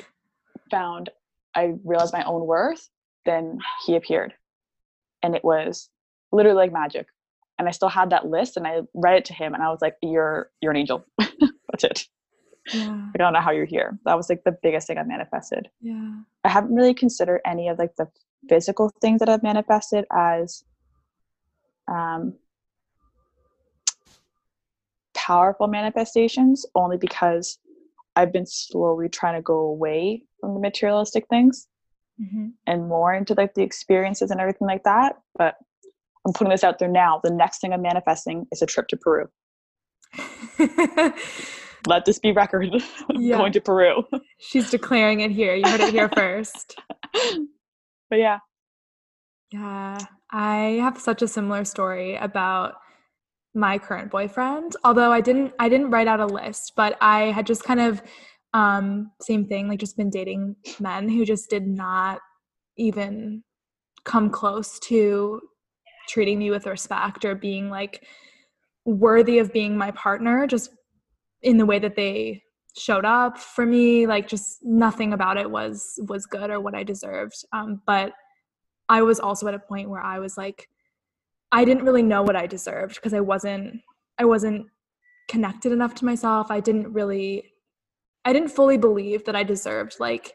found, 0.70 1.10
I 1.54 1.74
realized 1.84 2.12
my 2.12 2.24
own 2.24 2.46
worth, 2.46 2.88
then 3.24 3.58
he 3.86 3.96
appeared, 3.96 4.34
and 5.22 5.36
it 5.36 5.44
was 5.44 5.90
literally 6.32 6.56
like 6.56 6.72
magic. 6.72 7.06
And 7.58 7.68
I 7.68 7.70
still 7.70 7.88
had 7.88 8.10
that 8.10 8.26
list, 8.26 8.56
and 8.56 8.66
I 8.66 8.80
read 8.94 9.16
it 9.18 9.24
to 9.26 9.34
him, 9.34 9.54
and 9.54 9.62
I 9.62 9.68
was 9.68 9.80
like, 9.80 9.96
"You're 10.02 10.50
you're 10.60 10.72
an 10.72 10.78
angel." 10.78 11.04
That's 11.18 11.84
it. 11.84 12.08
Yeah. 12.72 13.08
I 13.14 13.18
don't 13.18 13.32
know 13.32 13.40
how 13.40 13.50
you're 13.50 13.64
here. 13.64 13.98
That 14.04 14.16
was 14.16 14.28
like 14.28 14.44
the 14.44 14.56
biggest 14.62 14.86
thing 14.86 14.98
I 14.98 15.02
manifested. 15.02 15.68
Yeah. 15.80 16.12
I 16.44 16.48
haven't 16.48 16.74
really 16.74 16.94
considered 16.94 17.40
any 17.44 17.68
of 17.68 17.78
like 17.78 17.96
the 17.96 18.08
physical 18.48 18.90
things 19.00 19.20
that 19.20 19.28
I've 19.28 19.42
manifested 19.42 20.04
as 20.12 20.64
um 21.88 22.34
powerful 25.24 25.68
manifestations 25.68 26.66
only 26.74 26.96
because 26.96 27.58
I've 28.16 28.32
been 28.32 28.46
slowly 28.46 29.08
trying 29.08 29.34
to 29.36 29.42
go 29.42 29.58
away 29.58 30.24
from 30.40 30.54
the 30.54 30.60
materialistic 30.60 31.26
things 31.28 31.66
mm-hmm. 32.20 32.48
and 32.66 32.88
more 32.88 33.14
into 33.14 33.34
like 33.34 33.54
the 33.54 33.62
experiences 33.62 34.30
and 34.30 34.40
everything 34.40 34.66
like 34.66 34.84
that. 34.84 35.16
But 35.36 35.54
I'm 36.26 36.32
putting 36.32 36.50
this 36.50 36.64
out 36.64 36.78
there 36.78 36.88
now. 36.88 37.20
The 37.22 37.32
next 37.32 37.60
thing 37.60 37.72
I'm 37.72 37.82
manifesting 37.82 38.46
is 38.52 38.62
a 38.62 38.66
trip 38.66 38.88
to 38.88 38.96
Peru. 38.96 39.28
Let 41.86 42.04
this 42.04 42.18
be 42.18 42.32
record. 42.32 42.70
Yeah. 43.14 43.38
going 43.38 43.52
to 43.52 43.60
Peru. 43.60 44.04
She's 44.38 44.70
declaring 44.70 45.20
it 45.20 45.30
here. 45.30 45.54
You 45.54 45.68
heard 45.68 45.80
it 45.80 45.92
here 45.92 46.08
first. 46.14 46.78
but 48.10 48.18
yeah. 48.18 48.38
Yeah. 49.50 49.98
I 50.30 50.78
have 50.80 50.98
such 50.98 51.22
a 51.22 51.28
similar 51.28 51.64
story 51.64 52.16
about 52.16 52.74
my 53.54 53.78
current 53.78 54.10
boyfriend. 54.10 54.76
Although 54.84 55.12
I 55.12 55.20
didn't 55.20 55.52
I 55.58 55.68
didn't 55.68 55.90
write 55.90 56.08
out 56.08 56.20
a 56.20 56.26
list, 56.26 56.72
but 56.76 56.96
I 57.00 57.24
had 57.32 57.46
just 57.46 57.64
kind 57.64 57.80
of 57.80 58.02
um 58.54 59.10
same 59.20 59.46
thing, 59.46 59.68
like 59.68 59.80
just 59.80 59.96
been 59.96 60.10
dating 60.10 60.56
men 60.80 61.08
who 61.08 61.24
just 61.24 61.50
did 61.50 61.66
not 61.66 62.20
even 62.76 63.42
come 64.04 64.30
close 64.30 64.78
to 64.80 65.40
treating 66.08 66.38
me 66.38 66.50
with 66.50 66.66
respect 66.66 67.24
or 67.24 67.34
being 67.34 67.70
like 67.70 68.04
worthy 68.84 69.38
of 69.38 69.52
being 69.52 69.76
my 69.76 69.90
partner 69.92 70.46
just 70.46 70.70
in 71.42 71.56
the 71.56 71.66
way 71.66 71.78
that 71.78 71.94
they 71.94 72.42
showed 72.76 73.04
up 73.04 73.38
for 73.38 73.66
me 73.66 74.06
like 74.06 74.26
just 74.26 74.58
nothing 74.62 75.12
about 75.12 75.36
it 75.36 75.50
was 75.50 76.00
was 76.08 76.26
good 76.26 76.50
or 76.50 76.58
what 76.58 76.74
i 76.74 76.82
deserved 76.82 77.44
um, 77.52 77.80
but 77.86 78.12
i 78.88 79.02
was 79.02 79.20
also 79.20 79.46
at 79.46 79.54
a 79.54 79.58
point 79.58 79.90
where 79.90 80.00
i 80.00 80.18
was 80.18 80.36
like 80.36 80.68
i 81.52 81.64
didn't 81.64 81.84
really 81.84 82.02
know 82.02 82.22
what 82.22 82.36
i 82.36 82.46
deserved 82.46 82.96
because 82.96 83.14
i 83.14 83.20
wasn't 83.20 83.80
i 84.18 84.24
wasn't 84.24 84.66
connected 85.28 85.72
enough 85.72 85.94
to 85.94 86.04
myself 86.04 86.50
i 86.50 86.60
didn't 86.60 86.92
really 86.92 87.52
i 88.24 88.32
didn't 88.32 88.48
fully 88.48 88.76
believe 88.76 89.24
that 89.24 89.36
i 89.36 89.42
deserved 89.42 89.96
like 90.00 90.34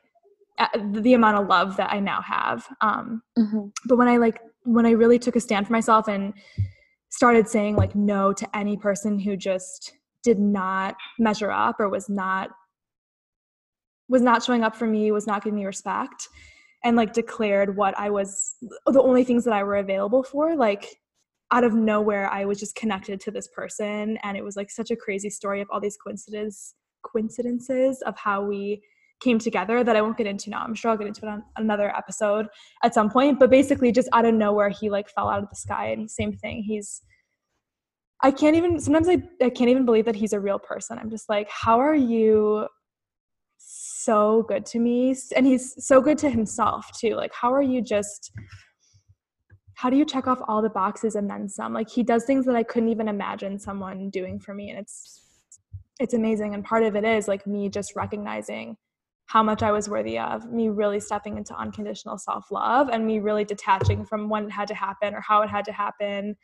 the 0.86 1.14
amount 1.14 1.38
of 1.38 1.48
love 1.48 1.78
that 1.78 1.92
i 1.92 2.00
now 2.00 2.22
have 2.22 2.68
um, 2.82 3.22
mm-hmm. 3.38 3.68
but 3.86 3.98
when 3.98 4.08
i 4.08 4.18
like 4.18 4.40
when 4.64 4.86
i 4.86 4.92
really 4.92 5.20
took 5.20 5.36
a 5.36 5.40
stand 5.40 5.68
for 5.68 5.74
myself 5.74 6.08
and 6.08 6.34
started 7.10 7.48
saying 7.48 7.76
like 7.76 7.96
no 7.96 8.34
to 8.34 8.58
any 8.58 8.76
person 8.76 9.20
who 9.20 9.38
just 9.38 9.94
did 10.24 10.40
not 10.40 10.96
measure 11.20 11.52
up 11.52 11.80
or 11.80 11.90
was 11.90 12.10
not 12.10 12.50
was 14.10 14.22
not 14.22 14.44
showing 14.44 14.64
up 14.64 14.76
for 14.76 14.88
me 14.88 15.12
was 15.12 15.28
not 15.28 15.44
giving 15.44 15.60
me 15.60 15.66
respect 15.66 16.28
and 16.84 16.98
like 16.98 17.14
declared 17.14 17.76
what 17.76 17.98
i 17.98 18.10
was 18.10 18.56
the 18.88 19.02
only 19.02 19.24
things 19.24 19.44
that 19.44 19.54
i 19.54 19.64
were 19.64 19.78
available 19.78 20.24
for 20.24 20.56
like 20.56 20.98
out 21.52 21.64
of 21.64 21.74
nowhere 21.74 22.30
i 22.30 22.46
was 22.46 22.60
just 22.60 22.76
connected 22.76 23.20
to 23.20 23.32
this 23.32 23.48
person 23.48 24.18
and 24.24 24.38
it 24.38 24.44
was 24.44 24.56
like 24.56 24.70
such 24.70 24.92
a 24.92 24.96
crazy 24.96 25.30
story 25.30 25.62
of 25.62 25.68
all 25.72 25.80
these 25.80 25.98
coincidences 25.98 26.76
coincidences 27.04 28.02
of 28.04 28.18
how 28.18 28.44
we 28.44 28.82
came 29.22 29.40
together 29.40 29.84
that 29.84 29.96
i 29.96 30.02
won't 30.02 30.18
get 30.18 30.28
into 30.28 30.50
now 30.50 30.62
i'm 30.62 30.76
sure 30.76 30.92
i'll 30.92 30.98
get 30.98 31.08
into 31.08 31.26
it 31.26 31.30
on 31.30 31.44
another 31.58 31.96
episode 31.96 32.48
at 32.84 32.94
some 32.94 33.10
point 33.10 33.40
but 33.40 33.50
basically 33.50 33.92
just 33.92 34.10
out 34.14 34.26
of 34.26 34.34
nowhere 34.34 34.70
he 34.70 34.90
like 34.90 35.10
fell 35.10 35.30
out 35.30 35.42
of 35.42 35.50
the 35.50 35.56
sky 35.56 35.88
and 35.88 36.10
same 36.10 36.34
thing 36.34 36.62
he's 36.64 37.02
I 38.22 38.32
can't 38.32 38.56
even 38.56 38.80
sometimes 38.80 39.08
I, 39.08 39.22
I 39.44 39.50
can't 39.50 39.70
even 39.70 39.86
believe 39.86 40.06
that 40.06 40.16
he's 40.16 40.34
a 40.34 40.40
real 40.40 40.58
person. 40.58 40.98
I'm 40.98 41.10
just 41.10 41.30
like, 41.30 41.48
how 41.50 41.80
are 41.80 41.96
you 41.96 42.68
so 43.58 44.44
good 44.48 44.66
to 44.68 44.80
me? 44.80 45.16
And 45.36 45.46
he's 45.46 45.86
so 45.86 46.02
good 46.02 46.18
to 46.20 46.30
himself 46.30 46.90
too. 47.00 47.16
Like, 47.16 47.32
how 47.34 47.54
are 47.54 47.62
you 47.62 47.82
just 47.82 48.32
how 49.78 49.92
do 49.92 49.96
you 49.96 50.06
check 50.06 50.26
off 50.26 50.40
all 50.48 50.64
the 50.64 50.70
boxes 50.70 51.14
and 51.14 51.30
then 51.30 51.48
some? 51.48 51.72
Like 51.72 51.88
he 51.88 52.02
does 52.02 52.26
things 52.26 52.48
that 52.48 52.56
I 52.56 52.64
couldn't 52.64 52.90
even 52.90 53.08
imagine 53.08 53.60
someone 53.60 54.10
doing 54.10 54.40
for 54.40 54.56
me. 54.56 54.72
And 54.72 54.80
it's 54.80 55.22
it's 56.00 56.16
amazing. 56.16 56.56
And 56.56 56.66
part 56.66 56.82
of 56.82 56.96
it 56.96 57.04
is 57.04 57.28
like 57.28 57.46
me 57.46 57.70
just 57.70 57.96
recognizing 57.96 58.76
how 59.28 59.44
much 59.44 59.62
I 59.62 59.72
was 59.72 59.88
worthy 59.88 60.18
of, 60.18 60.52
me 60.52 60.70
really 60.70 61.00
stepping 61.00 61.38
into 61.38 61.56
unconditional 61.56 62.18
self 62.18 62.50
love 62.50 62.90
and 62.92 63.06
me 63.06 63.20
really 63.20 63.46
detaching 63.46 64.04
from 64.04 64.30
when 64.30 64.46
it 64.46 64.52
had 64.52 64.68
to 64.70 64.74
happen 64.74 65.14
or 65.14 65.22
how 65.22 65.44
it 65.44 65.50
had 65.50 65.66
to 65.66 65.72
happen 65.72 66.36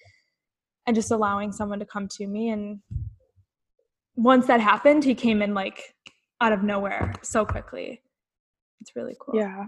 and 0.86 0.96
just 0.96 1.10
allowing 1.10 1.52
someone 1.52 1.80
to 1.80 1.86
come 1.86 2.08
to 2.10 2.28
me 2.28 2.50
and 2.50 2.82
once 4.15 4.46
that 4.46 4.60
happened 4.60 5.04
he 5.04 5.15
came 5.15 5.41
in 5.41 5.54
like 5.54 5.96
out 6.41 6.52
of 6.52 6.62
nowhere 6.62 7.13
so 7.24 7.46
quickly 7.46 8.02
it's 8.82 8.96
really 8.96 9.15
cool 9.19 9.39
yeah 9.39 9.65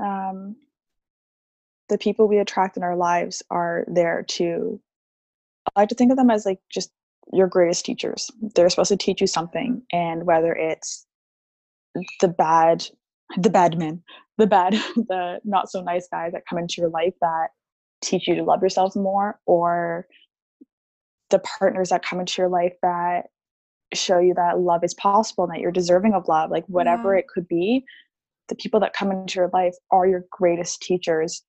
um 0.00 0.56
the 1.92 1.98
people 1.98 2.26
we 2.26 2.38
attract 2.38 2.78
in 2.78 2.82
our 2.82 2.96
lives 2.96 3.42
are 3.50 3.84
there 3.86 4.24
to 4.26 4.80
i 5.76 5.80
like 5.80 5.90
to 5.90 5.94
think 5.94 6.10
of 6.10 6.16
them 6.16 6.30
as 6.30 6.46
like 6.46 6.58
just 6.70 6.90
your 7.32 7.46
greatest 7.46 7.84
teachers 7.84 8.30
they're 8.54 8.70
supposed 8.70 8.88
to 8.88 8.96
teach 8.96 9.20
you 9.20 9.26
something 9.26 9.82
and 9.92 10.24
whether 10.24 10.54
it's 10.54 11.06
the 12.20 12.28
bad 12.28 12.84
the 13.36 13.50
bad 13.50 13.78
men 13.78 14.02
the 14.38 14.46
bad 14.46 14.72
the 14.96 15.38
not 15.44 15.70
so 15.70 15.82
nice 15.82 16.08
guys 16.10 16.32
that 16.32 16.46
come 16.48 16.58
into 16.58 16.80
your 16.80 16.90
life 16.90 17.14
that 17.20 17.48
teach 18.00 18.26
you 18.26 18.34
to 18.34 18.42
love 18.42 18.62
yourself 18.62 18.96
more 18.96 19.38
or 19.46 20.06
the 21.28 21.38
partners 21.40 21.90
that 21.90 22.04
come 22.04 22.20
into 22.20 22.40
your 22.40 22.48
life 22.48 22.72
that 22.82 23.26
show 23.92 24.18
you 24.18 24.32
that 24.32 24.58
love 24.58 24.82
is 24.82 24.94
possible 24.94 25.44
and 25.44 25.52
that 25.52 25.60
you're 25.60 25.70
deserving 25.70 26.14
of 26.14 26.26
love 26.26 26.50
like 26.50 26.64
whatever 26.68 27.12
yeah. 27.12 27.20
it 27.20 27.28
could 27.28 27.46
be 27.46 27.84
the 28.48 28.54
people 28.54 28.80
that 28.80 28.94
come 28.94 29.12
into 29.12 29.38
your 29.38 29.50
life 29.52 29.74
are 29.90 30.06
your 30.06 30.24
greatest 30.30 30.80
teachers 30.80 31.42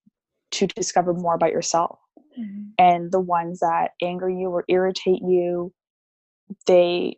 to 0.53 0.67
discover 0.67 1.13
more 1.13 1.35
about 1.35 1.51
yourself 1.51 1.99
mm-hmm. 2.39 2.69
and 2.77 3.11
the 3.11 3.19
ones 3.19 3.59
that 3.59 3.91
anger 4.01 4.29
you 4.29 4.49
or 4.49 4.63
irritate 4.67 5.21
you 5.21 5.73
they 6.67 7.17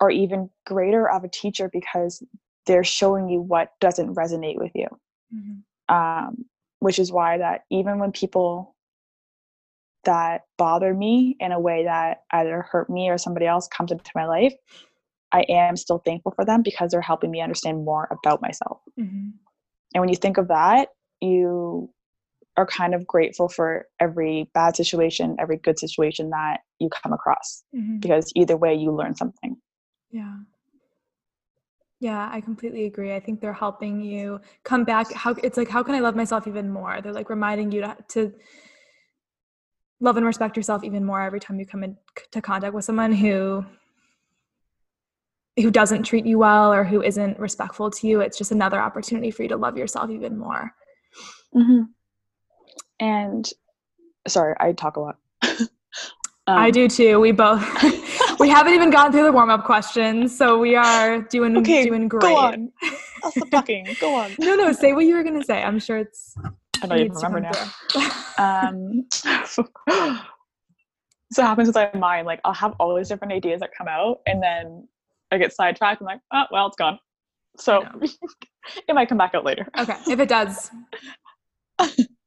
are 0.00 0.10
even 0.10 0.50
greater 0.66 1.08
of 1.08 1.24
a 1.24 1.28
teacher 1.28 1.70
because 1.72 2.22
they're 2.66 2.84
showing 2.84 3.28
you 3.28 3.40
what 3.40 3.70
doesn't 3.80 4.14
resonate 4.14 4.56
with 4.58 4.72
you 4.74 4.86
mm-hmm. 5.34 5.94
um, 5.94 6.44
which 6.80 6.98
is 6.98 7.12
why 7.12 7.38
that 7.38 7.62
even 7.70 7.98
when 7.98 8.12
people 8.12 8.74
that 10.04 10.42
bother 10.58 10.92
me 10.92 11.36
in 11.40 11.52
a 11.52 11.60
way 11.60 11.84
that 11.84 12.22
either 12.32 12.62
hurt 12.62 12.90
me 12.90 13.08
or 13.08 13.18
somebody 13.18 13.46
else 13.46 13.68
comes 13.68 13.92
into 13.92 14.10
my 14.14 14.26
life, 14.26 14.54
I 15.30 15.44
am 15.48 15.76
still 15.76 15.98
thankful 15.98 16.32
for 16.32 16.44
them 16.44 16.62
because 16.62 16.90
they're 16.90 17.00
helping 17.00 17.30
me 17.30 17.40
understand 17.40 17.84
more 17.84 18.08
about 18.10 18.42
myself. 18.42 18.80
Mm-hmm. 18.98 19.30
And 19.94 20.00
when 20.00 20.08
you 20.08 20.16
think 20.16 20.38
of 20.38 20.48
that, 20.48 20.88
you 21.20 21.90
are 22.56 22.66
kind 22.66 22.94
of 22.94 23.06
grateful 23.06 23.48
for 23.48 23.86
every 23.98 24.50
bad 24.54 24.76
situation, 24.76 25.36
every 25.38 25.56
good 25.56 25.78
situation 25.78 26.30
that 26.30 26.60
you 26.78 26.88
come 26.90 27.12
across 27.12 27.64
mm-hmm. 27.74 27.98
because 27.98 28.30
either 28.34 28.56
way 28.56 28.74
you 28.74 28.92
learn 28.92 29.14
something. 29.14 29.56
Yeah. 30.10 30.36
Yeah, 32.00 32.28
I 32.32 32.40
completely 32.40 32.86
agree. 32.86 33.14
I 33.14 33.20
think 33.20 33.40
they're 33.40 33.52
helping 33.52 34.00
you 34.00 34.40
come 34.64 34.84
back. 34.84 35.12
How 35.12 35.34
it's 35.42 35.56
like, 35.56 35.68
how 35.68 35.84
can 35.84 35.94
I 35.94 36.00
love 36.00 36.16
myself 36.16 36.48
even 36.48 36.68
more? 36.68 37.00
They're 37.00 37.12
like 37.12 37.30
reminding 37.30 37.70
you 37.70 37.82
to, 37.82 37.96
to 38.08 38.32
love 40.02 40.16
and 40.16 40.26
respect 40.26 40.56
yourself 40.56 40.82
even 40.84 41.04
more 41.04 41.22
every 41.22 41.40
time 41.40 41.58
you 41.58 41.64
come 41.64 41.84
into 41.84 42.42
contact 42.42 42.74
with 42.74 42.84
someone 42.84 43.12
who 43.12 43.64
who 45.56 45.70
doesn't 45.70 46.02
treat 46.02 46.26
you 46.26 46.38
well 46.38 46.72
or 46.72 46.82
who 46.82 47.02
isn't 47.02 47.38
respectful 47.38 47.90
to 47.90 48.06
you 48.08 48.20
it's 48.20 48.36
just 48.36 48.50
another 48.50 48.80
opportunity 48.80 49.30
for 49.30 49.44
you 49.44 49.48
to 49.48 49.56
love 49.56 49.76
yourself 49.76 50.10
even 50.10 50.36
more 50.36 50.72
mm-hmm. 51.54 51.82
And 53.02 53.50
sorry, 54.28 54.54
I 54.60 54.72
talk 54.72 54.96
a 54.96 55.00
lot. 55.00 55.16
um, 55.42 55.68
I 56.46 56.70
do 56.70 56.86
too. 56.86 57.18
We 57.18 57.32
both 57.32 57.60
we 58.38 58.48
haven't 58.48 58.74
even 58.74 58.90
gotten 58.90 59.10
through 59.10 59.24
the 59.24 59.32
warm 59.32 59.50
up 59.50 59.64
questions, 59.64 60.36
so 60.36 60.56
we 60.56 60.76
are 60.76 61.20
doing 61.22 61.56
okay, 61.56 61.84
doing 61.84 62.06
great. 62.06 62.20
Go 62.20 62.36
on. 62.36 62.70
I'll 63.24 63.30
stop 63.32 63.50
talking. 63.50 63.88
Go 64.00 64.14
on. 64.14 64.36
No, 64.38 64.54
no. 64.54 64.70
Say 64.70 64.92
what 64.92 65.04
you 65.04 65.16
were 65.16 65.24
gonna 65.24 65.42
say. 65.42 65.64
I'm 65.64 65.80
sure 65.80 65.98
it's. 65.98 66.36
I 66.80 66.86
don't 66.86 66.98
even 67.00 67.12
remember 67.12 67.40
now. 67.40 67.72
um, 68.38 69.08
so 71.32 71.42
happens 71.42 71.66
with 71.66 71.74
my 71.74 71.90
mind. 71.98 72.28
Like 72.28 72.40
I'll 72.44 72.54
have 72.54 72.76
all 72.78 72.94
these 72.94 73.08
different 73.08 73.32
ideas 73.32 73.58
that 73.62 73.70
come 73.76 73.88
out, 73.88 74.20
and 74.28 74.40
then 74.40 74.86
I 75.32 75.38
get 75.38 75.52
sidetracked. 75.52 76.00
I'm 76.00 76.06
like, 76.06 76.20
oh 76.32 76.44
well, 76.52 76.68
it's 76.68 76.76
gone. 76.76 77.00
So 77.56 77.84
it 78.88 78.94
might 78.94 79.08
come 79.08 79.18
back 79.18 79.34
out 79.34 79.44
later. 79.44 79.66
Okay, 79.76 79.96
if 80.06 80.20
it 80.20 80.28
does, 80.28 80.70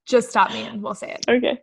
just 0.07 0.29
stop 0.29 0.51
me 0.51 0.63
and 0.63 0.81
we'll 0.81 0.93
say 0.93 1.11
it. 1.11 1.25
Okay. 1.29 1.59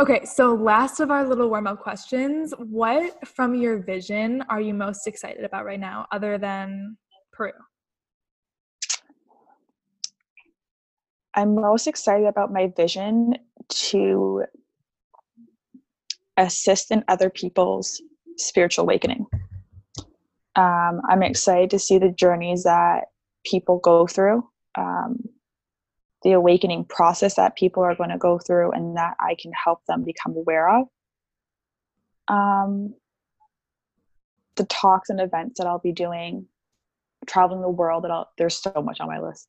Okay, 0.00 0.24
so 0.24 0.54
last 0.54 1.00
of 1.00 1.10
our 1.10 1.24
little 1.24 1.48
warm 1.48 1.66
up 1.66 1.80
questions. 1.80 2.54
What 2.58 3.26
from 3.28 3.54
your 3.54 3.78
vision 3.78 4.42
are 4.48 4.60
you 4.60 4.74
most 4.74 5.06
excited 5.06 5.44
about 5.44 5.64
right 5.64 5.78
now, 5.78 6.06
other 6.10 6.38
than 6.38 6.96
Peru? 7.32 7.52
I'm 11.34 11.54
most 11.54 11.86
excited 11.86 12.26
about 12.26 12.52
my 12.52 12.72
vision 12.76 13.34
to 13.68 14.44
assist 16.36 16.90
in 16.90 17.04
other 17.08 17.30
people's 17.30 18.02
spiritual 18.36 18.82
awakening. 18.84 19.26
Um, 20.56 21.00
I'm 21.08 21.22
excited 21.22 21.70
to 21.70 21.78
see 21.78 21.98
the 21.98 22.10
journeys 22.10 22.64
that 22.64 23.04
people 23.44 23.78
go 23.78 24.06
through, 24.06 24.46
um, 24.76 25.16
the 26.24 26.32
awakening 26.32 26.84
process 26.84 27.34
that 27.34 27.56
people 27.56 27.82
are 27.82 27.94
going 27.94 28.10
to 28.10 28.18
go 28.18 28.38
through, 28.38 28.72
and 28.72 28.96
that 28.96 29.16
I 29.20 29.36
can 29.40 29.52
help 29.52 29.84
them 29.86 30.04
become 30.04 30.36
aware 30.36 30.68
of. 30.68 30.86
Um, 32.28 32.94
the 34.56 34.64
talks 34.64 35.10
and 35.10 35.20
events 35.20 35.58
that 35.58 35.66
I'll 35.66 35.78
be 35.78 35.92
doing, 35.92 36.46
traveling 37.26 37.62
the 37.62 37.68
world, 37.68 38.04
that 38.04 38.10
I'll, 38.10 38.30
there's 38.38 38.56
so 38.56 38.82
much 38.82 39.00
on 39.00 39.08
my 39.08 39.20
list. 39.20 39.48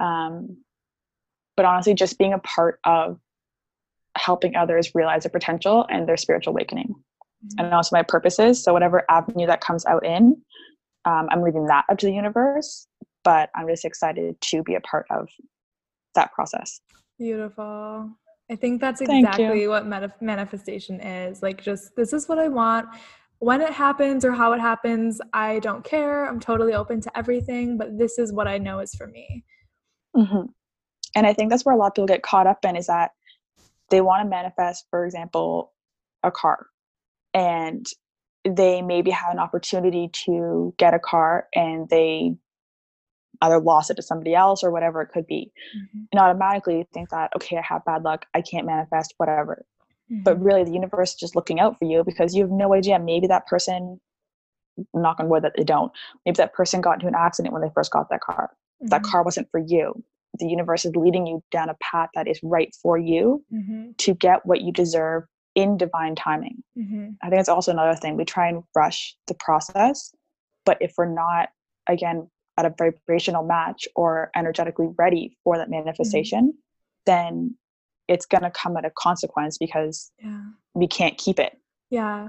Um, 0.00 0.58
but 1.56 1.66
honestly, 1.66 1.94
just 1.94 2.18
being 2.18 2.32
a 2.32 2.38
part 2.38 2.80
of 2.84 3.18
helping 4.16 4.56
others 4.56 4.94
realize 4.94 5.22
their 5.22 5.30
potential 5.30 5.86
and 5.88 6.08
their 6.08 6.16
spiritual 6.16 6.52
awakening 6.52 6.88
mm-hmm. 6.88 7.64
and 7.64 7.74
also 7.74 7.96
my 7.96 8.02
purposes 8.02 8.62
so 8.62 8.72
whatever 8.72 9.04
avenue 9.08 9.46
that 9.46 9.60
comes 9.60 9.86
out 9.86 10.04
in 10.04 10.36
um, 11.04 11.28
i'm 11.30 11.42
leaving 11.42 11.66
that 11.66 11.84
up 11.88 11.98
to 11.98 12.06
the 12.06 12.12
universe 12.12 12.86
but 13.24 13.50
i'm 13.54 13.68
just 13.68 13.84
excited 13.84 14.38
to 14.40 14.62
be 14.62 14.74
a 14.74 14.80
part 14.80 15.06
of 15.10 15.28
that 16.14 16.32
process. 16.32 16.80
Beautiful. 17.18 18.10
I 18.50 18.56
think 18.56 18.80
that's 18.80 19.00
exactly 19.00 19.68
what 19.68 19.86
manifestation 20.20 21.00
is 21.00 21.42
like 21.42 21.62
just 21.62 21.94
this 21.96 22.12
is 22.12 22.28
what 22.28 22.38
i 22.38 22.48
want. 22.48 22.88
When 23.38 23.62
it 23.62 23.72
happens 23.72 24.24
or 24.24 24.32
how 24.32 24.52
it 24.52 24.60
happens 24.60 25.20
i 25.32 25.60
don't 25.60 25.84
care. 25.84 26.26
I'm 26.26 26.40
totally 26.40 26.74
open 26.74 27.00
to 27.02 27.18
everything 27.18 27.78
but 27.78 27.98
this 27.98 28.18
is 28.18 28.32
what 28.32 28.48
i 28.48 28.58
know 28.58 28.80
is 28.80 28.94
for 28.94 29.06
me. 29.06 29.44
Mm-hmm. 30.16 30.46
and 31.14 31.24
i 31.24 31.32
think 31.32 31.50
that's 31.50 31.64
where 31.64 31.72
a 31.72 31.78
lot 31.78 31.86
of 31.86 31.94
people 31.94 32.08
get 32.08 32.22
caught 32.22 32.48
up 32.48 32.64
in 32.64 32.74
is 32.74 32.88
that 32.88 33.12
they 33.90 34.00
want 34.00 34.24
to 34.24 34.28
manifest, 34.28 34.86
for 34.88 35.04
example, 35.04 35.72
a 36.22 36.30
car. 36.30 36.66
And 37.34 37.86
they 38.44 38.80
maybe 38.80 39.10
have 39.10 39.32
an 39.32 39.38
opportunity 39.38 40.10
to 40.24 40.74
get 40.78 40.94
a 40.94 40.98
car 40.98 41.48
and 41.54 41.88
they 41.90 42.36
either 43.42 43.58
lost 43.58 43.90
it 43.90 43.94
to 43.94 44.02
somebody 44.02 44.34
else 44.34 44.62
or 44.62 44.70
whatever 44.70 45.00
it 45.02 45.08
could 45.08 45.26
be. 45.26 45.52
Mm-hmm. 45.76 46.04
And 46.12 46.20
automatically 46.20 46.86
think 46.92 47.10
that, 47.10 47.30
okay, 47.36 47.56
I 47.56 47.62
have 47.62 47.84
bad 47.84 48.02
luck, 48.02 48.26
I 48.34 48.42
can't 48.42 48.66
manifest, 48.66 49.14
whatever. 49.16 49.64
Mm-hmm. 50.10 50.22
But 50.22 50.42
really, 50.42 50.64
the 50.64 50.72
universe 50.72 51.10
is 51.10 51.16
just 51.16 51.36
looking 51.36 51.60
out 51.60 51.78
for 51.78 51.84
you 51.84 52.04
because 52.04 52.34
you 52.34 52.42
have 52.42 52.50
no 52.50 52.74
idea. 52.74 52.98
Maybe 52.98 53.26
that 53.26 53.46
person, 53.46 54.00
knock 54.94 55.20
on 55.20 55.28
wood 55.28 55.44
that 55.44 55.52
they 55.56 55.64
don't, 55.64 55.92
maybe 56.24 56.36
that 56.36 56.54
person 56.54 56.80
got 56.80 56.94
into 56.94 57.06
an 57.06 57.14
accident 57.14 57.52
when 57.52 57.62
they 57.62 57.70
first 57.74 57.92
got 57.92 58.08
that 58.10 58.20
car. 58.20 58.50
Mm-hmm. 58.82 58.88
That 58.88 59.02
car 59.02 59.22
wasn't 59.22 59.48
for 59.50 59.60
you 59.60 60.02
the 60.38 60.46
universe 60.46 60.84
is 60.84 60.94
leading 60.96 61.26
you 61.26 61.42
down 61.50 61.68
a 61.68 61.76
path 61.80 62.08
that 62.14 62.28
is 62.28 62.40
right 62.42 62.74
for 62.82 62.98
you 62.98 63.44
mm-hmm. 63.52 63.90
to 63.98 64.14
get 64.14 64.44
what 64.46 64.60
you 64.60 64.72
deserve 64.72 65.24
in 65.54 65.76
divine 65.76 66.14
timing. 66.14 66.62
Mm-hmm. 66.78 67.10
I 67.22 67.28
think 67.28 67.40
it's 67.40 67.48
also 67.48 67.72
another 67.72 67.94
thing. 67.96 68.16
We 68.16 68.24
try 68.24 68.48
and 68.48 68.62
rush 68.74 69.16
the 69.26 69.34
process, 69.34 70.12
but 70.64 70.78
if 70.80 70.94
we're 70.96 71.12
not, 71.12 71.48
again, 71.88 72.28
at 72.60 72.66
a 72.66 72.74
vibrational 72.76 73.44
match 73.44 73.88
or 73.96 74.30
energetically 74.36 74.88
ready 74.98 75.36
for 75.42 75.56
that 75.56 75.64
mm-hmm. 75.64 75.84
manifestation, 75.84 76.48
mm-hmm. 76.48 77.06
then 77.06 77.54
it's 78.08 78.26
going 78.26 78.42
to 78.42 78.50
come 78.50 78.76
at 78.76 78.84
a 78.84 78.90
consequence 78.90 79.58
because 79.58 80.12
yeah. 80.22 80.42
we 80.74 80.86
can't 80.86 81.16
keep 81.16 81.38
it. 81.38 81.56
Yeah. 81.90 82.28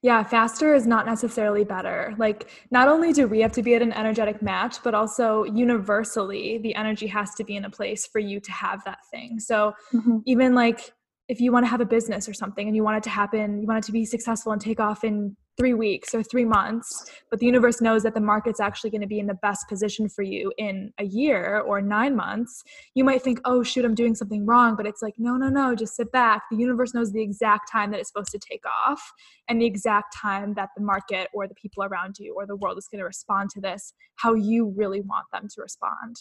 Yeah, 0.00 0.22
faster 0.22 0.74
is 0.74 0.86
not 0.86 1.04
necessarily 1.04 1.62
better. 1.62 2.14
Like, 2.16 2.48
not 2.70 2.88
only 2.88 3.12
do 3.12 3.28
we 3.28 3.40
have 3.40 3.52
to 3.52 3.62
be 3.62 3.74
at 3.74 3.82
an 3.82 3.92
energetic 3.92 4.40
match, 4.40 4.82
but 4.82 4.94
also 4.94 5.44
universally, 5.44 6.56
the 6.58 6.74
energy 6.74 7.06
has 7.08 7.34
to 7.34 7.44
be 7.44 7.56
in 7.56 7.66
a 7.66 7.70
place 7.70 8.06
for 8.06 8.18
you 8.18 8.40
to 8.40 8.52
have 8.52 8.82
that 8.84 9.00
thing. 9.10 9.38
So, 9.38 9.74
mm-hmm. 9.92 10.18
even 10.24 10.54
like 10.54 10.92
if 11.28 11.40
you 11.40 11.52
want 11.52 11.66
to 11.66 11.68
have 11.68 11.82
a 11.82 11.86
business 11.86 12.26
or 12.26 12.32
something 12.32 12.66
and 12.66 12.74
you 12.74 12.84
want 12.84 12.96
it 12.96 13.02
to 13.02 13.10
happen, 13.10 13.60
you 13.60 13.66
want 13.66 13.84
it 13.84 13.86
to 13.86 13.92
be 13.92 14.06
successful 14.06 14.52
and 14.52 14.62
take 14.62 14.80
off 14.80 15.04
in 15.04 15.36
three 15.56 15.74
weeks 15.74 16.14
or 16.14 16.22
three 16.22 16.44
months, 16.44 17.10
but 17.30 17.40
the 17.40 17.46
universe 17.46 17.80
knows 17.80 18.02
that 18.02 18.14
the 18.14 18.20
market's 18.20 18.60
actually 18.60 18.90
going 18.90 19.00
to 19.00 19.06
be 19.06 19.18
in 19.18 19.26
the 19.26 19.34
best 19.34 19.68
position 19.68 20.08
for 20.08 20.22
you 20.22 20.52
in 20.58 20.92
a 20.98 21.04
year 21.04 21.60
or 21.60 21.80
nine 21.80 22.14
months, 22.14 22.62
you 22.94 23.04
might 23.04 23.22
think, 23.22 23.40
oh, 23.44 23.62
shoot, 23.62 23.84
I'm 23.84 23.94
doing 23.94 24.14
something 24.14 24.44
wrong. 24.44 24.76
But 24.76 24.86
it's 24.86 25.02
like, 25.02 25.14
no, 25.18 25.36
no, 25.36 25.48
no, 25.48 25.74
just 25.74 25.96
sit 25.96 26.12
back. 26.12 26.42
The 26.50 26.56
universe 26.56 26.94
knows 26.94 27.12
the 27.12 27.22
exact 27.22 27.70
time 27.70 27.90
that 27.92 28.00
it's 28.00 28.10
supposed 28.10 28.32
to 28.32 28.38
take 28.38 28.64
off 28.86 29.12
and 29.48 29.60
the 29.60 29.66
exact 29.66 30.14
time 30.14 30.54
that 30.54 30.70
the 30.76 30.82
market 30.82 31.28
or 31.32 31.48
the 31.48 31.54
people 31.54 31.84
around 31.84 32.16
you 32.18 32.34
or 32.36 32.46
the 32.46 32.56
world 32.56 32.78
is 32.78 32.88
going 32.88 33.00
to 33.00 33.06
respond 33.06 33.50
to 33.50 33.60
this, 33.60 33.94
how 34.16 34.34
you 34.34 34.72
really 34.76 35.00
want 35.00 35.26
them 35.32 35.48
to 35.54 35.62
respond 35.62 36.16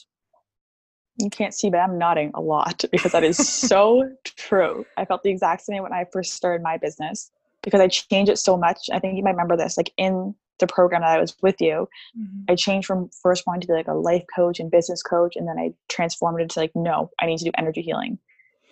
you 1.18 1.30
can't 1.30 1.54
see, 1.54 1.70
but 1.70 1.78
I'm 1.78 1.98
nodding 1.98 2.32
a 2.36 2.42
lot 2.42 2.84
because 2.92 3.14
that 3.14 3.24
is 3.24 3.38
so 3.38 4.04
true. 4.24 4.86
I 4.98 5.06
felt 5.06 5.24
the 5.24 5.30
exact 5.30 5.62
same 5.62 5.84
when 5.84 5.94
I 5.94 6.06
first 6.12 6.34
started 6.34 6.62
my 6.62 6.78
business 6.78 7.32
because 7.66 7.82
I 7.82 7.88
changed 7.88 8.32
it 8.32 8.38
so 8.38 8.56
much. 8.56 8.78
I 8.94 9.00
think 9.00 9.18
you 9.18 9.24
might 9.24 9.32
remember 9.32 9.58
this, 9.58 9.76
like 9.76 9.92
in 9.98 10.34
the 10.60 10.68
program 10.68 11.02
that 11.02 11.18
I 11.18 11.20
was 11.20 11.36
with 11.42 11.60
you, 11.60 11.90
mm-hmm. 12.18 12.44
I 12.48 12.56
changed 12.56 12.88
from 12.88 13.10
first 13.22 13.46
wanting 13.46 13.62
to 13.62 13.68
be 13.68 13.74
like 13.74 13.90
a 13.90 13.94
life 13.94 14.24
coach 14.34 14.60
and 14.62 14.72
business 14.72 15.04
coach, 15.04 15.36
and 15.36 15.48
then 15.48 15.60
I 15.60 15.74
transformed 15.90 16.40
it 16.40 16.44
into 16.44 16.60
like, 16.60 16.72
no, 16.76 17.10
I 17.20 17.26
need 17.26 17.40
to 17.40 17.46
do 17.46 17.52
energy 17.58 17.82
healing. 17.82 18.20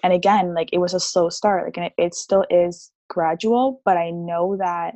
And 0.03 0.13
again, 0.13 0.53
like 0.53 0.69
it 0.71 0.77
was 0.77 0.93
a 0.93 0.99
slow 0.99 1.29
start, 1.29 1.65
like, 1.65 1.75
and 1.75 1.87
it, 1.87 1.93
it 1.97 2.15
still 2.15 2.45
is 2.49 2.91
gradual, 3.09 3.81
but 3.83 3.97
I 3.97 4.11
know 4.11 4.55
that 4.57 4.93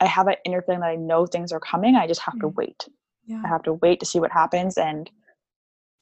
I 0.00 0.06
have 0.06 0.26
an 0.26 0.36
inner 0.44 0.62
feeling 0.62 0.80
that 0.80 0.90
I 0.90 0.96
know 0.96 1.26
things 1.26 1.52
are 1.52 1.60
coming. 1.60 1.94
I 1.94 2.06
just 2.06 2.22
have 2.22 2.34
mm-hmm. 2.34 2.40
to 2.40 2.48
wait. 2.48 2.88
Yeah. 3.26 3.42
I 3.44 3.48
have 3.48 3.62
to 3.64 3.74
wait 3.74 4.00
to 4.00 4.06
see 4.06 4.20
what 4.20 4.30
happens 4.30 4.78
and 4.78 5.10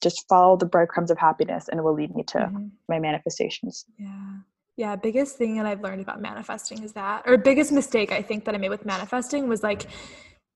just 0.01 0.27
follow 0.27 0.55
the 0.57 0.65
breadcrumbs 0.65 1.09
of 1.09 1.17
happiness 1.17 1.67
and 1.67 1.79
it 1.79 1.83
will 1.83 1.93
lead 1.93 2.15
me 2.15 2.23
to 2.23 2.37
mm-hmm. 2.37 2.67
my 2.87 2.99
manifestations. 2.99 3.85
Yeah. 3.97 4.35
Yeah, 4.77 4.95
biggest 4.97 5.37
thing 5.37 5.55
that 5.57 5.65
I've 5.65 5.81
learned 5.81 6.01
about 6.01 6.21
manifesting 6.21 6.83
is 6.83 6.91
that 6.93 7.23
or 7.25 7.37
biggest 7.37 7.71
mistake 7.71 8.11
I 8.11 8.21
think 8.21 8.43
that 8.45 8.55
I 8.55 8.57
made 8.57 8.69
with 8.69 8.85
manifesting 8.85 9.47
was 9.47 9.63
like 9.63 9.87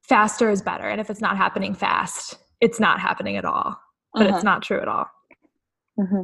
faster 0.03 0.49
is 0.49 0.61
better 0.61 0.89
and 0.89 0.99
if 0.99 1.09
it's 1.09 1.22
not 1.22 1.38
happening 1.38 1.74
fast, 1.74 2.38
it's 2.59 2.80
not 2.80 2.99
happening 2.99 3.38
at 3.38 3.45
all. 3.45 3.80
But 4.13 4.26
uh-huh. 4.26 4.36
it's 4.36 4.43
not 4.43 4.61
true 4.61 4.82
at 4.82 4.88
all. 4.88 5.05
Mm-hmm. 5.99 6.24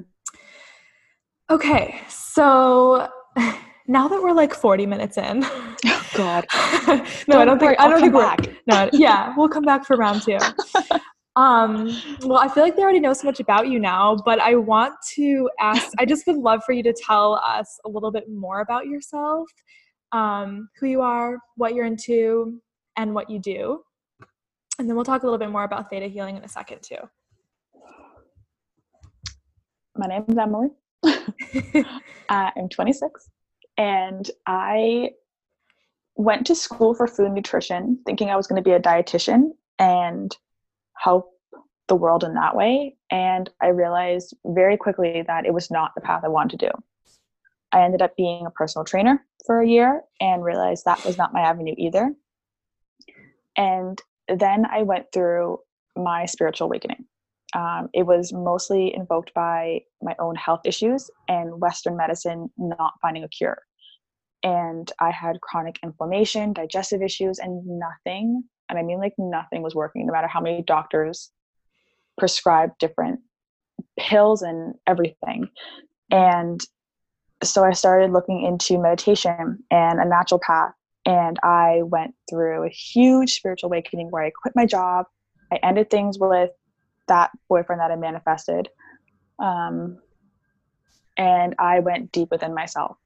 Okay, 1.52 2.02
so 2.10 3.08
now 3.88 4.08
that 4.08 4.22
we're 4.22 4.34
like 4.34 4.54
40 4.54 4.86
minutes 4.86 5.18
in. 5.18 5.46
Oh 5.88 6.18
God. 6.18 6.46
no, 7.28 7.36
don't 7.36 7.41
I 7.41 7.46
don't 7.46 7.60
think 7.60 7.80
I 7.80 7.88
don't 7.89 8.00
think 8.00 8.14
we're 8.14 8.22
back. 8.22 8.48
no, 8.68 8.89
yeah, 8.93 9.34
we'll 9.36 9.50
come 9.50 9.66
back 9.66 9.86
for 9.86 9.98
round 9.98 10.22
two. 10.22 10.38
Um, 11.36 12.02
well, 12.22 12.40
I 12.40 12.48
feel 12.48 12.64
like 12.64 12.78
they 12.78 12.82
already 12.82 13.02
know 13.02 13.12
so 13.12 13.28
much 13.28 13.42
about 13.42 13.68
you 13.68 13.78
now, 13.78 14.16
but 14.24 14.40
I 14.40 14.56
want 14.56 14.94
to 15.16 15.50
ask, 15.60 15.92
I 16.00 16.06
just 16.06 16.26
would 16.28 16.38
love 16.38 16.64
for 16.66 16.72
you 16.72 16.82
to 16.84 16.94
tell 16.94 17.36
us 17.36 17.78
a 17.86 17.90
little 17.90 18.12
bit 18.12 18.30
more 18.30 18.62
about 18.62 18.86
yourself, 18.88 19.50
um, 20.14 20.70
who 20.80 20.88
you 20.88 21.02
are, 21.02 21.38
what 21.58 21.76
you're 21.76 21.86
into, 21.86 22.62
and 22.96 23.14
what 23.14 23.30
you 23.30 23.40
do. 23.40 23.82
And 24.80 24.88
then 24.88 24.96
we'll 24.96 25.06
talk 25.06 25.24
a 25.24 25.26
little 25.26 25.40
bit 25.40 25.50
more 25.50 25.66
about 25.66 25.90
theta 25.90 26.08
healing 26.08 26.38
in 26.38 26.44
a 26.44 26.48
second, 26.48 26.82
too. 26.82 26.98
My 29.98 30.08
name 30.08 30.26
is 30.28 30.38
Emily. 30.38 30.70
I'm 32.30 32.70
26, 32.70 33.30
and 33.78 34.30
I 34.48 35.12
went 36.16 36.48
to 36.48 36.56
school 36.56 36.94
for 36.94 37.08
food 37.08 37.34
nutrition 37.34 38.00
thinking 38.06 38.30
I 38.30 38.38
was 38.38 38.48
going 38.48 38.62
to 38.62 38.68
be 38.68 38.74
a 38.74 38.80
dietitian. 38.80 39.50
And 39.80 40.36
help 40.98 41.32
the 41.88 41.96
world 41.96 42.24
in 42.24 42.34
that 42.34 42.56
way. 42.56 42.98
And 43.12 43.50
I 43.62 43.68
realized 43.68 44.36
very 44.46 44.78
quickly 44.78 45.24
that 45.28 45.46
it 45.46 45.54
was 45.54 45.70
not 45.70 45.91
the 45.96 46.02
path 46.02 46.24
I 46.26 46.30
wanted 46.30 46.60
to 46.60 46.68
do. 46.68 46.72
I 47.72 47.84
ended 47.84 48.02
up 48.02 48.16
being 48.16 48.46
a 48.46 48.52
personal 48.52 48.86
trainer 48.86 49.24
for 49.46 49.62
a 49.62 49.68
year 49.68 50.02
and 50.20 50.43
realized 50.43 50.86
that 50.86 51.04
was 51.06 51.18
not 51.18 51.34
my 51.34 51.41
avenue 51.41 51.76
either. 51.78 52.14
And 53.58 54.02
then 54.28 54.66
I 54.66 54.84
went 54.84 55.08
through 55.14 55.60
my 55.96 56.26
spiritual 56.26 56.66
awakening. 56.66 57.06
um, 57.56 57.89
it 57.93 58.04
was 58.04 58.34
mostly 58.34 58.93
invoked 58.93 59.34
by 59.34 59.80
my 60.02 60.14
own 60.20 60.36
health 60.36 60.62
issues 60.66 61.10
and 61.30 61.62
Western 61.62 61.96
medicine 61.96 62.50
not 62.58 62.93
finding 63.02 63.24
a 63.24 63.30
cure. 63.30 63.60
And 64.43 64.91
I 65.00 65.10
had 65.12 65.41
chronic 65.41 65.80
inflammation, 65.82 66.54
digestive 66.54 67.02
issues, 67.02 67.39
and 67.39 67.64
nothing, 67.66 68.43
and 68.70 68.80
I 68.80 68.84
mean 68.84 68.99
like 68.99 69.13
nothing 69.18 69.61
was 69.61 69.76
working, 69.76 70.05
no 70.05 70.13
matter 70.13 70.28
how 70.28 70.41
many 70.41 70.61
doctors 70.61 71.32
prescribed 72.18 72.74
different 72.80 73.20
pills 73.97 74.41
and 74.41 74.76
everything. 74.88 75.49
And 76.11 76.61
so 77.43 77.63
I 77.63 77.72
started 77.72 78.11
looking 78.11 78.43
into 78.43 78.82
meditation 78.82 79.63
and 79.72 79.99
a 79.99 80.05
naturopath. 80.05 80.72
And 81.05 81.38
I 81.43 81.82
went 81.84 82.16
through 82.30 82.66
a 82.66 82.70
huge 82.70 83.34
spiritual 83.34 83.68
awakening 83.68 84.09
where 84.09 84.24
I 84.24 84.32
quit 84.32 84.55
my 84.55 84.66
job. 84.66 85.05
I 85.51 85.59
ended 85.61 85.89
things 85.89 86.18
with 86.18 86.49
that 87.07 87.30
boyfriend 87.47 87.82
that 87.82 87.91
I 87.91 87.95
manifested. 87.95 88.70
Um, 89.38 89.99
and 91.18 91.53
I 91.59 91.80
went 91.80 92.11
deep 92.11 92.30
within 92.32 92.55
myself 92.55 92.97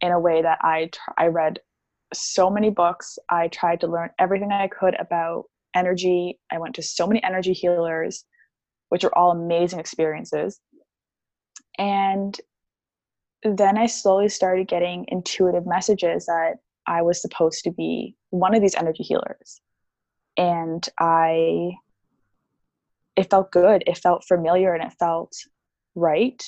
in 0.00 0.12
a 0.12 0.20
way 0.20 0.42
that 0.42 0.58
I 0.62 0.90
tr- 0.92 1.10
I 1.18 1.26
read 1.26 1.58
so 2.12 2.50
many 2.50 2.70
books. 2.70 3.18
I 3.28 3.48
tried 3.48 3.80
to 3.80 3.86
learn 3.86 4.10
everything 4.18 4.52
I 4.52 4.68
could 4.68 4.98
about 4.98 5.44
energy. 5.74 6.38
I 6.50 6.58
went 6.58 6.74
to 6.76 6.82
so 6.82 7.06
many 7.06 7.22
energy 7.22 7.52
healers, 7.52 8.24
which 8.88 9.04
are 9.04 9.14
all 9.16 9.30
amazing 9.30 9.78
experiences. 9.78 10.60
And 11.78 12.38
then 13.42 13.78
I 13.78 13.86
slowly 13.86 14.28
started 14.28 14.68
getting 14.68 15.06
intuitive 15.08 15.66
messages 15.66 16.26
that 16.26 16.56
I 16.86 17.02
was 17.02 17.22
supposed 17.22 17.64
to 17.64 17.70
be 17.70 18.16
one 18.30 18.54
of 18.54 18.60
these 18.60 18.74
energy 18.74 19.02
healers. 19.02 19.60
And 20.36 20.86
I 20.98 21.72
it 23.20 23.28
felt 23.28 23.52
good 23.52 23.84
it 23.86 23.98
felt 23.98 24.24
familiar 24.26 24.74
and 24.74 24.82
it 24.82 24.96
felt 24.98 25.32
right 25.94 26.42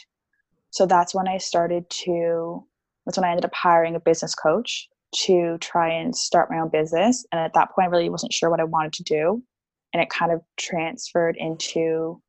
so 0.70 0.86
that's 0.86 1.14
when 1.14 1.28
i 1.28 1.36
started 1.36 1.88
to 1.90 2.64
that's 3.04 3.18
when 3.18 3.24
i 3.24 3.30
ended 3.30 3.44
up 3.44 3.54
hiring 3.54 3.94
a 3.94 4.00
business 4.00 4.34
coach 4.34 4.88
to 5.12 5.58
try 5.58 5.90
and 5.90 6.16
start 6.16 6.50
my 6.50 6.58
own 6.58 6.68
business 6.68 7.26
and 7.32 7.40
at 7.40 7.54
that 7.54 7.70
point 7.72 7.86
i 7.86 7.90
really 7.90 8.08
wasn't 8.08 8.32
sure 8.32 8.50
what 8.50 8.60
i 8.60 8.64
wanted 8.64 8.92
to 8.92 9.02
do 9.02 9.42
and 9.92 10.02
it 10.02 10.08
kind 10.10 10.32
of 10.32 10.40
transferred 10.56 11.36
into 11.36 12.20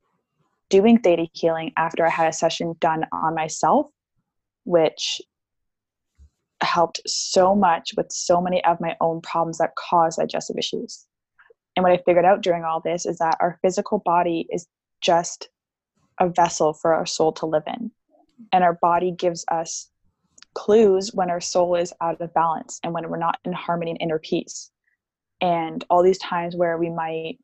doing 0.70 1.00
theta 1.00 1.28
healing 1.34 1.72
after 1.78 2.06
i 2.06 2.10
had 2.10 2.28
a 2.28 2.34
session 2.34 2.76
done 2.80 3.06
on 3.12 3.36
myself 3.36 3.88
which 4.66 5.22
helped 6.62 7.02
so 7.06 7.54
much 7.54 7.92
with 7.98 8.10
so 8.12 8.40
many 8.40 8.64
of 8.64 8.80
my 8.80 8.96
own 9.02 9.20
problems 9.22 9.58
that 9.58 9.76
cause 9.76 10.16
digestive 10.16 10.58
issues 10.58 11.06
and 11.76 11.84
what 11.84 11.92
I 11.92 11.98
figured 12.06 12.26
out 12.26 12.42
during 12.42 12.64
all 12.64 12.82
this 12.82 13.06
is 13.06 13.18
that 13.18 13.38
our 13.40 13.58
physical 13.62 14.00
body 14.00 14.48
is 14.52 14.68
just 15.02 15.50
a 16.20 16.30
vessel 16.30 16.74
for 16.74 16.94
our 16.94 17.06
soul 17.06 17.32
to 17.34 17.46
live 17.46 17.64
in. 17.68 17.92
And 18.52 18.64
our 18.64 18.78
body 18.82 19.12
gives 19.12 19.46
us 19.50 19.90
clues 20.54 21.12
when 21.14 21.30
our 21.30 21.42
soul 21.42 21.76
is 21.76 21.94
out 22.02 22.22
of 22.22 22.34
balance 22.34 22.80
and 22.84 22.94
when 22.94 23.10
we're 23.10 23.18
not 23.18 23.40
in 23.46 23.54
harmony 23.54 23.92
and 23.92 24.02
inner 24.02 24.20
peace. 24.20 24.72
And 25.42 25.84
all 25.90 26.04
these 26.04 26.20
times 26.20 26.56
where 26.56 26.78
we 26.78 26.90
might 26.90 27.38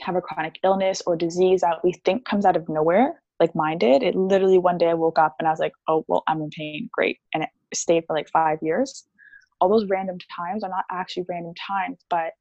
have 0.00 0.16
a 0.16 0.20
chronic 0.20 0.58
illness 0.64 1.02
or 1.06 1.16
disease 1.16 1.60
that 1.60 1.84
we 1.84 1.92
think 2.04 2.24
comes 2.24 2.46
out 2.46 2.56
of 2.56 2.68
nowhere, 2.68 3.22
like 3.38 3.54
mine 3.54 3.78
did. 3.78 4.02
It 4.02 4.14
literally 4.14 4.58
one 4.58 4.78
day 4.78 4.88
I 4.88 4.94
woke 4.94 5.18
up 5.18 5.36
and 5.38 5.46
I 5.46 5.50
was 5.50 5.60
like, 5.60 5.74
oh, 5.88 6.04
well, 6.08 6.22
I'm 6.26 6.40
in 6.40 6.50
pain. 6.50 6.88
Great. 6.92 7.18
And 7.34 7.42
it 7.42 7.50
stayed 7.74 8.04
for 8.06 8.16
like 8.16 8.28
five 8.30 8.58
years. 8.62 9.04
All 9.60 9.68
those 9.68 9.88
random 9.88 10.18
times 10.36 10.64
are 10.64 10.70
not 10.70 10.84
actually 10.90 11.24
random 11.28 11.54
times, 11.68 11.98
but 12.08 12.32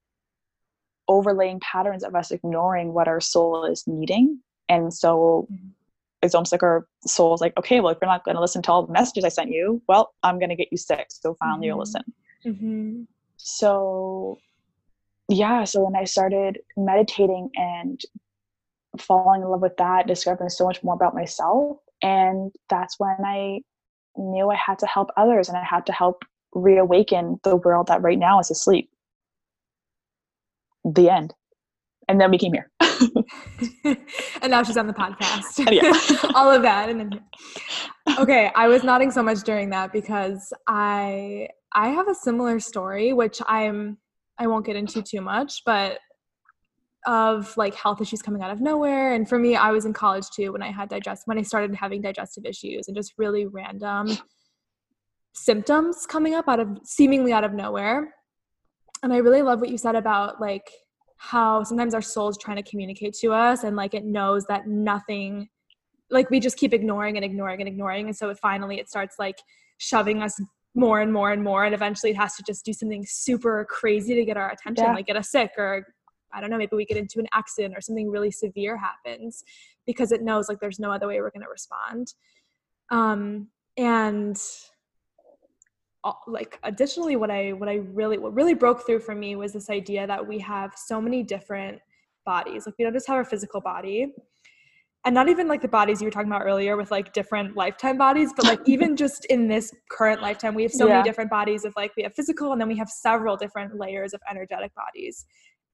overlaying 1.08 1.60
patterns 1.60 2.04
of 2.04 2.16
us 2.16 2.32
ignoring 2.32 2.94
what 2.94 3.08
our 3.08 3.20
soul 3.20 3.66
is 3.66 3.84
needing. 3.86 4.40
And 4.70 4.94
so 4.94 5.48
mm-hmm. 5.52 5.70
It's 6.22 6.36
almost 6.36 6.52
like 6.52 6.64
our 6.64 6.88
soul 7.06 7.34
is 7.34 7.42
like, 7.42 7.58
okay, 7.58 7.80
well, 7.80 7.92
if 7.92 7.98
you're 8.02 8.10
not 8.10 8.24
going 8.24 8.36
to 8.36 8.42
listen 8.42 8.62
to 8.64 8.72
all 8.72 8.86
the 8.86 8.94
messages 8.94 9.24
I 9.24 9.30
sent 9.30 9.50
you, 9.50 9.82
well, 9.88 10.14
I'm 10.24 10.40
going 10.40 10.50
to 10.50 10.56
get 10.56 10.70
you 10.72 10.78
sick. 10.78 11.08
So 11.10 11.36
finally 11.36 11.58
mm-hmm. 11.58 11.64
you'll 11.66 11.80
listen. 11.80 12.04
Mm-hmm. 12.46 13.02
So, 13.38 14.38
yeah. 15.30 15.64
So 15.64 15.84
when 15.84 15.96
I 15.96 16.04
started 16.04 16.60
meditating 16.78 17.50
and 17.56 18.00
falling 19.00 19.42
in 19.42 19.48
love 19.48 19.62
with 19.62 19.78
that, 19.78 20.08
discovering 20.08 20.50
so 20.50 20.66
much 20.66 20.84
more 20.84 20.94
about 20.94 21.16
myself. 21.16 21.78
And 22.02 22.52
that's 22.70 23.00
when 23.00 23.16
I 23.26 23.62
knew 24.18 24.50
I 24.50 24.56
had 24.56 24.80
to 24.80 24.88
help 24.88 25.10
others 25.18 25.50
and 25.50 25.58
I 25.58 25.64
had 25.64 25.86
to 25.88 25.94
help 25.94 26.24
reawaken 26.54 27.40
the 27.44 27.56
world 27.56 27.88
that 27.88 28.02
right 28.02 28.20
now 28.20 28.40
is 28.40 28.52
asleep 28.52 28.90
the 30.84 31.10
end. 31.10 31.34
And 32.08 32.20
then 32.20 32.32
we 32.32 32.38
came 32.38 32.54
here. 32.54 32.70
and 34.42 34.50
now 34.50 34.64
she's 34.64 34.78
on 34.78 34.88
the 34.88 34.94
podcast. 34.94 35.66
Yeah. 35.72 36.32
All 36.36 36.52
of 36.52 36.62
that. 36.64 36.90
And 36.90 37.00
then 37.00 37.22
Okay, 38.20 38.52
I 38.56 38.68
was 38.68 38.84
nodding 38.84 39.12
so 39.12 39.24
much 39.24 39.40
during 39.44 39.70
that 39.70 39.94
because 39.94 40.54
I 40.68 41.48
I 41.74 41.90
have 41.90 42.08
a 42.08 42.16
similar 42.16 42.60
story, 42.60 43.14
which 43.14 43.42
I'm 43.48 43.98
I 44.38 44.48
won't 44.48 44.66
get 44.66 44.76
into 44.76 45.02
too 45.02 45.22
much, 45.22 45.62
but 45.66 46.00
of 47.08 47.56
like 47.58 47.74
health 47.74 48.02
issues 48.02 48.22
coming 48.22 48.44
out 48.44 48.52
of 48.52 48.62
nowhere. 48.62 49.14
And 49.14 49.28
for 49.28 49.40
me, 49.40 49.56
I 49.56 49.72
was 49.72 49.86
in 49.86 49.94
college 49.94 50.26
too 50.36 50.52
when 50.52 50.62
I 50.62 50.72
had 50.72 50.90
digest 50.90 51.24
when 51.26 51.38
I 51.38 51.42
started 51.42 51.74
having 51.76 52.02
digestive 52.02 52.46
issues 52.46 52.88
and 52.88 52.96
just 52.96 53.14
really 53.18 53.46
random 53.46 54.18
symptoms 55.34 56.06
coming 56.06 56.34
up 56.34 56.48
out 56.48 56.60
of 56.60 56.80
seemingly 56.84 57.32
out 57.32 57.44
of 57.44 57.54
nowhere 57.54 58.14
and 59.04 59.14
i 59.14 59.18
really 59.18 59.42
love 59.42 59.60
what 59.60 59.70
you 59.70 59.78
said 59.78 59.96
about 59.96 60.42
like 60.42 60.70
how 61.24 61.64
sometimes 61.64 61.94
our 61.94 62.02
soul 62.02 62.30
is 62.30 62.38
trying 62.38 62.58
to 62.58 62.68
communicate 62.68 63.14
to 63.14 63.32
us 63.32 63.64
and 63.64 63.76
like 63.76 63.94
it 63.94 64.04
knows 64.04 64.44
that 64.46 64.68
nothing 64.68 65.48
like 66.10 66.32
we 66.32 66.40
just 66.40 66.58
keep 66.58 66.74
ignoring 66.74 67.16
and 67.16 67.24
ignoring 67.24 67.62
and 67.62 67.68
ignoring. 67.68 68.08
And 68.08 68.18
so 68.18 68.30
it 68.32 68.40
finally 68.40 68.80
it 68.80 68.90
starts 68.90 69.18
like 69.20 69.38
shoving 69.78 70.24
us 70.24 70.42
more 70.74 71.00
and 71.00 71.14
more 71.14 71.32
and 71.32 71.44
more. 71.44 71.64
And 71.64 71.76
eventually 71.76 72.12
it 72.12 72.18
has 72.18 72.36
to 72.38 72.44
just 72.44 72.66
do 72.66 72.74
something 72.74 73.06
super 73.08 73.68
crazy 73.70 74.16
to 74.16 74.26
get 74.26 74.36
our 74.36 74.50
attention 74.50 74.86
yeah. 74.86 74.96
like 74.96 75.06
get 75.06 75.16
us 75.16 75.30
sick 75.30 75.52
or 75.58 75.86
i 76.34 76.42
don't 76.42 76.50
know 76.50 76.58
maybe 76.58 76.76
we 76.76 76.86
get 76.86 76.98
into 76.98 77.20
an 77.20 77.28
accident 77.34 77.76
or 77.78 77.82
something 77.82 78.10
really 78.10 78.32
severe 78.32 78.78
happens 78.78 79.44
because 79.86 80.12
it 80.12 80.24
knows 80.24 80.50
like 80.50 80.60
there's 80.60 80.80
no 80.80 80.92
other 80.92 81.08
way 81.08 81.20
we're 81.22 81.30
going 81.30 81.44
to 81.44 81.50
respond. 81.50 82.14
Um 82.90 83.50
and 83.78 84.42
like 86.28 86.60
additionally 86.64 87.16
what 87.16 87.30
i 87.30 87.54
what 87.54 87.70
i 87.70 87.76
really 87.94 88.18
what 88.18 88.34
really 88.34 88.56
broke 88.56 88.86
through 88.86 89.00
for 89.00 89.14
me 89.14 89.36
was 89.36 89.54
this 89.54 89.70
idea 89.70 90.08
that 90.08 90.26
we 90.26 90.40
have 90.40 90.74
so 90.76 91.00
many 91.00 91.22
different 91.22 91.80
bodies. 92.26 92.66
Like 92.66 92.76
we 92.78 92.86
don't 92.86 92.94
just 92.94 93.08
have 93.08 93.18
our 93.18 93.26
physical 93.26 93.62
body 93.62 94.14
and 95.04 95.16
not 95.16 95.30
even 95.30 95.48
like 95.48 95.62
the 95.62 95.68
bodies 95.68 96.00
you 96.00 96.06
were 96.06 96.12
talking 96.12 96.30
about 96.30 96.44
earlier 96.44 96.78
with 96.78 96.92
like 96.92 97.12
different 97.12 97.56
lifetime 97.56 97.98
bodies 97.98 98.34
but 98.36 98.46
like 98.46 98.60
even 98.66 98.96
just 98.96 99.26
in 99.26 99.48
this 99.48 99.74
current 99.90 100.22
lifetime 100.22 100.54
we 100.54 100.62
have 100.64 100.72
so 100.72 100.88
yeah. 100.88 100.98
many 100.98 101.04
different 101.04 101.30
bodies 101.30 101.66
of 101.66 101.74
like 101.76 101.92
we 101.98 102.04
have 102.04 102.14
physical 102.14 102.52
and 102.52 102.62
then 102.62 102.68
we 102.68 102.78
have 102.78 102.90
several 102.90 103.36
different 103.36 103.78
layers 103.78 104.14
of 104.14 104.22
energetic 104.30 104.72
bodies. 104.76 105.26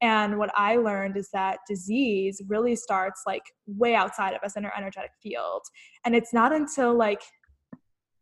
And 0.01 0.37
what 0.37 0.51
i 0.55 0.75
learned 0.75 1.17
is 1.17 1.29
that 1.33 1.59
disease 1.67 2.41
really 2.47 2.75
starts 2.75 3.23
like 3.25 3.43
way 3.65 3.95
outside 3.95 4.33
of 4.33 4.41
us 4.43 4.55
in 4.55 4.63
our 4.63 4.73
energetic 4.77 5.11
field. 5.21 5.63
And 6.05 6.15
it's 6.15 6.33
not 6.33 6.53
until 6.53 6.95
like 6.95 7.21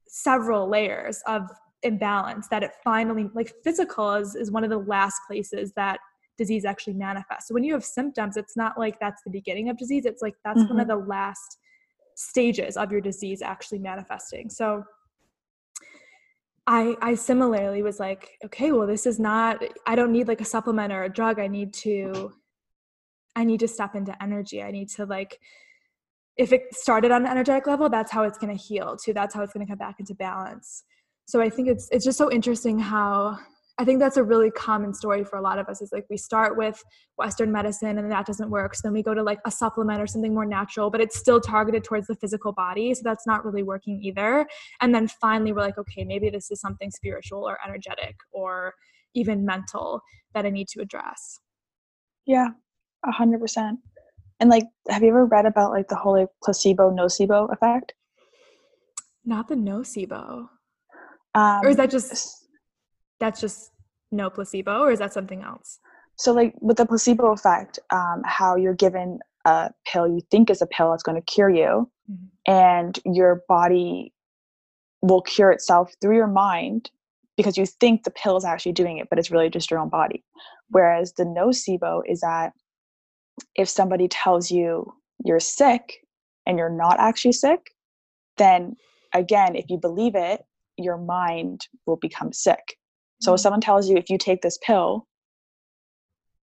several 0.08 0.70
layers 0.70 1.22
of 1.28 1.42
imbalance 1.86 2.48
that 2.50 2.64
it 2.64 2.72
finally 2.84 3.30
like 3.34 3.54
physical 3.64 4.14
is, 4.14 4.36
is 4.36 4.52
one 4.52 4.64
of 4.64 4.70
the 4.70 4.78
last 4.78 5.16
places 5.28 5.72
that 5.76 6.00
disease 6.38 6.66
actually 6.66 6.94
manifests 6.94 7.48
so 7.48 7.54
when 7.54 7.64
you 7.64 7.74
have 7.74 7.86
symptoms 7.86 8.36
it's 8.36 8.58
not 8.58 8.78
like 8.78 9.00
that's 9.00 9.22
the 9.24 9.30
beginning 9.30 9.70
of 9.70 9.78
disease 9.78 10.06
it's 10.06 10.22
like 10.22 10.36
that's 10.44 10.60
mm-hmm. 10.60 10.74
one 10.74 10.80
of 10.82 10.88
mm-hmm. 10.88 11.00
the 11.00 11.08
last 11.08 11.58
stages 12.16 12.76
of 12.76 12.92
your 12.92 13.02
disease 13.02 13.42
actually 13.42 13.80
manifesting 13.80 14.50
so 14.50 14.84
I 16.68 16.96
I 17.02 17.16
similarly 17.16 17.84
was 17.84 18.00
like, 18.00 18.40
okay, 18.44 18.72
well, 18.72 18.88
this 18.88 19.06
is 19.06 19.20
not. 19.20 19.64
I 19.86 19.96
don't 19.96 20.12
need 20.12 20.28
like 20.28 20.42
a 20.42 20.46
supplement 20.46 20.92
or 20.92 21.04
a 21.04 21.10
drug. 21.10 21.40
I 21.40 21.48
need 21.48 21.74
to, 21.76 22.34
I 23.36 23.44
need 23.44 23.60
to 23.60 23.68
step 23.68 23.96
into 23.96 24.22
energy. 24.22 24.64
I 24.64 24.72
need 24.72 24.90
to 24.90 25.06
like, 25.06 25.40
if 26.38 26.52
it 26.52 26.74
started 26.74 27.12
on 27.12 27.24
an 27.26 27.32
energetic 27.32 27.68
level, 27.68 27.88
that's 27.88 28.12
how 28.12 28.24
it's 28.24 28.38
going 28.38 28.56
to 28.56 28.62
heal 28.62 28.98
too. 28.98 29.14
That's 29.14 29.36
how 29.36 29.44
it's 29.44 29.54
going 29.54 29.66
to 29.66 29.72
come 29.72 29.78
back 29.78 30.00
into 30.00 30.16
balance 30.16 30.84
so 31.26 31.42
i 31.42 31.50
think 31.50 31.68
it's 31.68 31.88
it's 31.92 32.06
just 32.06 32.18
so 32.18 32.32
interesting 32.32 32.80
how 32.80 33.38
i 33.78 33.86
think 33.86 34.00
that's 34.00 34.18
a 34.18 34.24
really 34.24 34.52
common 34.52 34.94
story 34.94 35.24
for 35.24 35.38
a 35.38 35.42
lot 35.42 35.60
of 35.60 35.68
us 35.68 35.82
is 35.82 35.92
like 35.92 36.06
we 36.10 36.18
start 36.18 36.58
with 36.58 36.84
western 37.18 37.52
medicine 37.52 37.98
and 37.98 38.12
that 38.12 38.26
doesn't 38.26 38.50
work. 38.50 38.76
So 38.76 38.82
then 38.84 38.94
we 38.94 39.02
go 39.02 39.14
to 39.14 39.24
like 39.24 39.40
a 39.46 39.52
supplement 39.52 40.02
or 40.02 40.08
something 40.08 40.34
more 40.34 40.46
natural 40.46 40.90
but 40.90 41.02
it's 41.02 41.18
still 41.18 41.40
targeted 41.40 41.84
towards 41.84 42.08
the 42.08 42.16
physical 42.16 42.52
body. 42.52 42.94
So 42.94 43.02
that's 43.04 43.26
not 43.26 43.46
really 43.46 43.64
working 43.64 44.02
either. 44.04 44.46
And 44.82 44.94
then 44.94 45.08
finally 45.08 45.52
we're 45.54 45.62
like 45.62 45.78
okay 45.78 46.04
maybe 46.04 46.30
this 46.30 46.52
is 46.52 46.60
something 46.60 46.92
spiritual 46.92 47.48
or 47.48 47.58
energetic 47.66 48.16
or 48.32 48.74
even 49.14 49.46
mental 49.46 50.02
that 50.34 50.46
i 50.46 50.50
need 50.50 50.68
to 50.70 50.82
address. 50.82 51.40
Yeah 52.26 52.50
a 53.06 53.12
hundred 53.12 53.40
percent. 53.40 53.80
And 54.40 54.50
like 54.50 54.66
have 54.90 55.04
you 55.04 55.10
ever 55.10 55.26
read 55.26 55.46
about 55.46 55.72
like 55.72 55.88
the 55.88 55.96
whole 55.96 56.20
like 56.20 56.30
placebo 56.44 56.92
nocebo 56.92 57.52
effect? 57.54 57.94
Not 59.24 59.48
the 59.48 59.56
nocebo 59.56 60.50
um, 61.36 61.62
or 61.64 61.70
is 61.70 61.78
that 61.78 61.92
just 61.92 62.48
that's 63.20 63.40
just 63.40 63.72
no 64.12 64.30
placebo, 64.30 64.80
or 64.80 64.92
is 64.92 65.00
that 65.00 65.14
something 65.14 65.44
else? 65.44 65.80
So, 66.18 66.34
like 66.34 66.56
with 66.62 66.78
the 66.78 66.86
placebo 66.86 67.32
effect, 67.32 67.78
um, 67.92 68.22
how 68.26 68.56
you're 68.56 68.74
given 68.74 69.20
a 69.46 69.70
pill 69.86 70.08
you 70.08 70.22
think 70.32 70.50
is 70.50 70.62
a 70.62 70.68
pill 70.68 70.92
that's 70.92 71.04
going 71.04 71.22
to 71.22 71.32
cure 71.32 71.50
you 71.50 71.90
mm-hmm. 72.12 72.52
and 72.52 73.00
your 73.06 73.44
body 73.48 74.12
will 75.02 75.22
cure 75.22 75.52
itself 75.52 75.94
through 76.02 76.16
your 76.16 76.28
mind 76.28 76.90
because 77.38 77.58
you 77.58 77.66
think 77.66 78.04
the 78.04 78.12
pill 78.12 78.38
is 78.38 78.46
actually 78.46 78.72
doing 78.72 78.98
it 78.98 79.08
but 79.10 79.20
it's 79.20 79.32
really 79.32 79.50
just 79.50 79.70
your 79.70 79.80
own 79.80 79.90
body 79.90 80.24
whereas 80.70 81.14
the 81.14 81.24
nocebo 81.24 82.02
is 82.08 82.22
that 82.22 82.54
if 83.56 83.70
somebody 83.70 84.08
tells 84.08 84.50
you 84.50 84.92
you're 85.24 85.40
sick 85.40 85.98
and 86.48 86.58
you're 86.58 86.70
not 86.70 87.00
actually 87.00 87.32
sick 87.32 87.72
then 88.38 88.76
again 89.14 89.56
if 89.56 89.66
you 89.70 89.78
believe 89.78 90.16
it 90.16 90.44
your 90.78 90.98
mind 90.98 91.68
will 91.86 91.98
become 91.98 92.32
sick 92.34 92.78
so 93.22 93.34
if 93.34 93.38
mm-hmm. 93.38 93.44
someone 93.44 93.62
tells 93.62 93.90
you 93.90 93.98
if 93.98 94.10
you 94.10 94.18
take 94.18 94.42
this 94.42 94.58
pill 94.66 95.08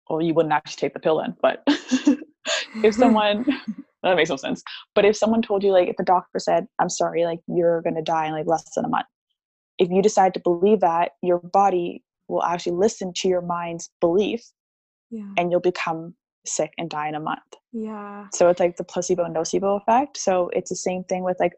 well 0.08 0.20
you 0.20 0.34
wouldn't 0.34 0.52
actually 0.52 0.80
take 0.80 0.94
the 0.94 1.00
pill 1.00 1.18
then 1.18 1.34
but 1.40 1.62
if 2.82 2.94
someone 3.02 3.44
that 4.02 4.16
makes 4.16 4.30
no 4.30 4.36
sense 4.36 4.62
but 4.94 5.04
if 5.04 5.16
someone 5.16 5.42
told 5.42 5.62
you 5.62 5.72
like 5.72 5.88
if 5.88 5.96
the 5.96 6.04
doctor 6.04 6.38
said 6.38 6.66
i'm 6.78 6.88
sorry 6.88 7.24
like 7.24 7.40
you're 7.46 7.82
going 7.82 7.94
to 7.94 8.02
die 8.02 8.26
in 8.26 8.32
like 8.32 8.46
less 8.46 8.64
than 8.74 8.84
a 8.84 8.88
month 8.88 9.06
if 9.78 9.88
you 9.90 10.02
decide 10.02 10.34
to 10.34 10.40
believe 10.40 10.80
that 10.80 11.12
your 11.22 11.38
body 11.38 12.02
will 12.28 12.42
actually 12.44 12.76
listen 12.76 13.12
to 13.14 13.28
your 13.28 13.40
mind's 13.40 13.90
belief 14.00 14.42
yeah. 15.10 15.26
and 15.36 15.50
you'll 15.50 15.60
become 15.60 16.14
sick 16.46 16.72
and 16.78 16.88
die 16.88 17.08
in 17.08 17.14
a 17.14 17.20
month 17.20 17.40
yeah 17.72 18.26
so 18.32 18.48
it's 18.48 18.60
like 18.60 18.76
the 18.76 18.84
placebo 18.84 19.24
nocebo 19.24 19.80
effect 19.80 20.16
so 20.16 20.48
it's 20.52 20.70
the 20.70 20.76
same 20.76 21.04
thing 21.04 21.22
with 21.22 21.36
like 21.38 21.52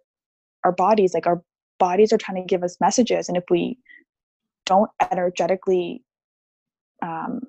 our 0.64 0.72
bodies 0.72 1.14
like 1.14 1.26
our 1.26 1.42
bodies 1.86 2.12
are 2.12 2.18
trying 2.18 2.40
to 2.40 2.46
give 2.46 2.62
us 2.62 2.76
messages. 2.80 3.28
And 3.28 3.36
if 3.36 3.44
we 3.50 3.78
don't 4.66 4.90
energetically 5.10 6.02
um, 7.02 7.40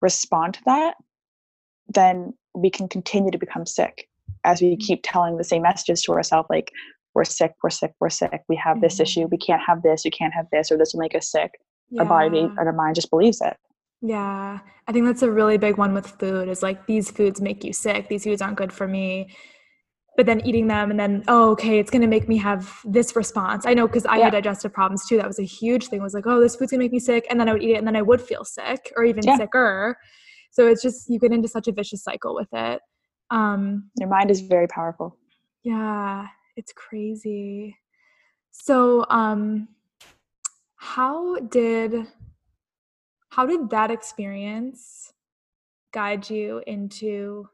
respond 0.00 0.54
to 0.54 0.60
that 0.66 0.94
then 1.88 2.34
we 2.54 2.70
can 2.70 2.88
continue 2.88 3.30
to 3.30 3.38
become 3.38 3.64
sick 3.64 4.08
as 4.44 4.60
we 4.60 4.70
mm-hmm. 4.70 4.86
keep 4.86 5.00
telling 5.04 5.36
the 5.36 5.44
same 5.44 5.62
messages 5.62 6.02
to 6.02 6.12
ourselves 6.12 6.48
like 6.50 6.72
we're 7.14 7.24
sick 7.24 7.52
we're 7.62 7.70
sick 7.70 7.92
we're 8.00 8.10
sick. 8.10 8.42
We 8.48 8.56
have 8.56 8.80
this 8.80 8.94
mm-hmm. 8.94 9.02
issue. 9.02 9.28
We 9.30 9.38
can't 9.38 9.62
have 9.66 9.82
this. 9.82 10.02
We 10.04 10.10
can't 10.10 10.34
have 10.34 10.46
this 10.52 10.70
or 10.70 10.76
this 10.76 10.92
will 10.92 11.00
make 11.00 11.14
us 11.14 11.30
sick. 11.30 11.50
Yeah. 11.90 12.02
our 12.02 12.08
body 12.08 12.48
or 12.58 12.66
our 12.66 12.72
mind 12.72 12.96
just 12.96 13.10
believes 13.10 13.40
it. 13.40 13.56
Yeah. 14.02 14.58
I 14.88 14.92
think 14.92 15.06
that's 15.06 15.22
a 15.22 15.30
really 15.30 15.56
big 15.56 15.78
one 15.78 15.94
with 15.94 16.08
food 16.18 16.48
is 16.48 16.62
like 16.62 16.86
these 16.86 17.10
foods 17.10 17.40
make 17.40 17.64
you 17.64 17.72
sick. 17.72 18.08
These 18.08 18.24
foods 18.24 18.42
aren't 18.42 18.56
good 18.56 18.72
for 18.72 18.88
me 18.88 19.28
but 20.16 20.26
then 20.26 20.44
eating 20.46 20.66
them 20.66 20.90
and 20.90 20.98
then 20.98 21.22
oh 21.28 21.50
okay 21.50 21.78
it's 21.78 21.90
going 21.90 22.02
to 22.02 22.08
make 22.08 22.28
me 22.28 22.36
have 22.36 22.80
this 22.84 23.14
response. 23.14 23.66
I 23.66 23.74
know 23.74 23.86
because 23.86 24.06
i 24.06 24.16
yeah. 24.16 24.24
had 24.24 24.32
digestive 24.32 24.72
problems 24.72 25.06
too. 25.06 25.16
That 25.16 25.26
was 25.26 25.38
a 25.38 25.44
huge 25.44 25.88
thing. 25.88 26.02
Was 26.02 26.14
like 26.14 26.26
oh 26.26 26.40
this 26.40 26.56
food's 26.56 26.70
going 26.70 26.80
to 26.80 26.84
make 26.84 26.92
me 26.92 26.98
sick 26.98 27.26
and 27.30 27.38
then 27.38 27.48
i 27.48 27.52
would 27.52 27.62
eat 27.62 27.72
it 27.72 27.78
and 27.78 27.86
then 27.86 27.96
i 27.96 28.02
would 28.02 28.20
feel 28.20 28.44
sick 28.44 28.92
or 28.96 29.04
even 29.04 29.24
yeah. 29.24 29.36
sicker. 29.36 29.96
So 30.50 30.66
it's 30.68 30.82
just 30.82 31.08
you 31.10 31.18
get 31.18 31.32
into 31.32 31.48
such 31.48 31.68
a 31.68 31.72
vicious 31.72 32.02
cycle 32.02 32.34
with 32.34 32.48
it. 32.52 32.80
Um 33.30 33.90
your 33.98 34.08
mind 34.08 34.30
is 34.30 34.40
very 34.40 34.68
powerful. 34.68 35.16
Yeah 35.62 36.26
it's 36.56 36.72
crazy. 36.72 37.76
So 38.50 39.04
um 39.10 39.68
how 40.76 41.36
did 41.36 42.06
how 43.30 43.44
did 43.44 43.68
that 43.70 43.90
experience 43.90 45.12
guide 45.92 46.28
you 46.30 46.62
into 46.66 47.48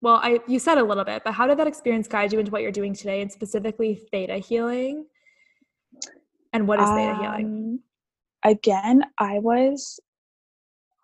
well 0.00 0.16
i 0.22 0.38
you 0.46 0.58
said 0.58 0.78
a 0.78 0.82
little 0.82 1.04
bit 1.04 1.22
but 1.24 1.32
how 1.32 1.46
did 1.46 1.58
that 1.58 1.66
experience 1.66 2.08
guide 2.08 2.32
you 2.32 2.38
into 2.38 2.50
what 2.50 2.62
you're 2.62 2.72
doing 2.72 2.94
today 2.94 3.20
and 3.20 3.30
specifically 3.30 4.00
theta 4.10 4.38
healing? 4.38 5.06
And 6.52 6.66
what 6.66 6.80
is 6.80 6.88
theta 6.88 7.12
um, 7.12 7.20
healing 7.20 7.80
again 8.44 9.04
i 9.18 9.38
was 9.38 10.00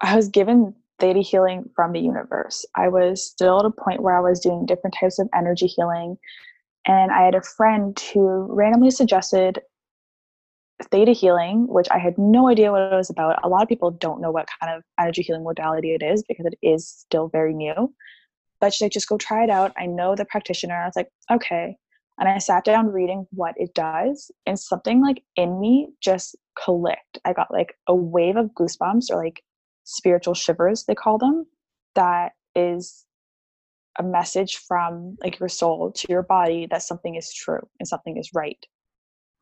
i 0.01 0.17
was 0.17 0.29
given 0.29 0.75
theta 0.99 1.21
healing 1.21 1.69
from 1.75 1.93
the 1.93 2.01
universe. 2.01 2.65
I 2.75 2.89
was 2.89 3.23
still 3.23 3.61
at 3.61 3.67
a 3.67 3.71
point 3.71 4.03
where 4.03 4.17
i 4.17 4.21
was 4.21 4.41
doing 4.41 4.67
different 4.67 4.97
types 4.99 5.19
of 5.19 5.29
energy 5.35 5.67
healing 5.67 6.17
and 6.87 7.13
i 7.13 7.23
had 7.23 7.35
a 7.35 7.43
friend 7.43 7.99
who 8.13 8.47
randomly 8.51 8.91
suggested 8.91 9.61
theta 10.91 11.13
healing 11.13 11.67
which 11.69 11.89
i 11.91 11.99
had 11.99 12.17
no 12.19 12.49
idea 12.49 12.71
what 12.73 12.93
it 12.93 12.97
was 12.97 13.11
about. 13.11 13.39
A 13.45 13.49
lot 13.49 13.63
of 13.63 13.69
people 13.69 13.91
don't 13.91 14.21
know 14.21 14.31
what 14.31 14.49
kind 14.61 14.75
of 14.75 14.83
energy 14.99 15.23
healing 15.23 15.45
modality 15.45 15.95
it 15.95 16.03
is 16.03 16.23
because 16.27 16.47
it 16.47 16.59
is 16.63 16.89
still 16.89 17.29
very 17.29 17.55
new 17.55 17.93
but 18.61 18.73
she's 18.73 18.83
like, 18.83 18.93
just 18.93 19.09
go 19.09 19.19
try 19.19 19.45
it 19.45 19.51
out. 19.51 19.73
I 19.79 19.87
know 19.87 20.15
the 20.15 20.25
practitioner. 20.25 20.75
I 20.75 20.87
was 20.87 20.97
like, 20.97 21.09
okay. 21.31 21.77
And 22.19 22.29
I 22.29 22.39
sat 22.39 22.65
down 22.65 22.87
reading 22.87 23.27
what 23.31 23.55
it 23.59 23.75
does, 23.75 24.31
and 24.47 24.59
something 24.59 25.03
like 25.03 25.23
in 25.37 25.61
me 25.61 25.89
just 26.01 26.35
clicked. 26.59 27.19
I 27.25 27.35
got 27.35 27.53
like 27.53 27.75
a 27.87 27.95
wave 27.95 28.37
of 28.37 28.51
goosebumps 28.59 29.11
or 29.11 29.23
like 29.23 29.43
spiritual 29.85 30.35
shivers, 30.35 30.85
they 30.85 30.95
call 30.95 31.19
them, 31.19 31.47
that 31.95 32.33
is 32.55 33.05
a 33.99 34.03
message 34.03 34.57
from 34.57 35.17
like 35.23 35.39
your 35.39 35.49
soul 35.49 35.93
to 35.93 36.07
your 36.09 36.23
body 36.23 36.67
that 36.71 36.83
something 36.83 37.15
is 37.15 37.33
true 37.33 37.67
and 37.79 37.87
something 37.89 38.17
is 38.17 38.31
right. 38.35 38.59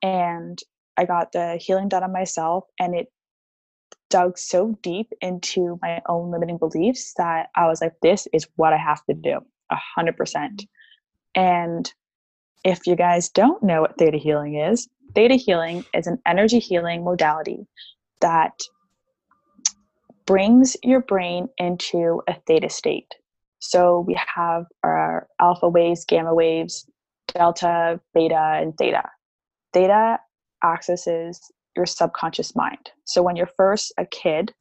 And 0.02 0.58
I 0.96 1.06
got 1.06 1.32
the 1.32 1.56
healing 1.56 1.88
done 1.88 2.04
on 2.04 2.12
myself, 2.12 2.64
and 2.78 2.94
it 2.94 3.06
dug 4.10 4.38
so 4.38 4.78
deep 4.82 5.12
into 5.20 5.78
my 5.82 6.00
own 6.08 6.30
limiting 6.30 6.58
beliefs 6.58 7.14
that 7.16 7.48
I 7.56 7.66
was 7.66 7.80
like, 7.80 7.94
this 8.02 8.28
is 8.32 8.46
what 8.56 8.72
I 8.72 8.78
have 8.78 9.04
to 9.06 9.14
do, 9.14 9.40
a 9.70 9.76
hundred 9.96 10.16
percent. 10.16 10.62
Mm-hmm. 11.36 11.40
And 11.40 11.92
if 12.64 12.86
you 12.86 12.96
guys 12.96 13.28
don't 13.28 13.62
know 13.62 13.82
what 13.82 13.98
theta 13.98 14.16
healing 14.16 14.56
is, 14.56 14.88
theta 15.14 15.34
healing 15.34 15.84
is 15.94 16.06
an 16.06 16.18
energy 16.26 16.58
healing 16.58 17.04
modality 17.04 17.66
that 18.20 18.60
brings 20.26 20.76
your 20.82 21.00
brain 21.00 21.48
into 21.58 22.22
a 22.28 22.34
theta 22.46 22.70
state. 22.70 23.14
So 23.58 24.04
we 24.06 24.18
have 24.34 24.66
our 24.82 25.28
alpha 25.40 25.68
waves, 25.68 26.04
gamma 26.04 26.34
waves, 26.34 26.88
delta, 27.28 28.00
beta, 28.14 28.58
and 28.60 28.76
theta. 28.76 29.02
Theta 29.72 30.18
accesses 30.62 31.40
your 31.76 31.86
subconscious 31.86 32.54
mind. 32.54 32.90
So 33.04 33.22
when 33.22 33.36
you're 33.36 33.50
first 33.56 33.92
a 33.98 34.06
kid, 34.06 34.52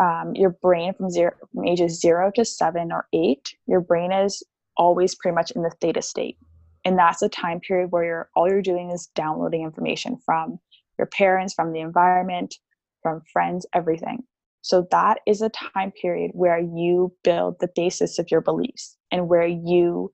um, 0.00 0.34
your 0.34 0.50
brain 0.50 0.94
from 0.94 1.10
zero 1.10 1.32
from 1.52 1.66
ages 1.66 2.00
zero 2.00 2.30
to 2.34 2.44
seven 2.44 2.92
or 2.92 3.06
eight, 3.12 3.54
your 3.66 3.80
brain 3.80 4.12
is 4.12 4.42
always 4.76 5.14
pretty 5.14 5.34
much 5.34 5.50
in 5.52 5.62
the 5.62 5.72
theta 5.80 6.02
state. 6.02 6.38
And 6.84 6.98
that's 6.98 7.22
a 7.22 7.28
time 7.28 7.60
period 7.60 7.90
where 7.90 8.04
you're 8.04 8.30
all 8.34 8.48
you're 8.48 8.62
doing 8.62 8.90
is 8.90 9.08
downloading 9.14 9.62
information 9.62 10.18
from 10.24 10.58
your 10.98 11.06
parents, 11.06 11.54
from 11.54 11.72
the 11.72 11.80
environment, 11.80 12.54
from 13.02 13.22
friends, 13.32 13.66
everything. 13.74 14.22
So 14.62 14.86
that 14.90 15.20
is 15.26 15.42
a 15.42 15.50
time 15.50 15.92
period 15.92 16.32
where 16.34 16.58
you 16.58 17.12
build 17.24 17.56
the 17.60 17.70
basis 17.74 18.18
of 18.18 18.30
your 18.30 18.40
beliefs 18.40 18.96
and 19.10 19.28
where 19.28 19.46
you 19.46 20.12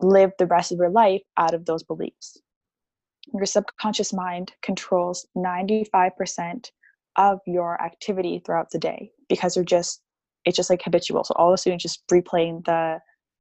live 0.00 0.32
the 0.38 0.46
rest 0.46 0.72
of 0.72 0.78
your 0.78 0.90
life 0.90 1.22
out 1.36 1.54
of 1.54 1.64
those 1.64 1.82
beliefs 1.82 2.38
your 3.34 3.46
subconscious 3.46 4.12
mind 4.12 4.52
controls 4.62 5.26
95% 5.36 6.70
of 7.16 7.40
your 7.46 7.80
activity 7.82 8.40
throughout 8.44 8.70
the 8.70 8.78
day 8.78 9.10
because 9.28 9.56
you're 9.56 9.64
just 9.64 10.00
it's 10.44 10.56
just 10.56 10.70
like 10.70 10.82
habitual. 10.82 11.24
So 11.24 11.34
all 11.36 11.48
of 11.48 11.54
a 11.54 11.58
sudden 11.58 11.78
just 11.78 12.06
replaying 12.10 12.64
the 12.64 13.00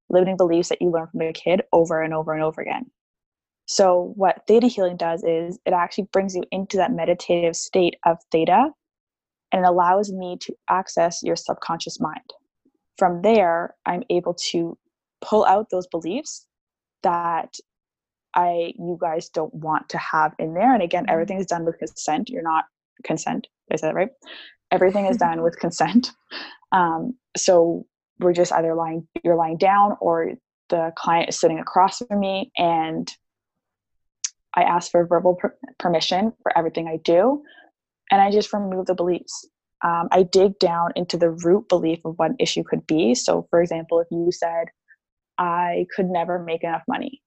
limiting 0.09 0.35
beliefs 0.35 0.69
that 0.69 0.81
you 0.81 0.89
learned 0.89 1.11
from 1.11 1.21
a 1.21 1.31
kid 1.31 1.61
over 1.71 2.01
and 2.01 2.13
over 2.13 2.33
and 2.33 2.43
over 2.43 2.59
again. 2.59 2.89
So 3.65 4.13
what 4.15 4.41
theta 4.47 4.67
healing 4.67 4.97
does 4.97 5.23
is 5.23 5.59
it 5.65 5.73
actually 5.73 6.07
brings 6.11 6.35
you 6.35 6.43
into 6.51 6.77
that 6.77 6.91
meditative 6.91 7.55
state 7.55 7.95
of 8.05 8.17
theta 8.31 8.71
and 9.51 9.63
it 9.63 9.67
allows 9.67 10.11
me 10.11 10.37
to 10.41 10.53
access 10.69 11.21
your 11.23 11.35
subconscious 11.35 11.99
mind. 11.99 12.33
From 12.97 13.21
there 13.21 13.75
i'm 13.85 14.03
able 14.09 14.33
to 14.51 14.77
pull 15.21 15.45
out 15.45 15.69
those 15.69 15.87
beliefs 15.87 16.45
that 17.03 17.55
I 18.37 18.73
you 18.77 18.97
guys 19.01 19.29
don't 19.29 19.53
want 19.53 19.89
to 19.89 19.97
have 19.97 20.33
in 20.39 20.53
there. 20.53 20.73
And 20.73 20.83
again, 20.83 21.03
mm-hmm. 21.03 21.13
everything 21.13 21.39
is 21.39 21.47
done 21.47 21.65
with 21.65 21.79
consent. 21.79 22.29
You're 22.29 22.43
not 22.43 22.65
consent. 23.03 23.47
Is 23.71 23.81
that 23.81 23.95
right? 23.95 24.09
Everything 24.71 25.07
is 25.07 25.17
done 25.17 25.41
with 25.41 25.59
consent. 25.59 26.11
Um, 26.71 27.15
so 27.35 27.85
we're 28.19 28.33
just 28.33 28.53
either 28.53 28.75
lying 28.75 29.07
you're 29.23 29.35
lying 29.35 29.57
down 29.57 29.97
or 29.99 30.33
the 30.69 30.91
client 30.95 31.29
is 31.29 31.39
sitting 31.39 31.59
across 31.59 31.99
from 31.99 32.19
me 32.19 32.51
and 32.57 33.11
I 34.55 34.63
ask 34.63 34.91
for 34.91 35.05
verbal 35.05 35.35
per- 35.35 35.55
permission 35.79 36.33
for 36.41 36.55
everything 36.57 36.87
I 36.87 36.97
do 37.03 37.41
and 38.11 38.21
I 38.21 38.31
just 38.31 38.53
remove 38.53 38.85
the 38.85 38.95
beliefs. 38.95 39.47
Um, 39.83 40.07
I 40.11 40.23
dig 40.23 40.57
down 40.59 40.91
into 40.95 41.17
the 41.17 41.29
root 41.29 41.69
belief 41.69 41.99
of 42.05 42.15
what 42.17 42.31
an 42.31 42.37
issue 42.39 42.63
could 42.63 42.85
be. 42.87 43.13
So, 43.13 43.47
for 43.49 43.61
example, 43.61 43.99
if 43.99 44.07
you 44.09 44.31
said, 44.31 44.67
I 45.37 45.85
could 45.95 46.07
never 46.07 46.39
make 46.39 46.63
enough 46.63 46.81
money, 46.87 47.21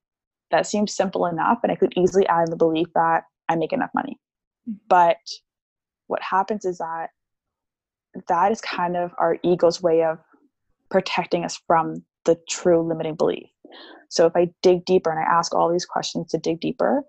that 0.51 0.67
seems 0.67 0.95
simple 0.95 1.27
enough 1.27 1.59
and 1.63 1.73
i 1.73 1.77
could 1.77 1.93
easily 1.97 2.27
add 2.29 2.45
in 2.45 2.51
the 2.51 2.57
belief 2.57 2.87
that 2.95 3.25
i 3.49 3.57
make 3.57 3.73
enough 3.73 3.91
money 3.95 4.19
mm-hmm. 4.69 4.77
but 4.89 5.19
what 6.07 6.23
happens 6.23 6.65
is 6.65 6.79
that 6.79 7.09
that 8.29 8.51
is 8.51 8.61
kind 8.61 8.97
of 8.97 9.13
our 9.19 9.39
ego's 9.45 9.81
way 9.83 10.03
of 10.03 10.19
protecting 10.91 11.45
us 11.45 11.61
from 11.67 12.05
the 12.25 12.37
true 12.49 12.87
limiting 12.87 13.15
belief 13.15 13.49
so 14.09 14.27
if 14.27 14.35
i 14.37 14.49
dig 14.63 14.85
deeper 14.85 15.11
and 15.11 15.21
i 15.21 15.23
ask 15.23 15.55
all 15.55 15.71
these 15.71 15.87
questions 15.87 16.29
to 16.31 16.39
dig 16.39 16.61
deeper 16.61 17.05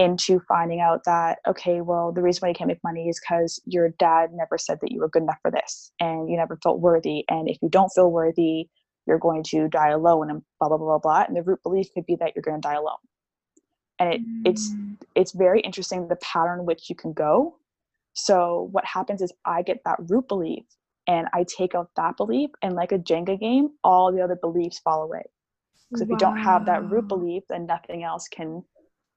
into 0.00 0.40
finding 0.48 0.80
out 0.80 1.04
that 1.04 1.38
okay 1.46 1.82
well 1.82 2.10
the 2.10 2.22
reason 2.22 2.40
why 2.40 2.48
you 2.48 2.54
can't 2.54 2.68
make 2.68 2.82
money 2.82 3.08
is 3.08 3.20
because 3.20 3.60
your 3.66 3.90
dad 3.98 4.30
never 4.32 4.56
said 4.56 4.78
that 4.80 4.90
you 4.90 4.98
were 4.98 5.10
good 5.10 5.22
enough 5.22 5.38
for 5.42 5.50
this 5.50 5.92
and 6.00 6.30
you 6.30 6.38
never 6.38 6.58
felt 6.62 6.80
worthy 6.80 7.22
and 7.28 7.50
if 7.50 7.58
you 7.60 7.68
don't 7.68 7.90
feel 7.90 8.10
worthy 8.10 8.66
you're 9.10 9.18
going 9.18 9.42
to 9.42 9.68
die 9.68 9.88
alone 9.88 10.30
and 10.30 10.40
blah 10.60 10.68
blah 10.68 10.78
blah 10.78 10.86
blah 10.86 10.98
blah 10.98 11.24
and 11.26 11.36
the 11.36 11.42
root 11.42 11.60
belief 11.64 11.88
could 11.92 12.06
be 12.06 12.14
that 12.14 12.32
you're 12.34 12.44
going 12.44 12.60
to 12.60 12.66
die 12.66 12.76
alone. 12.76 13.02
And 13.98 14.14
it, 14.14 14.20
mm. 14.20 14.42
it's 14.44 14.72
it's 15.16 15.32
very 15.32 15.60
interesting 15.60 16.06
the 16.06 16.16
pattern 16.16 16.64
which 16.64 16.88
you 16.88 16.94
can 16.94 17.12
go. 17.12 17.56
So 18.14 18.68
what 18.70 18.84
happens 18.84 19.20
is 19.20 19.32
i 19.44 19.62
get 19.62 19.80
that 19.84 19.98
root 20.08 20.28
belief 20.28 20.64
and 21.08 21.26
i 21.34 21.44
take 21.44 21.74
out 21.74 21.90
that 21.96 22.16
belief 22.16 22.50
and 22.62 22.74
like 22.74 22.92
a 22.92 22.98
Jenga 22.98 23.38
game 23.38 23.70
all 23.82 24.12
the 24.12 24.22
other 24.22 24.36
beliefs 24.36 24.78
fall 24.78 25.02
away. 25.02 25.24
Because 25.88 26.02
if 26.02 26.08
wow. 26.08 26.14
you 26.14 26.18
don't 26.18 26.38
have 26.38 26.66
that 26.66 26.88
root 26.88 27.08
belief 27.08 27.42
then 27.48 27.66
nothing 27.66 28.04
else 28.04 28.28
can 28.28 28.62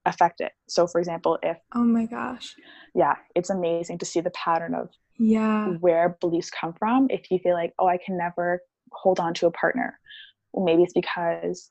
affect 0.05 0.41
it. 0.41 0.51
So 0.67 0.87
for 0.87 0.99
example 0.99 1.37
if 1.43 1.57
oh 1.75 1.83
my 1.83 2.07
gosh. 2.07 2.55
Yeah 2.95 3.15
it's 3.35 3.51
amazing 3.51 3.99
to 3.99 4.05
see 4.05 4.21
the 4.21 4.31
pattern 4.31 4.73
of 4.73 4.89
yeah. 5.19 5.67
where 5.79 6.17
beliefs 6.19 6.49
come 6.49 6.73
from. 6.73 7.07
If 7.11 7.29
you 7.29 7.37
feel 7.37 7.53
like 7.53 7.73
oh 7.77 7.87
i 7.87 7.99
can 8.03 8.17
never 8.17 8.61
hold 8.95 9.19
on 9.19 9.33
to 9.35 9.47
a 9.47 9.51
partner. 9.51 9.99
Well, 10.51 10.65
maybe 10.65 10.83
it's 10.83 10.93
because 10.93 11.69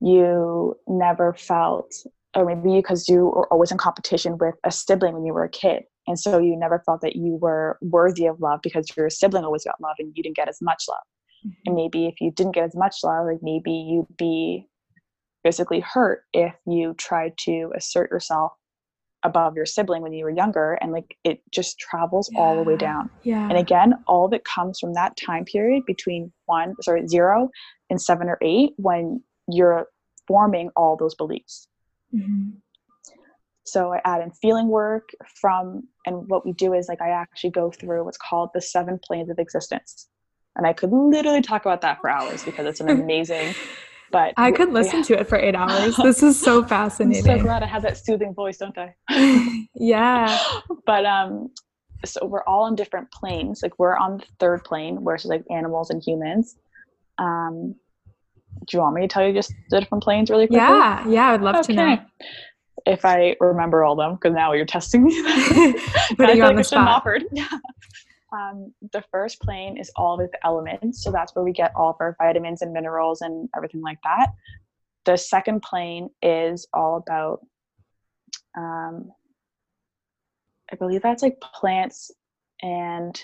you 0.00 0.76
never 0.86 1.34
felt 1.34 1.94
or 2.36 2.44
maybe 2.44 2.76
because 2.76 3.08
you 3.08 3.26
were 3.26 3.52
always 3.52 3.70
in 3.70 3.78
competition 3.78 4.38
with 4.38 4.56
a 4.64 4.70
sibling 4.70 5.14
when 5.14 5.24
you 5.24 5.32
were 5.32 5.44
a 5.44 5.48
kid. 5.48 5.84
And 6.08 6.18
so 6.18 6.38
you 6.38 6.56
never 6.56 6.82
felt 6.84 7.00
that 7.02 7.14
you 7.14 7.36
were 7.40 7.78
worthy 7.80 8.26
of 8.26 8.40
love 8.40 8.60
because 8.62 8.88
your 8.96 9.08
sibling 9.08 9.44
always 9.44 9.64
got 9.64 9.80
love 9.80 9.94
and 9.98 10.12
you 10.14 10.22
didn't 10.22 10.36
get 10.36 10.48
as 10.48 10.58
much 10.60 10.84
love. 10.88 10.98
Mm-hmm. 11.44 11.52
and 11.66 11.76
maybe 11.76 12.06
if 12.06 12.20
you 12.20 12.30
didn't 12.30 12.54
get 12.54 12.64
as 12.64 12.74
much 12.74 12.96
love 13.04 13.26
like 13.26 13.40
maybe 13.42 13.70
you'd 13.70 14.16
be 14.16 14.66
physically 15.42 15.80
hurt 15.80 16.22
if 16.32 16.54
you 16.66 16.94
tried 16.94 17.36
to 17.38 17.70
assert 17.76 18.10
yourself 18.10 18.52
above 19.24 19.56
your 19.56 19.66
sibling 19.66 20.02
when 20.02 20.12
you 20.12 20.24
were 20.24 20.30
younger 20.30 20.74
and 20.74 20.92
like 20.92 21.16
it 21.24 21.40
just 21.50 21.78
travels 21.78 22.30
yeah. 22.30 22.38
all 22.38 22.56
the 22.56 22.62
way 22.62 22.76
down 22.76 23.08
yeah 23.22 23.48
and 23.48 23.56
again 23.56 23.94
all 24.06 24.26
of 24.26 24.32
it 24.32 24.44
comes 24.44 24.78
from 24.78 24.92
that 24.92 25.16
time 25.16 25.44
period 25.44 25.84
between 25.86 26.30
one 26.44 26.74
sorry 26.82 27.06
zero 27.08 27.48
and 27.90 28.00
seven 28.00 28.28
or 28.28 28.38
eight 28.42 28.72
when 28.76 29.22
you're 29.50 29.86
forming 30.28 30.70
all 30.76 30.96
those 30.96 31.14
beliefs 31.14 31.66
mm-hmm. 32.14 32.50
so 33.64 33.94
i 33.94 34.00
add 34.04 34.20
in 34.20 34.30
feeling 34.30 34.68
work 34.68 35.08
from 35.40 35.82
and 36.06 36.28
what 36.28 36.44
we 36.44 36.52
do 36.52 36.74
is 36.74 36.86
like 36.86 37.00
i 37.00 37.08
actually 37.08 37.50
go 37.50 37.70
through 37.70 38.04
what's 38.04 38.18
called 38.18 38.50
the 38.54 38.60
seven 38.60 39.00
planes 39.02 39.30
of 39.30 39.38
existence 39.38 40.08
and 40.56 40.66
i 40.66 40.72
could 40.72 40.92
literally 40.92 41.42
talk 41.42 41.64
about 41.64 41.80
that 41.80 41.98
for 42.00 42.10
hours 42.10 42.44
because 42.44 42.66
it's 42.66 42.80
an 42.80 42.88
amazing 43.00 43.54
but 44.14 44.32
I 44.36 44.52
could 44.52 44.72
listen 44.72 44.98
yeah. 44.98 45.06
to 45.06 45.20
it 45.20 45.28
for 45.28 45.36
eight 45.36 45.56
hours. 45.56 45.98
This 46.04 46.22
is 46.22 46.40
so 46.40 46.62
fascinating. 46.62 47.28
I'm 47.28 47.38
so 47.38 47.44
glad 47.44 47.64
I 47.64 47.66
have 47.66 47.82
that 47.82 47.98
soothing 47.98 48.32
voice, 48.32 48.58
don't 48.58 48.78
I? 48.78 48.94
yeah. 49.74 50.38
But 50.86 51.04
um, 51.04 51.50
so 52.04 52.24
we're 52.24 52.44
all 52.44 52.62
on 52.62 52.76
different 52.76 53.10
planes. 53.10 53.60
Like 53.60 53.76
we're 53.76 53.96
on 53.96 54.18
the 54.18 54.24
third 54.38 54.62
plane, 54.62 55.02
where 55.02 55.16
it's 55.16 55.24
like 55.24 55.42
animals 55.50 55.90
and 55.90 56.00
humans. 56.00 56.54
Um, 57.18 57.74
do 58.68 58.76
you 58.76 58.78
want 58.82 58.94
me 58.94 59.00
to 59.00 59.08
tell 59.08 59.26
you 59.26 59.32
just 59.32 59.52
the 59.70 59.80
different 59.80 60.04
planes 60.04 60.30
really 60.30 60.46
quickly? 60.46 60.64
Yeah, 60.64 61.08
yeah, 61.08 61.30
I'd 61.30 61.42
love 61.42 61.56
okay. 61.56 61.74
to 61.74 61.96
know. 61.96 61.98
If 62.86 63.04
I 63.04 63.34
remember 63.40 63.82
all 63.82 63.96
them, 63.96 64.14
because 64.14 64.32
now 64.32 64.52
you're 64.52 64.64
testing 64.64 65.02
me. 65.02 65.22
Putting 66.16 66.36
you 66.36 66.44
on 66.44 66.54
the 66.54 66.62
spot. 66.62 66.86
Offered. 66.86 67.24
Um, 68.34 68.74
the 68.92 69.04
first 69.12 69.40
plane 69.40 69.76
is 69.76 69.92
all 69.96 70.20
of 70.20 70.30
the 70.30 70.46
elements. 70.46 71.02
So 71.02 71.12
that's 71.12 71.34
where 71.34 71.44
we 71.44 71.52
get 71.52 71.72
all 71.76 71.90
of 71.90 71.96
our 72.00 72.16
vitamins 72.18 72.62
and 72.62 72.72
minerals 72.72 73.20
and 73.20 73.48
everything 73.56 73.80
like 73.80 73.98
that. 74.02 74.32
The 75.04 75.16
second 75.16 75.62
plane 75.62 76.10
is 76.22 76.66
all 76.72 76.96
about, 76.96 77.46
um, 78.56 79.12
I 80.72 80.76
believe 80.76 81.02
that's 81.02 81.22
like 81.22 81.40
plants 81.40 82.10
and 82.62 83.20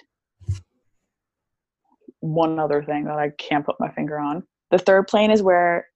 one 2.20 2.58
other 2.58 2.82
thing 2.82 3.04
that 3.04 3.18
I 3.18 3.30
can't 3.30 3.64
put 3.64 3.80
my 3.80 3.90
finger 3.90 4.18
on. 4.18 4.44
The 4.70 4.78
third 4.78 5.08
plane 5.08 5.30
is 5.30 5.42
where 5.42 5.88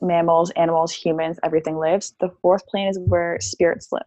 mammals, 0.00 0.50
animals, 0.50 0.92
humans, 0.92 1.40
everything 1.42 1.78
lives. 1.78 2.14
The 2.20 2.30
fourth 2.42 2.66
plane 2.66 2.88
is 2.88 2.98
where 2.98 3.38
spirits 3.40 3.88
live. 3.90 4.02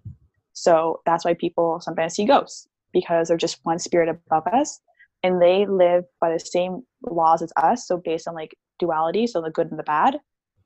So 0.54 1.02
that's 1.06 1.26
why 1.26 1.34
people 1.34 1.82
sometimes 1.82 2.14
see 2.14 2.26
ghosts 2.26 2.68
because 2.94 3.28
they're 3.28 3.38
just 3.38 3.60
one 3.64 3.80
spirit 3.80 4.10
above 4.10 4.48
us 4.48 4.80
and 5.24 5.42
they 5.42 5.66
live 5.66 6.06
by 6.22 6.32
the 6.32 6.40
same 6.40 6.84
laws 7.02 7.42
as 7.42 7.52
us 7.58 7.88
so 7.88 7.98
based 7.98 8.28
on 8.28 8.36
like 8.36 8.56
duality 8.80 9.28
so 9.28 9.42
the 9.42 9.50
good 9.50 9.70
and 9.70 9.80
the 9.80 9.84
bad. 9.84 10.18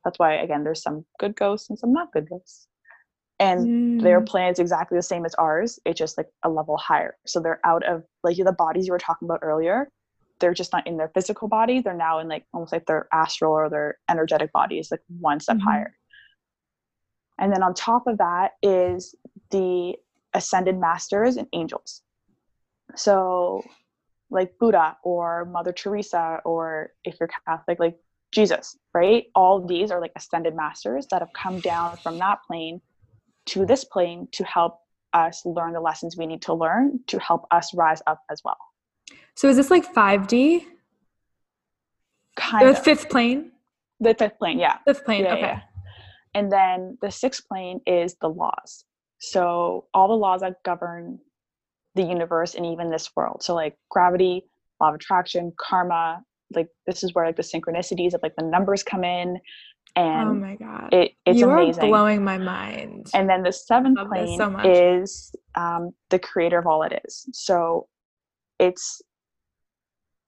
That's 0.04 0.20
why 0.20 0.36
again 0.36 0.64
there's 0.64 0.82
some 0.82 1.06
good 1.20 1.36
ghosts 1.36 1.70
and 1.70 1.78
some 1.78 1.94
not 1.94 2.12
good 2.12 2.30
ghosts. 2.30 2.68
And 3.40 4.00
mm. 4.00 4.04
their 4.04 4.22
plan 4.22 4.52
is 4.52 4.60
exactly 4.60 4.98
the 4.98 5.04
same 5.04 5.26
as 5.26 5.34
ours 5.36 5.80
it's 5.86 5.98
just 5.98 6.18
like 6.18 6.28
a 6.44 6.50
level 6.50 6.78
higher. 6.78 7.18
So 7.26 7.40
they're 7.40 7.62
out 7.66 7.86
of 7.86 8.04
like 8.24 8.38
the 8.38 8.52
bodies 8.52 8.88
you 8.88 8.94
were 8.94 9.00
talking 9.00 9.28
about 9.28 9.40
earlier 9.42 9.90
they're 10.40 10.54
just 10.56 10.74
not 10.74 10.88
in 10.88 10.98
their 10.98 11.12
physical 11.14 11.48
body 11.48 11.82
they're 11.82 11.94
now 11.94 12.18
in 12.18 12.28
like 12.28 12.46
almost 12.52 12.74
like 12.74 12.86
their 12.88 13.08
astral 13.14 13.54
or 13.54 13.70
their 13.70 14.00
energetic 14.10 14.52
bodies 14.52 14.90
like 14.90 15.02
one 15.20 15.40
step 15.40 15.58
mm-hmm. 15.58 15.68
higher. 15.68 15.96
And 17.40 17.54
then 17.54 17.64
on 17.64 17.74
top 17.74 18.06
of 18.08 18.18
that 18.18 18.52
is 18.62 19.16
the 19.50 19.96
ascended 20.34 20.78
masters 20.78 21.38
and 21.38 21.48
angels 21.54 22.02
so, 22.96 23.64
like 24.30 24.58
Buddha 24.60 24.98
or 25.04 25.46
Mother 25.46 25.72
Teresa, 25.72 26.40
or 26.46 26.92
if 27.04 27.18
you're 27.20 27.30
Catholic, 27.46 27.80
like 27.80 27.98
Jesus, 28.32 28.78
right? 28.94 29.26
All 29.36 29.58
of 29.58 29.68
these 29.68 29.92
are 29.92 30.00
like 30.00 30.14
ascended 30.16 30.56
masters 30.56 31.08
that 31.12 31.22
have 31.22 31.34
come 31.34 31.60
down 31.60 31.98
from 32.02 32.18
that 32.20 32.40
plane 32.48 32.82
to 33.48 33.66
this 33.66 33.84
plane 33.84 34.28
to 34.34 34.44
help 34.46 34.80
us 35.14 35.46
learn 35.46 35.74
the 35.74 35.82
lessons 35.82 36.16
we 36.16 36.26
need 36.26 36.42
to 36.44 36.54
learn 36.54 37.00
to 37.08 37.20
help 37.20 37.46
us 37.52 37.74
rise 37.74 38.02
up 38.08 38.22
as 38.32 38.42
well. 38.46 38.58
So, 39.36 39.50
is 39.50 39.58
this 39.58 39.72
like 39.72 39.94
5D? 39.94 40.66
Kind 42.36 42.66
the 42.66 42.72
of. 42.72 42.84
fifth 42.84 43.10
plane? 43.10 43.52
The 44.00 44.16
fifth 44.16 44.38
plane, 44.40 44.60
yeah. 44.60 44.78
Fifth 44.86 45.06
plane, 45.06 45.26
yeah, 45.26 45.34
okay. 45.34 45.42
Yeah. 45.42 45.62
And 46.34 46.52
then 46.52 46.98
the 47.02 47.12
sixth 47.12 47.48
plane 47.48 47.82
is 47.86 48.16
the 48.22 48.30
laws. 48.30 48.86
So, 49.20 49.86
all 49.94 50.08
the 50.08 50.16
laws 50.16 50.42
that 50.42 50.64
govern 50.64 51.20
the 51.96 52.04
universe 52.04 52.56
and 52.56 52.66
even 52.66 52.90
this 52.90 53.10
world. 53.16 53.44
So 53.44 53.56
like 53.56 53.76
gravity, 53.90 54.46
law 54.80 54.90
of 54.90 54.96
attraction, 54.96 55.54
karma, 55.60 56.22
like 56.54 56.68
this 56.86 57.04
is 57.04 57.14
where 57.14 57.26
like 57.26 57.36
the 57.36 57.44
synchronicities 57.44 58.14
of 58.14 58.22
like 58.24 58.36
the 58.38 58.46
numbers 58.46 58.84
come 58.84 59.04
in 59.04 59.40
and 59.96 60.30
oh 60.30 60.34
my 60.34 60.56
god. 60.56 60.90
it, 60.94 61.12
it's 61.26 61.40
you 61.40 61.50
amazing. 61.50 61.84
are 61.84 61.88
blowing 61.88 62.24
my 62.24 62.38
mind. 62.38 63.08
And 63.14 63.30
then 63.30 63.44
the 63.44 63.52
seventh 63.52 63.98
plane 64.08 64.38
so 64.38 64.58
is 64.64 65.36
um, 65.56 65.92
the 66.10 66.20
creator 66.20 66.58
of 66.58 66.68
all 66.68 66.84
it 66.84 67.02
is. 67.06 67.28
So 67.34 67.88
it's 68.60 69.02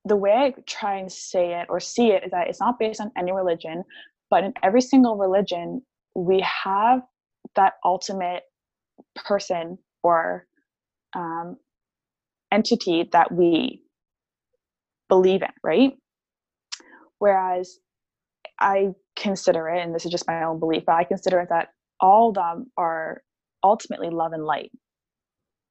the 0.05 0.16
way 0.16 0.32
i 0.32 0.53
try 0.66 0.97
and 0.97 1.11
say 1.11 1.53
it 1.59 1.68
or 1.70 1.80
see 1.80 2.11
it 2.11 2.24
is 2.26 2.32
that 2.32 2.47
it's 2.47 2.59
not 2.59 2.78
based 2.80 2.99
on 2.99 3.11
any 3.18 3.32
religion 3.32 3.84
but 4.30 4.43
in 4.43 4.53
every 4.61 4.82
single 4.82 5.16
religion 5.16 5.82
we 6.16 6.41
have 6.41 7.01
that 7.55 7.74
ultimate 7.86 8.43
person 9.16 9.78
or 10.01 10.45
um, 11.16 11.57
entity 12.51 13.09
that 13.14 13.32
we 13.32 13.84
believe 15.09 15.41
in, 15.43 15.49
right? 15.64 15.93
Whereas 17.20 17.78
I 18.59 18.89
consider 19.16 19.70
it, 19.70 19.84
and 19.84 19.93
this 19.93 20.05
is 20.05 20.11
just 20.11 20.28
my 20.28 20.43
own 20.43 20.59
belief, 20.59 20.84
but 20.86 20.95
I 20.95 21.03
consider 21.03 21.39
it 21.41 21.49
that 21.49 21.70
all 21.99 22.30
of 22.30 22.36
them 22.36 22.72
are 22.78 23.24
ultimately 23.64 24.09
love 24.09 24.34
and 24.34 24.45
light. 24.45 24.72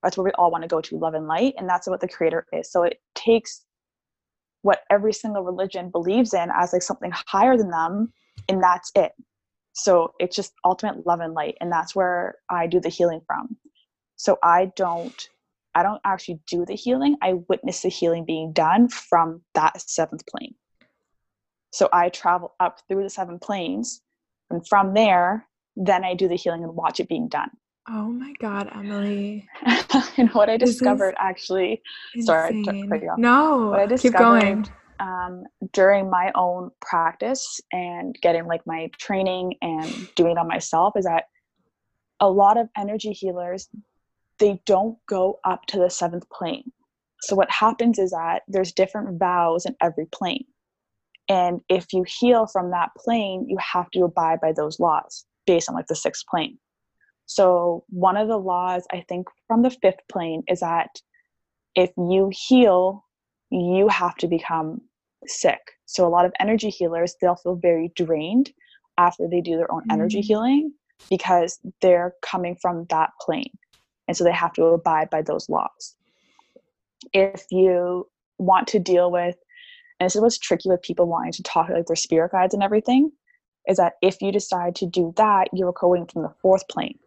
That's 0.03 0.17
where 0.17 0.25
we 0.25 0.33
all 0.33 0.51
want 0.51 0.63
to 0.63 0.69
go 0.69 0.81
to 0.81 0.99
love 0.99 1.15
and 1.15 1.27
light, 1.29 1.55
and 1.59 1.69
that's 1.69 1.89
what 1.89 2.01
the 2.01 2.09
creator 2.09 2.47
is. 2.53 2.71
So 2.71 2.83
it 2.85 2.99
takes 3.15 3.65
what 4.63 4.81
every 4.91 5.13
single 5.13 5.45
religion 5.45 5.91
believes 5.91 6.35
in 6.35 6.51
as 6.55 6.73
like 6.73 6.83
something 6.83 7.13
higher 7.15 7.57
than 7.57 7.71
them, 7.71 8.13
and 8.49 8.63
that's 8.63 8.91
it. 8.95 9.13
So 9.75 10.15
it's 10.19 10.37
just 10.37 10.53
ultimate 10.65 11.07
love 11.07 11.21
and 11.21 11.35
light, 11.35 11.57
and 11.61 11.73
that's 11.73 11.95
where 11.95 12.37
I 12.51 12.67
do 12.67 12.81
the 12.81 12.89
healing 12.91 13.21
from. 13.27 13.57
So 14.23 14.39
I 14.41 14.71
don't 14.77 15.29
I 15.75 15.83
don't 15.83 16.01
actually 16.05 16.39
do 16.47 16.65
the 16.65 16.77
healing. 16.77 17.17
I 17.21 17.35
witness 17.49 17.83
the 17.83 17.89
healing 17.89 18.25
being 18.25 18.53
done 18.53 18.89
from 18.89 19.43
that 19.55 19.81
seventh 19.81 20.23
plane. 20.27 20.55
So 21.73 21.89
I 21.93 22.09
travel 22.09 22.55
up 22.61 22.79
through 22.87 23.03
the 23.03 23.11
seven 23.11 23.41
planes, 23.41 24.01
and 24.49 24.65
from 24.69 24.95
there, 24.95 25.49
then 25.75 26.05
I 26.05 26.15
do 26.15 26.29
the 26.29 26.37
healing 26.37 26.63
and 26.63 26.77
watch 26.77 27.01
it 27.01 27.09
being 27.09 27.27
done. 27.27 27.51
Oh 27.89 28.13
my 28.13 28.33
God, 28.39 28.71
Emily. 28.73 29.49
and 30.17 30.31
what 30.35 30.49
I 30.49 30.57
discovered 30.57 31.17
actually, 31.19 31.83
insane. 32.15 32.25
sorry 32.25 32.63
to 32.63 32.89
cut 32.89 33.03
you 33.03 33.09
off. 33.09 33.19
No, 33.19 33.71
what 33.71 33.81
I 33.81 33.87
discovered, 33.87 34.13
keep 34.13 34.19
going. 34.19 34.67
Um, 35.01 35.45
during 35.73 36.09
my 36.09 36.31
own 36.37 36.71
practice 36.81 37.61
and 37.73 38.17
getting 38.23 38.47
like 38.47 38.61
my 38.67 38.89
training 38.99 39.55
and 39.63 40.09
doing 40.15 40.33
it 40.33 40.39
on 40.39 40.47
myself 40.47 40.93
is 40.97 41.07
that 41.07 41.25
a 42.21 42.31
lot 42.31 42.57
of 42.57 42.69
energy 42.77 43.11
healers 43.11 43.69
they 44.43 44.61
don't 44.67 44.99
go 45.09 45.39
up 45.45 45.65
to 45.67 45.79
the 45.79 45.89
seventh 45.89 46.29
plane. 46.29 46.73
So 47.23 47.37
what 47.37 47.49
happens 47.49 48.01
is 48.01 48.11
that 48.11 48.43
there's 48.49 48.73
different 48.73 49.21
vows 49.21 49.65
in 49.65 49.77
every 49.81 50.07
plane. 50.07 50.45
And 51.29 51.61
if 51.69 51.93
you 51.93 52.05
heal 52.07 52.49
from 52.49 52.73
that 52.73 52.91
plane, 52.99 53.47
you 53.49 53.57
have 53.59 53.89
to 53.93 54.01
abide 54.03 54.41
by 54.41 54.53
those 54.53 54.81
laws 54.81 55.25
based 55.47 55.69
on 55.69 55.77
like 55.77 55.87
the 55.87 55.95
sixth 55.95 56.25
plane. 56.29 56.59
So 57.27 57.85
one 57.89 58.17
of 58.17 58.27
the 58.27 58.37
laws 58.37 58.85
I 58.93 59.05
think 59.09 59.29
from 59.47 59.63
the 59.63 59.71
fifth 59.71 60.01
plane 60.11 60.43
is 60.49 60.59
that 60.59 60.91
if 61.77 61.91
you 61.97 62.33
heal, 62.33 63.05
you 63.51 63.87
have 63.87 64.17
to 64.17 64.27
become 64.27 64.81
sick. 65.29 65.61
So 65.87 66.05
a 66.05 66.11
lot 66.11 66.25
of 66.25 66.33
energy 66.41 66.69
healers, 66.69 67.15
they'll 67.21 67.37
feel 67.37 67.55
very 67.55 67.93
drained 67.95 68.51
after 68.99 69.29
they 69.29 69.41
do 69.41 69.57
their 69.57 69.73
own 69.73 69.83
mm. 69.83 69.93
energy 69.93 70.21
healing 70.21 70.73
because 71.09 71.61
they're 71.81 72.15
coming 72.23 72.57
from 72.61 72.87
that 72.91 73.11
plane. 73.21 73.53
And 74.09 74.17
so 74.17 74.25
they 74.25 74.33
have 74.33 74.53
to 74.55 74.65
abide 74.65 75.11
by 75.11 75.23
those 75.23 75.49
laws. 75.49 75.97
If 77.13 77.45
you 77.51 78.09
want 78.39 78.69
to 78.69 78.79
deal 78.79 79.11
with, 79.11 79.37
and 79.99 80.07
this 80.07 80.17
is 80.17 80.23
what's 80.23 80.39
tricky 80.39 80.69
with 80.69 80.83
people 80.83 81.07
wanting 81.07 81.33
to 81.33 81.43
talk 81.43 81.69
like 81.69 81.87
their 81.87 81.97
spirit 81.97 82.33
guides 82.33 82.55
and 82.55 82.63
everything, 82.63 83.13
is 83.69 83.77
that 83.77 83.95
if 84.03 84.21
you 84.21 84.33
decide 84.33 84.75
to 84.77 84.87
do 84.87 85.13
that, 85.17 85.49
you're 85.53 85.73
going 85.73 86.07
from 86.07 86.23
the 86.23 86.35
fourth 86.43 86.67
plane. 86.69 86.99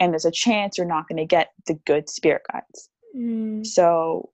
And 0.00 0.12
there's 0.12 0.24
a 0.24 0.30
chance 0.30 0.78
you're 0.78 0.86
not 0.86 1.08
going 1.08 1.18
to 1.18 1.24
get 1.24 1.50
the 1.66 1.74
good 1.74 2.08
spirit 2.08 2.42
guides. 2.52 2.88
Mm. 3.16 3.66
So 3.66 4.30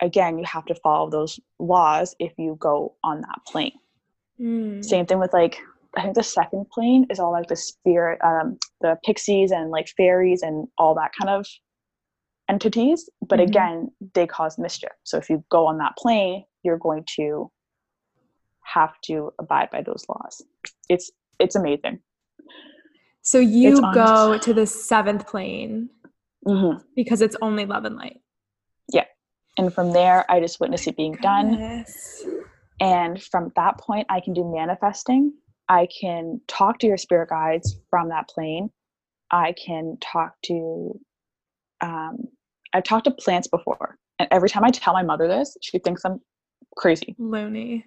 again, 0.00 0.38
you 0.38 0.44
have 0.44 0.64
to 0.66 0.74
follow 0.74 1.10
those 1.10 1.38
laws 1.58 2.16
if 2.18 2.32
you 2.38 2.56
go 2.58 2.94
on 3.04 3.20
that 3.20 3.38
plane. 3.46 3.78
Mm. 4.40 4.84
Same 4.84 5.06
thing 5.06 5.20
with 5.20 5.32
like 5.32 5.60
I 5.96 6.02
think 6.02 6.14
the 6.14 6.22
second 6.22 6.66
plane 6.70 7.06
is 7.10 7.18
all 7.18 7.32
like 7.32 7.48
the 7.48 7.56
spirit, 7.56 8.20
um, 8.22 8.58
the 8.80 8.96
pixies 9.04 9.50
and 9.50 9.70
like 9.70 9.88
fairies 9.96 10.42
and 10.42 10.68
all 10.78 10.94
that 10.94 11.10
kind 11.20 11.30
of 11.30 11.46
entities. 12.48 13.08
But 13.26 13.40
mm-hmm. 13.40 13.48
again, 13.48 13.90
they 14.14 14.26
cause 14.26 14.58
mischief. 14.58 14.92
So 15.04 15.18
if 15.18 15.28
you 15.28 15.44
go 15.50 15.66
on 15.66 15.78
that 15.78 15.96
plane, 15.96 16.44
you're 16.62 16.78
going 16.78 17.04
to 17.16 17.50
have 18.62 18.92
to 19.02 19.32
abide 19.38 19.70
by 19.70 19.82
those 19.82 20.04
laws. 20.08 20.42
It's 20.88 21.10
it's 21.38 21.56
amazing. 21.56 22.00
So 23.22 23.38
you 23.38 23.80
go 23.92 24.38
to 24.38 24.54
the 24.54 24.66
seventh 24.66 25.26
plane 25.26 25.90
mm-hmm. 26.46 26.82
because 26.94 27.20
it's 27.20 27.36
only 27.42 27.66
love 27.66 27.84
and 27.84 27.96
light. 27.96 28.20
Yeah, 28.92 29.04
and 29.58 29.72
from 29.72 29.92
there, 29.92 30.30
I 30.30 30.40
just 30.40 30.60
witness 30.60 30.86
it 30.86 30.96
being 30.96 31.12
Goodness. 31.12 32.22
done. 32.24 32.44
And 32.80 33.22
from 33.22 33.52
that 33.56 33.78
point, 33.78 34.06
I 34.08 34.20
can 34.20 34.32
do 34.32 34.50
manifesting. 34.50 35.34
I 35.70 35.86
can 36.00 36.40
talk 36.48 36.80
to 36.80 36.86
your 36.88 36.96
spirit 36.96 37.30
guides 37.30 37.76
from 37.88 38.08
that 38.08 38.28
plane. 38.28 38.70
I 39.30 39.54
can 39.64 39.96
talk 40.00 40.34
to, 40.46 40.98
um, 41.80 42.16
I've 42.74 42.82
talked 42.82 43.04
to 43.04 43.12
plants 43.12 43.46
before. 43.46 43.96
And 44.18 44.28
every 44.32 44.48
time 44.48 44.64
I 44.64 44.70
tell 44.70 44.92
my 44.92 45.04
mother 45.04 45.28
this, 45.28 45.56
she 45.62 45.78
thinks 45.78 46.04
I'm 46.04 46.20
crazy. 46.76 47.14
Loony. 47.18 47.86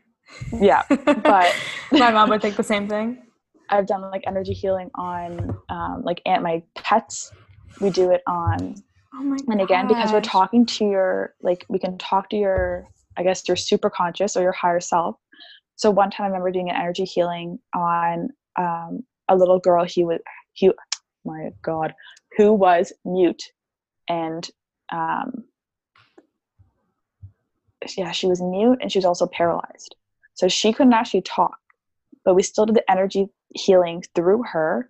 Yeah. 0.53 0.83
But 0.89 1.53
my 1.91 2.11
mom 2.11 2.29
would 2.29 2.41
think 2.41 2.55
the 2.55 2.63
same 2.63 2.87
thing. 2.87 3.21
I've 3.69 3.85
done 3.85 4.01
like 4.01 4.23
energy 4.25 4.53
healing 4.53 4.89
on 4.95 5.55
um, 5.69 6.03
like 6.05 6.21
aunt 6.25 6.41
my 6.41 6.63
pets. 6.75 7.33
We 7.81 7.89
do 7.89 8.11
it 8.11 8.21
on 8.25 8.75
Oh 9.15 9.23
my 9.23 9.37
and 9.47 9.61
again, 9.61 9.87
because 9.87 10.11
we're 10.11 10.21
talking 10.21 10.65
to 10.65 10.85
your, 10.85 11.35
like, 11.41 11.65
we 11.69 11.77
can 11.77 11.97
talk 11.99 12.29
to 12.29 12.35
your, 12.35 12.87
I 13.15 13.23
guess, 13.23 13.47
your 13.47 13.55
super 13.55 13.89
conscious 13.89 14.35
or 14.35 14.41
your 14.41 14.53
higher 14.53 14.79
self. 14.79 15.17
So 15.75 15.91
one 15.91 16.11
time 16.11 16.25
I 16.25 16.27
remember 16.27 16.51
doing 16.51 16.69
an 16.69 16.75
energy 16.75 17.03
healing 17.03 17.59
on 17.75 18.29
um, 18.57 19.03
a 19.29 19.35
little 19.35 19.59
girl. 19.59 19.83
He 19.85 20.03
was, 20.03 20.19
he, 20.53 20.71
my 21.25 21.49
God, 21.61 21.93
who 22.37 22.53
was 22.53 22.93
mute. 23.05 23.43
And 24.07 24.47
um, 24.91 25.45
yeah, 27.97 28.11
she 28.11 28.27
was 28.27 28.41
mute 28.41 28.79
and 28.81 28.91
she 28.91 28.97
was 28.97 29.05
also 29.05 29.27
paralyzed. 29.27 29.95
So 30.35 30.47
she 30.47 30.73
couldn't 30.73 30.93
actually 30.93 31.21
talk, 31.21 31.57
but 32.25 32.33
we 32.33 32.43
still 32.43 32.65
did 32.65 32.75
the 32.75 32.91
energy 32.91 33.27
healing 33.53 34.03
through 34.15 34.43
her 34.51 34.89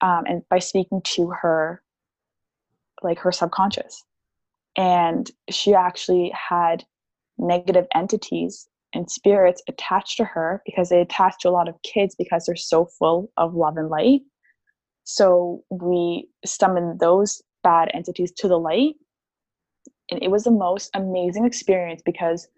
um, 0.00 0.24
and 0.26 0.42
by 0.48 0.58
speaking 0.58 1.00
to 1.02 1.30
her 1.30 1.82
like 3.02 3.18
her 3.18 3.32
subconscious 3.32 4.04
and 4.76 5.30
she 5.50 5.74
actually 5.74 6.30
had 6.30 6.84
negative 7.38 7.86
entities 7.94 8.68
and 8.96 9.10
spirits 9.10 9.62
attached 9.68 10.16
to 10.16 10.24
her 10.24 10.62
because 10.64 10.88
they 10.88 11.00
attach 11.00 11.34
to 11.40 11.48
a 11.48 11.50
lot 11.50 11.68
of 11.68 11.80
kids 11.82 12.14
because 12.16 12.46
they're 12.46 12.56
so 12.56 12.86
full 12.98 13.30
of 13.36 13.54
love 13.54 13.76
and 13.76 13.88
light 13.88 14.20
so 15.04 15.62
we 15.70 16.28
summoned 16.44 16.98
those 16.98 17.42
bad 17.62 17.90
entities 17.94 18.32
to 18.32 18.48
the 18.48 18.58
light 18.58 18.94
and 20.10 20.22
it 20.22 20.30
was 20.30 20.44
the 20.44 20.50
most 20.50 20.90
amazing 20.94 21.44
experience 21.44 22.02
because 22.04 22.48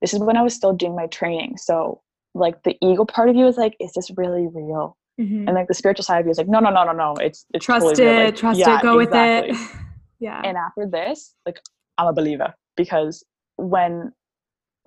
this 0.00 0.12
is 0.12 0.20
when 0.20 0.36
i 0.36 0.42
was 0.42 0.54
still 0.54 0.72
doing 0.72 0.94
my 0.94 1.06
training 1.06 1.56
so 1.56 2.00
like 2.34 2.62
the 2.64 2.76
ego 2.82 3.04
part 3.04 3.28
of 3.28 3.36
you 3.36 3.46
is 3.46 3.56
like 3.56 3.74
is 3.80 3.92
this 3.94 4.10
really 4.16 4.46
real 4.52 4.96
Mm-hmm. 5.20 5.48
And 5.48 5.54
like 5.54 5.66
the 5.66 5.74
spiritual 5.74 6.04
side 6.04 6.20
of 6.20 6.26
you 6.26 6.30
is 6.30 6.38
like, 6.38 6.48
no, 6.48 6.60
no, 6.60 6.70
no, 6.70 6.84
no, 6.84 6.92
no. 6.92 7.14
It's 7.20 7.44
it's 7.52 7.66
trust 7.66 7.84
totally 7.84 8.08
it, 8.08 8.24
like, 8.26 8.36
trust 8.36 8.60
yeah, 8.60 8.78
it, 8.78 8.82
go 8.82 9.00
exactly. 9.00 9.50
with 9.50 9.60
it. 9.60 9.78
yeah. 10.20 10.40
And 10.44 10.56
after 10.56 10.86
this, 10.86 11.34
like 11.44 11.60
I'm 11.98 12.06
a 12.06 12.12
believer 12.12 12.54
because 12.76 13.24
when 13.56 14.12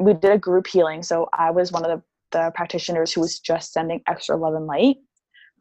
we 0.02 0.14
did 0.14 0.32
a 0.32 0.38
group 0.38 0.68
healing, 0.68 1.04
so 1.04 1.30
I 1.34 1.52
was 1.52 1.72
one 1.72 1.86
of 1.86 1.91
the, 1.91 2.38
the 2.38 2.52
practitioners 2.56 3.12
who 3.12 3.22
was 3.22 3.39
just 3.39 3.74
sending 3.74 4.02
extra 4.08 4.36
love 4.36 4.56
and 4.56 4.66
light. 4.66 4.97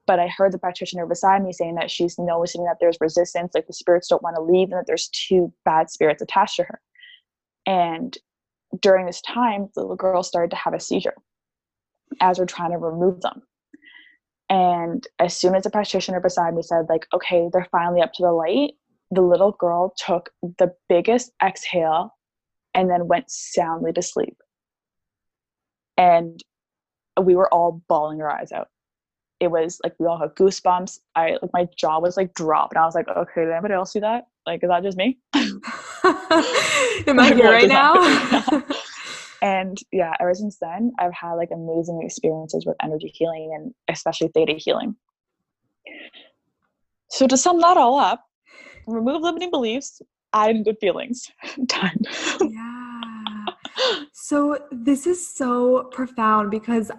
But 0.07 0.19
I 0.19 0.29
heard 0.29 0.53
the 0.53 0.59
practitioner 0.59 1.07
beside 1.07 1.45
me 1.45 1.53
saying 1.53 1.77
that 1.77 1.91
she's 1.91 2.19
noticing 2.19 2.65
that 2.65 2.79
there's 2.81 2.97
resistance, 3.01 3.53
like 3.55 3.67
the 3.67 3.73
spirits 3.73 4.09
don't 4.09 4.23
want 4.23 4.37
to 4.37 4.43
leave, 4.43 4.71
and 4.71 4.79
that 4.79 4.87
there's 4.87 5.09
two 5.09 5.53
bad 5.65 5.91
spirits 5.91 6.23
attached 6.23 6.57
to 6.57 6.65
her. 6.65 6.81
And 7.67 8.17
during 8.81 9.07
this 9.07 9.21
time, 9.21 9.69
the 9.75 9.83
little 9.83 9.97
girl 9.97 10.23
started 10.23 10.51
to 10.51 10.57
have 10.57 10.75
a 10.75 10.81
seizure 10.81 11.15
as 12.21 12.39
we're 12.39 12.47
trying 12.47 12.73
to 12.73 12.79
remove 12.79 13.21
them. 13.21 13.43
And 14.49 15.07
as 15.21 15.37
soon 15.37 15.55
as 15.55 15.63
the 15.63 15.71
practitioner 15.71 16.21
beside 16.21 16.55
me 16.55 16.63
said, 16.63 16.87
like, 16.89 17.07
okay, 17.15 17.49
they're 17.53 17.69
finally 17.71 18.01
up 18.01 18.13
to 18.15 18.23
the 18.23 18.33
light, 18.33 18.73
the 19.13 19.23
little 19.23 19.53
girl 19.53 19.95
took 19.97 20.31
the 20.59 20.73
biggest 20.89 21.33
exhale 21.43 22.17
and 22.75 22.91
then 22.91 23.09
went 23.09 23.31
soundly 23.31 23.93
to 23.93 24.03
sleep. 24.03 24.37
And 25.97 26.43
we 27.21 27.37
were 27.37 27.53
all 27.53 27.83
bawling 27.89 28.21
our 28.23 28.31
eyes 28.31 28.53
out. 28.53 28.69
It 29.41 29.51
was 29.51 29.81
like 29.83 29.95
we 29.99 30.07
all 30.07 30.19
had 30.19 30.35
goosebumps. 30.35 30.99
I 31.17 31.39
like 31.41 31.53
my 31.53 31.67
jaw 31.77 31.99
was 31.99 32.17
like 32.17 32.35
dropped, 32.35 32.75
and 32.75 32.83
I 32.83 32.85
was 32.85 32.95
like, 32.95 33.09
"Okay, 33.09 33.43
did 33.43 33.51
anybody 33.51 33.75
else 33.75 33.93
see 33.93 34.01
that? 34.01 34.27
Like, 34.47 34.63
is 34.63 34.69
that 34.69 34.83
just 34.83 34.99
me? 34.99 35.19
Am 35.35 35.61
I 37.19 37.33
here 37.35 37.51
right 37.51 37.69
now?" 37.69 38.65
and 39.43 39.79
yeah 39.93 40.15
ever 40.21 40.35
since 40.35 40.59
then 40.59 40.93
i've 40.99 41.15
had 41.15 41.35
like 41.35 41.51
amazing 41.53 42.01
experiences 42.03 42.67
with 42.67 42.77
energy 42.83 43.11
healing 43.15 43.53
and 43.55 43.75
especially 43.89 44.29
theta 44.29 44.53
healing 44.53 44.95
so 47.11 47.27
to 47.27 47.37
sum 47.37 47.61
that 47.61 47.77
all 47.77 47.99
up 47.99 48.25
remove 48.87 49.23
limiting 49.23 49.51
beliefs 49.51 50.03
in 50.35 50.63
good 50.63 50.77
feelings 50.81 51.31
done 51.67 51.99
yeah 52.41 53.45
so 54.13 54.59
this 54.71 55.07
is 55.07 55.35
so 55.35 55.85
profound 55.93 56.51
because 56.51 56.91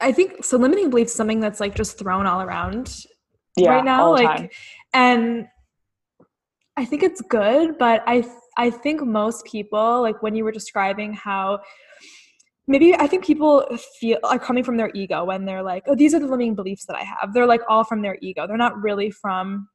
i 0.00 0.10
think 0.10 0.44
so 0.44 0.56
limiting 0.56 0.90
beliefs 0.90 1.14
something 1.14 1.40
that's 1.40 1.60
like 1.60 1.74
just 1.74 1.98
thrown 1.98 2.26
all 2.26 2.42
around 2.42 3.04
yeah, 3.56 3.70
right 3.70 3.84
now 3.84 4.10
like 4.12 4.26
time. 4.26 4.48
and 4.94 5.46
i 6.76 6.84
think 6.84 7.02
it's 7.02 7.20
good 7.22 7.78
but 7.78 8.02
i 8.06 8.24
I 8.60 8.70
think 8.70 9.02
most 9.02 9.46
people, 9.46 10.02
like 10.02 10.22
when 10.22 10.34
you 10.34 10.44
were 10.44 10.52
describing 10.52 11.14
how 11.14 11.60
maybe 12.68 12.94
I 12.94 13.06
think 13.06 13.24
people 13.24 13.66
feel 13.98 14.18
are 14.22 14.38
coming 14.38 14.62
from 14.62 14.76
their 14.76 14.90
ego 14.94 15.24
when 15.24 15.46
they're 15.46 15.62
like, 15.62 15.84
oh, 15.86 15.94
these 15.94 16.14
are 16.14 16.20
the 16.20 16.26
limiting 16.26 16.54
beliefs 16.54 16.84
that 16.86 16.94
I 16.94 17.02
have. 17.02 17.32
They're 17.32 17.46
like 17.46 17.62
all 17.68 17.84
from 17.84 18.02
their 18.02 18.18
ego. 18.20 18.46
They're 18.46 18.56
not 18.56 18.80
really 18.80 19.10
from 19.10 19.68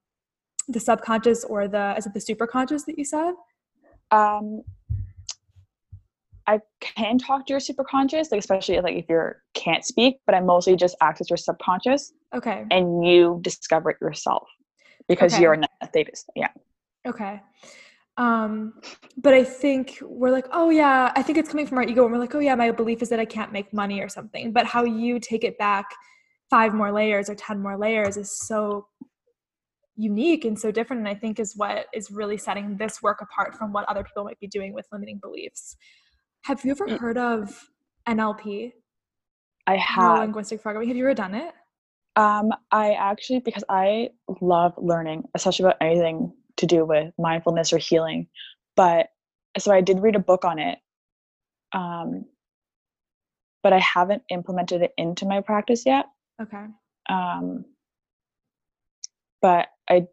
the 0.68 0.80
subconscious 0.80 1.44
or 1.44 1.68
the 1.68 1.96
is 1.98 2.06
it 2.06 2.14
the 2.14 2.20
superconscious 2.20 2.86
that 2.86 2.98
you 2.98 3.06
said? 3.06 3.34
Um 4.12 4.62
I 6.48 6.60
can 6.80 7.18
talk 7.18 7.48
to 7.48 7.54
your 7.54 7.60
superconscious, 7.60 8.32
like 8.32 8.40
especially 8.40 8.80
like 8.80 8.96
if 8.96 9.06
you 9.10 9.32
can't 9.56 9.84
speak, 9.84 10.18
but 10.26 10.36
I 10.36 10.42
mostly 10.42 10.76
just 10.76 10.96
access 11.02 11.30
your 11.30 11.38
subconscious. 11.38 12.14
Okay. 12.36 12.66
And 12.70 13.06
you 13.06 13.40
discover 13.42 13.90
it 13.92 13.98
yourself 14.00 14.48
because 15.08 15.34
okay. 15.34 15.42
you're 15.42 15.56
not 15.56 15.72
a 15.82 15.88
thetist. 15.88 16.26
Yeah. 16.36 16.50
Okay. 17.08 17.42
Um, 18.18 18.74
but 19.18 19.34
I 19.34 19.44
think 19.44 20.00
we're 20.02 20.32
like, 20.32 20.48
oh 20.52 20.70
yeah, 20.70 21.12
I 21.16 21.22
think 21.22 21.38
it's 21.38 21.50
coming 21.50 21.68
from 21.68 21.78
our 21.78 21.84
ego, 21.84 22.04
and 22.04 22.14
we're 22.14 22.20
like, 22.20 22.34
oh 22.34 22.40
yeah, 22.40 22.56
my 22.56 22.72
belief 22.72 23.02
is 23.02 23.10
that 23.10 23.20
I 23.20 23.26
can't 23.26 23.52
make 23.52 23.74
money 23.74 24.00
or 24.02 24.08
something. 24.08 24.54
But 24.54 24.66
how 24.66 24.84
you 24.86 25.20
take 25.20 25.44
it 25.44 25.58
back 25.58 25.86
five 26.50 26.74
more 26.74 26.92
layers 26.92 27.30
or 27.30 27.36
ten 27.36 27.62
more 27.62 27.78
layers 27.78 28.16
is 28.16 28.38
so 28.38 28.88
unique 29.96 30.46
and 30.46 30.60
so 30.60 30.72
different, 30.72 31.02
and 31.02 31.10
I 31.10 31.16
think 31.16 31.40
is 31.40 31.56
what 31.56 31.88
is 31.94 32.12
really 32.12 32.38
setting 32.38 32.78
this 32.78 33.02
work 33.02 33.22
apart 33.22 33.56
from 33.56 33.72
what 33.72 33.88
other 33.88 34.04
people 34.04 34.24
might 34.24 34.40
be 34.40 34.48
doing 34.48 34.74
with 34.74 34.86
limiting 34.92 35.20
beliefs. 35.22 35.78
Have 36.44 36.64
you 36.64 36.72
ever 36.72 36.88
mm. 36.88 37.00
heard 37.00 37.18
of 37.18 37.70
NLP? 38.08 38.74
I 39.68 39.78
have. 39.78 40.20
Linguistic 40.20 40.62
programming. 40.62 40.90
Have 40.90 40.98
you 40.98 41.06
ever 41.06 41.14
done 41.14 41.36
it? 41.36 41.54
Um, 42.16 42.52
I 42.72 42.94
actually 42.94 43.40
because 43.40 43.64
I 43.68 44.10
love 44.42 44.74
learning, 44.78 45.24
especially 45.34 45.66
about 45.66 45.78
anything 45.82 46.34
to 46.58 46.66
do 46.66 46.86
with 46.86 47.14
mindfulness 47.18 47.74
or 47.74 47.78
healing. 47.78 48.28
But 48.76 49.08
so 49.58 49.72
I 49.72 49.82
did 49.82 50.00
read 50.00 50.16
a 50.16 50.20
book 50.20 50.46
on 50.46 50.60
it. 50.60 50.78
Um, 51.74 52.26
but 53.64 53.74
I 53.74 53.80
haven't 53.80 54.22
implemented 54.30 54.82
it 54.82 54.92
into 54.98 55.26
my 55.26 55.42
practice 55.42 55.84
yet. 55.86 56.06
Okay. 56.42 56.66
Um, 57.10 57.66
but 59.46 59.68
I 59.88 60.08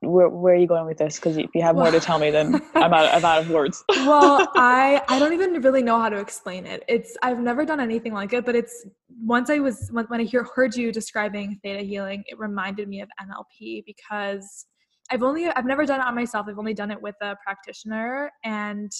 where, 0.00 0.28
where 0.28 0.54
are 0.54 0.56
you 0.56 0.66
going 0.66 0.84
with 0.84 0.98
this? 0.98 1.16
Because 1.16 1.36
if 1.36 1.50
you 1.54 1.62
have 1.62 1.76
more 1.76 1.92
to 1.92 2.00
tell 2.00 2.18
me, 2.18 2.30
then 2.32 2.60
I'm 2.74 2.92
out, 2.92 3.14
I'm 3.14 3.24
out 3.24 3.42
of 3.42 3.50
words. 3.50 3.84
well, 3.88 4.48
I 4.56 5.00
I 5.08 5.20
don't 5.20 5.32
even 5.32 5.62
really 5.62 5.84
know 5.84 6.00
how 6.00 6.08
to 6.08 6.18
explain 6.18 6.66
it. 6.66 6.82
It's 6.88 7.16
I've 7.22 7.38
never 7.38 7.64
done 7.64 7.78
anything 7.78 8.12
like 8.12 8.32
it, 8.32 8.44
but 8.44 8.56
it's 8.56 8.84
once 9.24 9.48
I 9.48 9.60
was 9.60 9.88
when, 9.92 10.06
when 10.06 10.20
I 10.20 10.24
hear, 10.24 10.44
heard 10.56 10.74
you 10.74 10.90
describing 10.90 11.60
theta 11.62 11.84
healing, 11.84 12.24
it 12.26 12.36
reminded 12.36 12.88
me 12.88 13.00
of 13.00 13.08
NLP 13.20 13.84
because 13.86 14.66
I've 15.12 15.22
only 15.22 15.46
I've 15.46 15.66
never 15.66 15.86
done 15.86 16.00
it 16.00 16.06
on 16.06 16.16
myself. 16.16 16.46
I've 16.48 16.58
only 16.58 16.74
done 16.74 16.90
it 16.90 17.00
with 17.00 17.14
a 17.22 17.36
practitioner, 17.44 18.32
and 18.42 18.90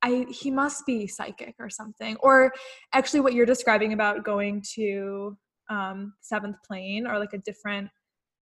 I 0.00 0.24
he 0.30 0.50
must 0.50 0.86
be 0.86 1.06
psychic 1.06 1.56
or 1.58 1.68
something. 1.68 2.16
Or 2.20 2.54
actually, 2.94 3.20
what 3.20 3.34
you're 3.34 3.44
describing 3.44 3.92
about 3.92 4.24
going 4.24 4.64
to 4.76 5.36
um, 5.68 6.14
seventh 6.22 6.56
plane 6.66 7.06
or 7.06 7.18
like 7.18 7.34
a 7.34 7.38
different 7.38 7.90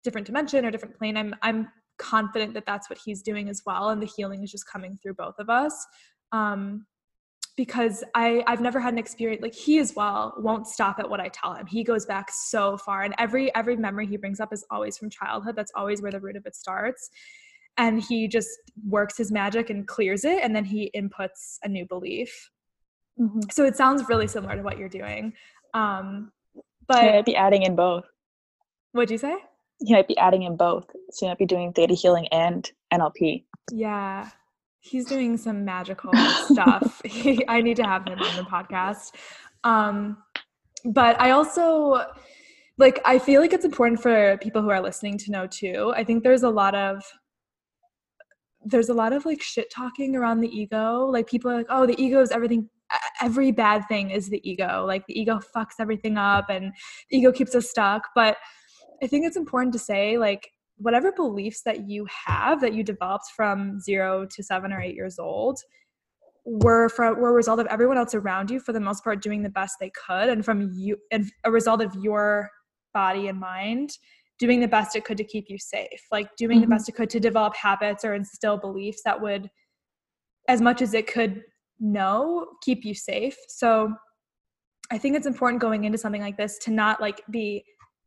different 0.05 0.27
dimension 0.27 0.65
or 0.65 0.71
different 0.71 0.97
plane 0.97 1.17
i'm 1.17 1.35
i'm 1.43 1.69
confident 1.99 2.55
that 2.55 2.67
that's 2.67 2.91
what 2.91 2.99
he's 3.05 3.23
doing 3.23 3.49
as 3.49 3.63
well 3.65 3.91
and 3.91 4.03
the 4.03 4.07
healing 4.07 4.43
is 4.43 4.51
just 4.51 4.69
coming 4.69 4.99
through 5.03 5.15
both 5.15 5.39
of 5.39 5.49
us 5.49 5.87
um 6.33 6.85
because 7.57 8.03
I 8.15 8.43
I've 8.47 8.61
never 8.61 8.81
had 8.81 8.93
an 8.93 8.99
experience 8.99 9.43
like 9.43 9.55
he 9.55 9.79
as 9.79 9.95
well 9.95 10.35
won't 10.39 10.67
stop 10.67 10.99
at 10.99 11.09
what 11.09 11.21
I 11.21 11.29
tell 11.29 11.55
him. 11.55 11.67
He 11.67 11.85
goes 11.85 12.05
back 12.05 12.31
so 12.31 12.77
far 12.77 13.03
and 13.03 13.15
every 13.19 13.55
every 13.55 13.77
memory 13.77 14.07
he 14.07 14.17
brings 14.17 14.41
up 14.41 14.53
is 14.53 14.65
always 14.71 14.99
from 14.99 15.11
childhood. 15.11 15.55
That's 15.57 15.73
always 15.75 16.03
where 16.03 16.11
the 16.11 16.21
root 16.21 16.37
of 16.37 16.47
it 16.47 16.57
starts. 16.57 17.11
And 17.77 18.03
he 18.03 18.29
just 18.29 18.49
works 18.87 19.17
his 19.17 19.33
magic 19.33 19.71
and 19.71 19.87
clears 19.87 20.25
it 20.25 20.43
and 20.43 20.55
then 20.55 20.65
he 20.65 20.91
inputs 20.97 21.59
a 21.63 21.69
new 21.69 21.87
belief. 21.87 22.51
Mm-hmm. 23.21 23.41
So 23.51 23.65
it 23.65 23.77
sounds 23.77 24.09
really 24.09 24.27
similar 24.27 24.57
to 24.57 24.63
what 24.63 24.79
you're 24.79 24.89
doing. 24.89 25.33
Um 25.75 26.33
but 26.87 27.05
yeah, 27.05 27.19
I'd 27.19 27.25
be 27.25 27.37
adding 27.37 27.63
in 27.63 27.77
both. 27.77 28.05
What'd 28.93 29.11
you 29.11 29.19
say? 29.19 29.37
He 29.81 29.95
might 29.95 30.09
be 30.09 30.16
adding 30.18 30.43
in 30.43 30.57
both. 30.57 30.87
So 31.11 31.27
he 31.27 31.31
might 31.31 31.39
be 31.39 31.47
doing 31.47 31.72
theta 31.72 31.95
healing 31.95 32.29
and 32.29 32.70
NLP. 32.93 33.45
Yeah. 33.72 34.29
He's 34.81 35.07
doing 35.07 35.37
some 35.37 35.64
magical 35.64 36.12
stuff. 36.45 37.01
He, 37.05 37.45
I 37.49 37.62
need 37.62 37.77
to 37.77 37.85
have 37.85 38.07
him 38.07 38.18
on 38.18 38.37
the 38.37 38.43
podcast. 38.43 39.14
Um, 39.64 40.18
but 40.85 41.18
I 41.20 41.31
also 41.31 42.05
like 42.77 43.01
I 43.05 43.18
feel 43.18 43.41
like 43.41 43.53
it's 43.53 43.64
important 43.64 44.03
for 44.03 44.37
people 44.39 44.62
who 44.62 44.70
are 44.70 44.81
listening 44.81 45.18
to 45.18 45.31
know 45.31 45.47
too. 45.47 45.93
I 45.97 46.05
think 46.05 46.22
there's 46.22 46.43
a 46.43 46.51
lot 46.51 46.75
of 46.75 47.03
there's 48.64 48.89
a 48.89 48.95
lot 48.95 49.12
of 49.12 49.25
like 49.25 49.43
shit 49.43 49.70
talking 49.70 50.16
around 50.16 50.41
the 50.41 50.49
ego. 50.49 51.07
Like 51.07 51.27
people 51.27 51.51
are 51.51 51.57
like, 51.57 51.66
"Oh, 51.68 51.87
the 51.87 52.01
ego 52.01 52.20
is 52.20 52.31
everything 52.31 52.68
every 53.20 53.53
bad 53.53 53.87
thing 53.89 54.11
is 54.11 54.29
the 54.29 54.41
ego. 54.49 54.85
Like 54.87 55.07
the 55.07 55.18
ego 55.18 55.41
fucks 55.55 55.75
everything 55.81 56.16
up 56.16 56.47
and 56.51 56.72
the 57.11 57.18
ego 57.18 57.33
keeps 57.33 57.55
us 57.55 57.70
stuck." 57.70 58.09
But 58.14 58.37
I 59.05 59.07
think 59.07 59.27
it's 59.27 59.37
important 59.37 59.75
to 59.75 59.79
say 59.79 60.17
like 60.17 60.51
whatever 60.79 61.13
beliefs 61.13 61.63
that 61.65 61.89
you 61.89 62.07
have 62.27 62.61
that 62.63 62.75
you 62.75 62.83
developed 62.83 63.27
from 63.37 63.79
zero 63.79 64.27
to 64.35 64.43
seven 64.43 64.73
or 64.73 64.81
eight 64.81 64.95
years 64.95 65.19
old 65.19 65.59
were 66.47 66.89
from 66.89 67.19
were 67.19 67.31
a 67.31 67.35
result 67.35 67.61
of 67.61 67.67
everyone 67.67 67.99
else 67.99 68.15
around 68.15 68.51
you 68.51 68.59
for 68.59 68.73
the 68.73 68.81
most 68.81 69.05
part 69.05 69.23
doing 69.23 69.43
the 69.43 69.51
best 69.51 69.77
they 69.81 69.91
could 70.07 70.29
and 70.29 70.45
from 70.45 70.71
you 70.75 70.97
and 71.11 71.31
a 71.45 71.51
result 71.51 71.81
of 71.81 71.95
your 72.03 72.51
body 72.93 73.29
and 73.29 73.39
mind 73.39 73.91
doing 74.39 74.61
the 74.61 74.69
best 74.69 74.97
it 74.97 75.05
could 75.05 75.17
to 75.17 75.25
keep 75.25 75.47
you 75.49 75.59
safe 75.59 76.07
like 76.11 76.29
doing 76.37 76.59
mm-hmm. 76.59 76.71
the 76.71 76.75
best 76.75 76.89
it 76.89 76.93
could 76.93 77.09
to 77.09 77.21
develop 77.21 77.55
habits 77.55 78.05
or 78.05 78.15
instill 78.15 78.57
beliefs 78.59 79.01
that 79.05 79.21
would 79.21 79.49
as 80.49 80.61
much 80.61 80.83
as 80.83 80.93
it 80.93 81.07
could 81.07 81.43
know 81.81 82.47
keep 82.63 82.85
you 82.85 82.95
safe 82.95 83.37
so 83.49 83.93
i 84.91 84.99
think 84.99 85.17
it's 85.17 85.27
important 85.27 85.63
going 85.63 85.85
into 85.85 85.97
something 85.99 86.21
like 86.23 86.37
this 86.37 86.59
to 86.59 86.71
not 86.71 87.01
like 87.01 87.23
be 87.31 87.65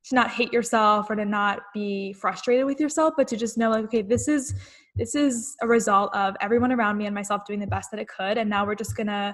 to 0.09 0.15
not 0.15 0.29
hate 0.29 0.51
yourself 0.53 1.09
or 1.09 1.15
to 1.15 1.25
not 1.25 1.61
be 1.73 2.13
frustrated 2.13 2.65
with 2.65 2.79
yourself 2.79 3.13
but 3.17 3.27
to 3.27 3.37
just 3.37 3.57
know 3.57 3.69
like 3.69 3.83
okay 3.83 4.01
this 4.01 4.27
is 4.27 4.53
this 4.95 5.15
is 5.15 5.55
a 5.61 5.67
result 5.67 6.13
of 6.15 6.35
everyone 6.41 6.71
around 6.71 6.97
me 6.97 7.05
and 7.05 7.15
myself 7.15 7.43
doing 7.45 7.59
the 7.59 7.67
best 7.67 7.91
that 7.91 7.99
it 7.99 8.07
could 8.07 8.37
and 8.37 8.49
now 8.49 8.65
we're 8.65 8.75
just 8.75 8.95
gonna 8.95 9.33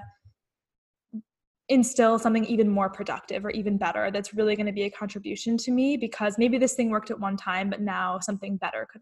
instill 1.69 2.19
something 2.19 2.43
even 2.45 2.69
more 2.69 2.89
productive 2.89 3.45
or 3.45 3.49
even 3.51 3.77
better 3.77 4.11
that's 4.11 4.33
really 4.33 4.53
going 4.53 4.65
to 4.65 4.73
be 4.73 4.83
a 4.83 4.89
contribution 4.89 5.55
to 5.55 5.71
me 5.71 5.95
because 5.95 6.37
maybe 6.37 6.57
this 6.57 6.73
thing 6.73 6.89
worked 6.89 7.09
at 7.09 7.17
one 7.17 7.37
time 7.37 7.69
but 7.69 7.79
now 7.79 8.19
something 8.19 8.57
better 8.57 8.85
could 8.91 9.01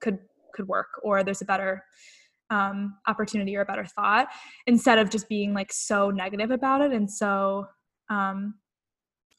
could 0.00 0.18
could 0.54 0.66
work 0.66 0.88
or 1.02 1.22
there's 1.22 1.42
a 1.42 1.44
better 1.44 1.84
um, 2.50 2.96
opportunity 3.06 3.56
or 3.56 3.62
a 3.62 3.64
better 3.64 3.84
thought 3.84 4.28
instead 4.66 4.98
of 4.98 5.08
just 5.08 5.28
being 5.28 5.54
like 5.54 5.72
so 5.72 6.10
negative 6.10 6.50
about 6.50 6.80
it. 6.80 6.92
And 6.92 7.10
so 7.10 7.66
um, 8.10 8.54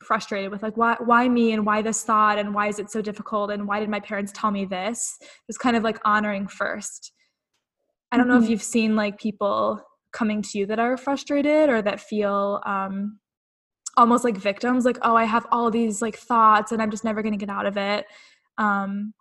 frustrated 0.01 0.51
with 0.51 0.63
like 0.63 0.77
why 0.77 0.95
why 0.99 1.27
me 1.27 1.51
and 1.53 1.65
why 1.65 1.81
this 1.81 2.03
thought 2.03 2.39
and 2.39 2.53
why 2.53 2.67
is 2.67 2.79
it 2.79 2.89
so 2.89 3.01
difficult 3.01 3.51
and 3.51 3.67
why 3.67 3.79
did 3.79 3.89
my 3.89 3.99
parents 3.99 4.31
tell 4.33 4.51
me 4.51 4.65
this 4.65 5.17
just 5.47 5.59
kind 5.59 5.75
of 5.75 5.83
like 5.83 5.99
honoring 6.05 6.47
first 6.47 7.11
i 8.11 8.17
don't 8.17 8.25
mm-hmm. 8.25 8.31
know 8.31 8.37
if 8.37 8.43
mm-hmm. 8.43 8.51
you've 8.51 8.63
seen 8.63 8.95
like 8.95 9.19
people 9.19 9.81
coming 10.11 10.41
to 10.41 10.57
you 10.57 10.65
that 10.65 10.79
are 10.79 10.97
frustrated 10.97 11.69
or 11.69 11.81
that 11.81 11.99
feel 11.99 12.61
um 12.65 13.19
almost 13.97 14.23
like 14.23 14.37
victims 14.37 14.85
like 14.85 14.97
oh 15.01 15.15
i 15.15 15.23
have 15.23 15.45
all 15.51 15.69
these 15.69 16.01
like 16.01 16.17
thoughts 16.17 16.71
and 16.71 16.81
i'm 16.81 16.91
just 16.91 17.03
never 17.03 17.21
going 17.21 17.37
to 17.37 17.45
get 17.45 17.53
out 17.53 17.65
of 17.65 17.77
it 17.77 18.05
um 18.57 19.13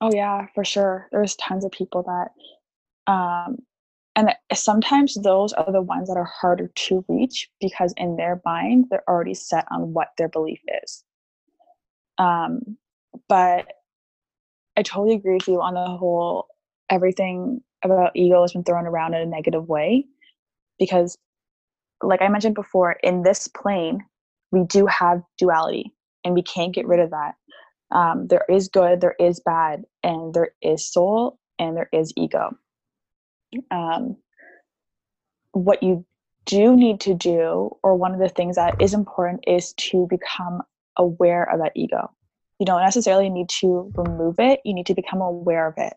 oh 0.00 0.10
yeah 0.12 0.46
for 0.54 0.64
sure 0.64 1.08
there's 1.12 1.36
tons 1.36 1.64
of 1.64 1.70
people 1.70 2.02
that 2.02 3.12
um 3.12 3.56
and 4.14 4.30
sometimes 4.52 5.14
those 5.22 5.52
are 5.54 5.72
the 5.72 5.82
ones 5.82 6.08
that 6.08 6.16
are 6.16 6.30
harder 6.40 6.70
to 6.74 7.04
reach 7.08 7.48
because 7.60 7.94
in 7.96 8.16
their 8.16 8.40
mind 8.44 8.86
they're 8.90 9.08
already 9.08 9.34
set 9.34 9.66
on 9.70 9.92
what 9.94 10.08
their 10.18 10.28
belief 10.28 10.60
is. 10.82 11.04
Um, 12.18 12.76
but 13.28 13.66
i 14.76 14.82
totally 14.82 15.14
agree 15.14 15.34
with 15.34 15.48
you 15.48 15.60
on 15.60 15.74
the 15.74 15.84
whole 15.84 16.46
everything 16.88 17.60
about 17.84 18.12
ego 18.14 18.40
has 18.40 18.52
been 18.52 18.64
thrown 18.64 18.86
around 18.86 19.14
in 19.14 19.20
a 19.20 19.26
negative 19.26 19.68
way 19.68 20.06
because 20.78 21.18
like 22.02 22.22
i 22.22 22.28
mentioned 22.28 22.54
before 22.54 22.96
in 23.02 23.22
this 23.22 23.48
plane 23.48 24.02
we 24.52 24.64
do 24.64 24.86
have 24.86 25.22
duality 25.38 25.92
and 26.24 26.34
we 26.34 26.42
can't 26.42 26.74
get 26.74 26.86
rid 26.86 27.00
of 27.00 27.10
that. 27.10 27.34
Um, 27.90 28.26
there 28.28 28.44
is 28.48 28.68
good 28.68 29.00
there 29.00 29.16
is 29.20 29.40
bad 29.40 29.82
and 30.02 30.32
there 30.32 30.52
is 30.62 30.90
soul 30.90 31.38
and 31.58 31.76
there 31.76 31.90
is 31.92 32.12
ego 32.16 32.56
um, 33.70 34.16
what 35.52 35.82
you 35.82 36.04
do 36.44 36.76
need 36.76 37.00
to 37.00 37.14
do, 37.14 37.70
or 37.82 37.94
one 37.94 38.12
of 38.12 38.20
the 38.20 38.28
things 38.28 38.56
that 38.56 38.74
is 38.80 38.94
important, 38.94 39.44
is 39.46 39.72
to 39.74 40.06
become 40.08 40.62
aware 40.96 41.44
of 41.44 41.60
that 41.60 41.72
ego. 41.76 42.10
You 42.58 42.66
don't 42.66 42.82
necessarily 42.82 43.28
need 43.28 43.48
to 43.60 43.92
remove 43.96 44.36
it, 44.38 44.60
you 44.64 44.74
need 44.74 44.86
to 44.86 44.94
become 44.94 45.20
aware 45.20 45.66
of 45.66 45.74
it. 45.76 45.94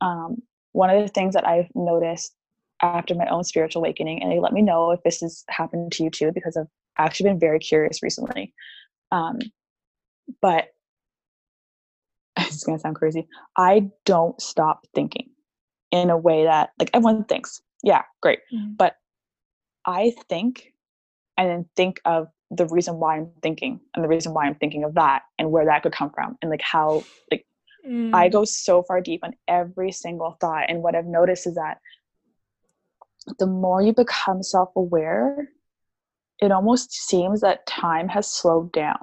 Um, 0.00 0.42
one 0.72 0.90
of 0.90 1.02
the 1.02 1.08
things 1.08 1.34
that 1.34 1.46
I've 1.46 1.68
noticed 1.74 2.34
after 2.82 3.14
my 3.14 3.26
own 3.26 3.44
spiritual 3.44 3.80
awakening, 3.82 4.22
and 4.22 4.40
let 4.40 4.52
me 4.52 4.62
know 4.62 4.90
if 4.90 5.02
this 5.04 5.20
has 5.20 5.44
happened 5.48 5.92
to 5.92 6.04
you 6.04 6.10
too, 6.10 6.32
because 6.34 6.56
I've 6.56 6.66
actually 6.98 7.30
been 7.30 7.40
very 7.40 7.58
curious 7.58 8.02
recently. 8.02 8.52
Um, 9.10 9.38
but 10.40 10.68
it's 12.36 12.64
gonna 12.64 12.78
sound 12.78 12.96
crazy. 12.96 13.26
I 13.56 13.90
don't 14.04 14.40
stop 14.40 14.86
thinking 14.94 15.31
in 15.92 16.10
a 16.10 16.16
way 16.16 16.44
that 16.44 16.70
like 16.78 16.90
everyone 16.92 17.24
thinks 17.24 17.62
yeah 17.84 18.02
great 18.20 18.40
mm-hmm. 18.52 18.72
but 18.74 18.96
i 19.86 20.12
think 20.28 20.72
and 21.36 21.48
then 21.48 21.66
think 21.76 22.00
of 22.04 22.26
the 22.50 22.66
reason 22.66 22.98
why 22.98 23.16
i'm 23.16 23.30
thinking 23.42 23.78
and 23.94 24.02
the 24.02 24.08
reason 24.08 24.34
why 24.34 24.46
i'm 24.46 24.54
thinking 24.56 24.84
of 24.84 24.94
that 24.94 25.22
and 25.38 25.50
where 25.50 25.66
that 25.66 25.82
could 25.82 25.92
come 25.92 26.10
from 26.10 26.36
and 26.42 26.50
like 26.50 26.62
how 26.62 27.04
like 27.30 27.46
mm. 27.86 28.12
i 28.14 28.28
go 28.28 28.44
so 28.44 28.82
far 28.82 29.00
deep 29.00 29.20
on 29.22 29.32
every 29.46 29.92
single 29.92 30.36
thought 30.40 30.64
and 30.68 30.82
what 30.82 30.94
i've 30.94 31.06
noticed 31.06 31.46
is 31.46 31.54
that 31.54 31.78
the 33.38 33.46
more 33.46 33.82
you 33.82 33.92
become 33.92 34.42
self-aware 34.42 35.48
it 36.40 36.50
almost 36.50 36.92
seems 36.92 37.40
that 37.40 37.66
time 37.66 38.08
has 38.08 38.26
slowed 38.26 38.72
down 38.72 38.98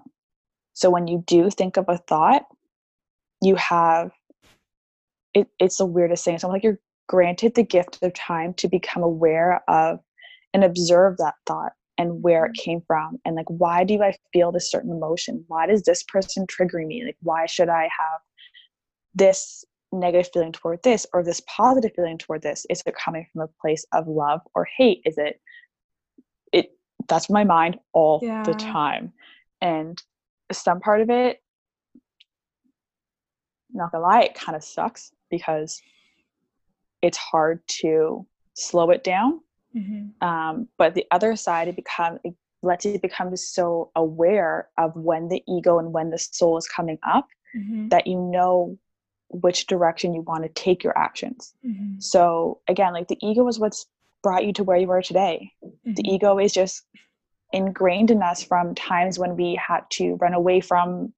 so 0.74 0.90
when 0.90 1.08
you 1.08 1.24
do 1.28 1.50
think 1.50 1.78
of 1.78 1.86
a 1.88 1.98
thought 1.98 2.44
you 3.42 3.56
have 3.56 4.12
it, 5.34 5.48
it's 5.60 5.78
the 5.78 5.86
weirdest 5.86 6.26
thing. 6.26 6.36
It's 6.36 6.44
almost 6.44 6.58
like 6.58 6.64
you're 6.64 6.80
granted 7.08 7.56
the 7.56 7.64
gift 7.64 8.00
of 8.02 8.14
time 8.14 8.54
to 8.54 8.68
become 8.68 9.04
aware 9.04 9.64
of 9.68 10.00
and 10.54 10.64
observe 10.64 11.18
that 11.18 11.34
thought 11.46 11.74
and 11.98 12.24
where 12.24 12.46
it 12.46 12.50
mm-hmm. 12.50 12.64
came 12.64 12.82
from 12.88 13.18
and 13.26 13.36
like 13.36 13.50
why 13.50 13.84
do 13.84 14.02
i 14.02 14.16
feel 14.32 14.52
this 14.52 14.72
certain 14.72 14.92
emotion? 14.92 15.44
Why 15.48 15.66
does 15.66 15.84
this 15.84 16.04
person 16.04 16.46
trigger 16.48 16.80
me? 16.86 17.04
Like 17.06 17.18
why 17.22 17.46
should 17.48 17.68
i 17.68 17.84
have 17.84 18.22
this 19.16 19.66
negative 19.92 20.30
feeling 20.32 20.52
toward 20.52 20.82
this 20.84 21.06
or 21.12 21.24
this 21.24 21.42
positive 21.48 21.92
feeling 21.96 22.20
toward 22.20 22.44
this? 22.44 22.66
Is 22.70 22.84
it 22.86 22.96
coming 22.96 23.26
from 23.34 23.42
a 23.42 23.50
place 23.62 23.86
of 23.92 24.08
love 24.08 24.42
or 24.54 24.68
hate? 24.78 25.02
Is 25.04 25.18
it 25.18 25.42
it 26.54 26.72
that's 27.08 27.30
my 27.30 27.44
mind 27.44 27.80
all 27.94 28.20
yeah. 28.22 28.44
the 28.44 28.54
time. 28.54 29.12
And 29.62 30.02
some 30.52 30.80
part 30.80 31.02
of 31.02 31.10
it 31.10 31.42
not 33.72 33.92
gonna 33.92 34.04
lie 34.04 34.22
it 34.22 34.34
kind 34.36 34.56
of 34.56 34.64
sucks 34.64 35.12
because 35.30 35.82
it's 37.02 37.18
hard 37.18 37.62
to 37.68 38.26
slow 38.54 38.90
it 38.90 39.04
down 39.04 39.40
mm-hmm. 39.76 40.28
um, 40.28 40.68
but 40.78 40.94
the 40.96 41.06
other 41.12 41.36
side 41.36 41.68
it 41.68 41.76
become 41.76 42.20
it 42.24 42.34
lets 42.62 42.86
you 42.86 43.00
become 43.00 43.36
so 43.38 43.92
aware 43.96 44.70
of 44.78 44.96
when 44.96 45.30
the 45.30 45.42
ego 45.48 45.80
and 45.80 45.94
when 45.94 46.10
the 46.10 46.18
soul 46.18 46.58
is 46.58 46.68
coming 46.68 46.98
up 47.08 47.28
mm-hmm. 47.56 47.88
that 47.88 48.06
you 48.06 48.20
know 48.20 48.78
which 49.30 49.68
direction 49.68 50.14
you 50.14 50.22
want 50.22 50.44
to 50.44 50.50
take 50.50 50.84
your 50.84 50.98
actions. 50.98 51.54
Mm-hmm. 51.66 52.00
So 52.00 52.60
again, 52.68 52.94
like 52.94 53.08
the 53.08 53.18
ego 53.22 53.48
is 53.48 53.60
what's 53.60 53.86
brought 54.24 54.46
you 54.46 54.54
to 54.54 54.64
where 54.64 54.78
you 54.78 54.90
are 54.92 55.02
today. 55.02 55.52
The 55.86 56.04
Mhm. 56.04 56.14
ego 56.14 56.40
is 56.40 56.52
just 56.52 56.84
ingrained 57.54 58.12
in 58.12 58.22
us 58.22 58.44
from 58.44 58.76
times 58.76 59.18
when 59.18 59.36
we 59.36 59.56
had 59.56 59.82
to 59.92 60.16
run 60.16 60.34
away 60.34 60.60
from 60.60 61.14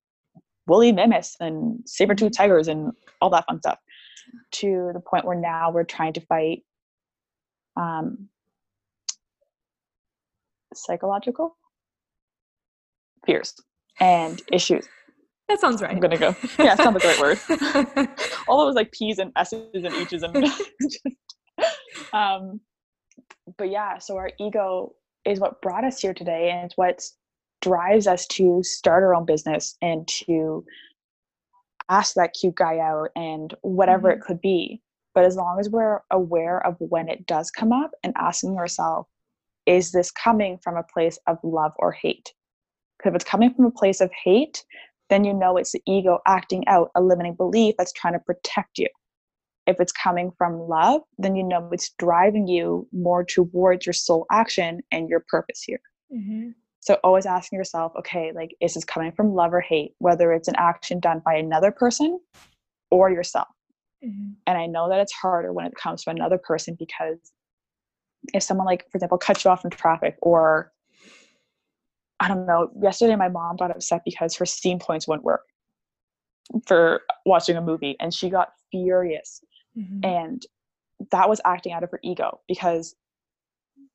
woolly 0.67 0.91
mammoths 0.91 1.35
and 1.39 1.81
saber-toothed 1.85 2.35
tigers 2.35 2.67
and 2.67 2.93
all 3.19 3.29
that 3.29 3.45
fun 3.47 3.59
stuff 3.59 3.79
to 4.51 4.91
the 4.93 4.99
point 4.99 5.25
where 5.25 5.37
now 5.37 5.71
we're 5.71 5.83
trying 5.83 6.13
to 6.13 6.21
fight 6.21 6.63
um, 7.77 8.29
psychological 10.73 11.57
fears 13.25 13.53
and 13.99 14.41
issues. 14.51 14.87
That 15.47 15.59
sounds 15.59 15.81
right. 15.81 15.91
I'm 15.91 15.99
gonna 15.99 16.17
go. 16.17 16.35
Yeah, 16.57 16.75
sounds 16.75 16.93
like 16.93 17.03
the 17.03 17.09
right 17.09 17.99
word. 17.99 18.09
All 18.47 18.65
those 18.65 18.75
like 18.75 18.91
P's 18.91 19.19
and 19.19 19.31
S's 19.35 19.67
and 19.73 19.87
H's 19.87 20.23
and 20.23 20.45
um 22.13 22.61
but 23.57 23.69
yeah, 23.69 23.97
so 23.97 24.17
our 24.17 24.31
ego 24.39 24.93
is 25.25 25.39
what 25.39 25.61
brought 25.61 25.83
us 25.83 25.99
here 25.99 26.13
today 26.13 26.51
and 26.51 26.65
it's 26.65 26.77
what 26.77 27.03
drives 27.61 28.07
us 28.07 28.25
to 28.27 28.63
start 28.63 29.03
our 29.03 29.13
own 29.13 29.25
business 29.25 29.75
and 29.81 30.07
to 30.07 30.63
ask 31.91 32.15
that 32.15 32.33
cute 32.33 32.55
guy 32.55 32.79
out 32.79 33.09
and 33.15 33.53
whatever 33.61 34.09
it 34.09 34.21
could 34.21 34.41
be. 34.41 34.81
But 35.13 35.25
as 35.25 35.35
long 35.35 35.59
as 35.59 35.69
we're 35.69 35.99
aware 36.09 36.65
of 36.65 36.77
when 36.79 37.09
it 37.09 37.25
does 37.27 37.51
come 37.51 37.73
up 37.73 37.91
and 38.01 38.13
asking 38.17 38.55
yourself, 38.55 39.07
is 39.65 39.91
this 39.91 40.09
coming 40.09 40.57
from 40.63 40.77
a 40.77 40.83
place 40.83 41.19
of 41.27 41.37
love 41.43 41.73
or 41.77 41.91
hate? 41.91 42.33
Because 42.97 43.11
if 43.11 43.15
it's 43.15 43.29
coming 43.29 43.53
from 43.53 43.65
a 43.65 43.71
place 43.71 43.99
of 43.99 44.09
hate, 44.23 44.63
then 45.09 45.25
you 45.25 45.33
know 45.33 45.57
it's 45.57 45.73
the 45.73 45.81
ego 45.85 46.19
acting 46.25 46.65
out 46.67 46.89
a 46.95 47.01
limiting 47.01 47.35
belief 47.35 47.75
that's 47.77 47.91
trying 47.91 48.13
to 48.13 48.19
protect 48.19 48.77
you. 48.77 48.87
If 49.67 49.79
it's 49.79 49.91
coming 49.91 50.31
from 50.37 50.59
love, 50.59 51.01
then 51.17 51.35
you 51.35 51.43
know 51.43 51.69
it's 51.71 51.91
driving 51.99 52.47
you 52.47 52.87
more 52.93 53.25
towards 53.25 53.85
your 53.85 53.93
soul 53.93 54.25
action 54.31 54.81
and 54.91 55.09
your 55.09 55.25
purpose 55.27 55.61
here. 55.61 55.81
Mhm. 56.11 56.55
So 56.81 56.95
always 57.03 57.27
asking 57.27 57.57
yourself, 57.57 57.93
okay, 57.95 58.31
like 58.33 58.55
is 58.59 58.73
this 58.73 58.83
coming 58.83 59.11
from 59.11 59.33
love 59.33 59.53
or 59.53 59.61
hate, 59.61 59.93
whether 59.99 60.33
it's 60.33 60.47
an 60.47 60.55
action 60.57 60.99
done 60.99 61.21
by 61.23 61.35
another 61.35 61.71
person 61.71 62.19
or 62.89 63.09
yourself. 63.09 63.47
Mhm. 64.03 64.35
And 64.47 64.57
I 64.57 64.65
know 64.65 64.89
that 64.89 64.99
it's 64.99 65.13
harder 65.13 65.53
when 65.53 65.67
it 65.67 65.75
comes 65.75 66.03
to 66.03 66.09
another 66.09 66.39
person 66.39 66.75
because 66.77 67.19
if 68.33 68.41
someone 68.43 68.65
like, 68.65 68.89
for 68.91 68.97
example, 68.97 69.19
cuts 69.19 69.45
you 69.45 69.51
off 69.51 69.63
in 69.63 69.71
traffic 69.71 70.17
or 70.21 70.73
I 72.19 72.27
don't 72.27 72.45
know, 72.45 72.71
yesterday 72.79 73.15
my 73.15 73.29
mom 73.29 73.55
got 73.55 73.71
upset 73.71 74.01
because 74.05 74.35
her 74.35 74.45
Scene 74.45 74.79
points 74.79 75.07
wouldn't 75.07 75.23
work 75.23 75.45
for 76.65 77.01
watching 77.25 77.57
a 77.57 77.61
movie 77.61 77.95
and 77.99 78.13
she 78.13 78.29
got 78.29 78.53
furious 78.71 79.41
Mhm. 79.77 80.03
and 80.05 80.45
that 81.11 81.29
was 81.29 81.41
acting 81.45 81.73
out 81.73 81.83
of 81.83 81.91
her 81.91 81.99
ego 82.03 82.41
because 82.47 82.95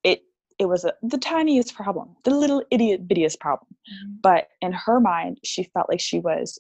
it 0.03 0.25
it 0.59 0.67
was 0.67 0.85
a, 0.85 0.93
the 1.03 1.19
tiniest 1.19 1.75
problem 1.75 2.17
the 2.25 2.31
little 2.31 2.63
idiot 2.71 3.07
bittiest 3.09 3.39
problem 3.41 3.69
Mhm. 3.93 4.21
but 4.23 4.49
in 4.61 4.73
her 4.73 5.01
mind 5.01 5.39
she 5.45 5.65
felt 5.65 5.89
like 5.89 6.01
she 6.01 6.19
was 6.19 6.59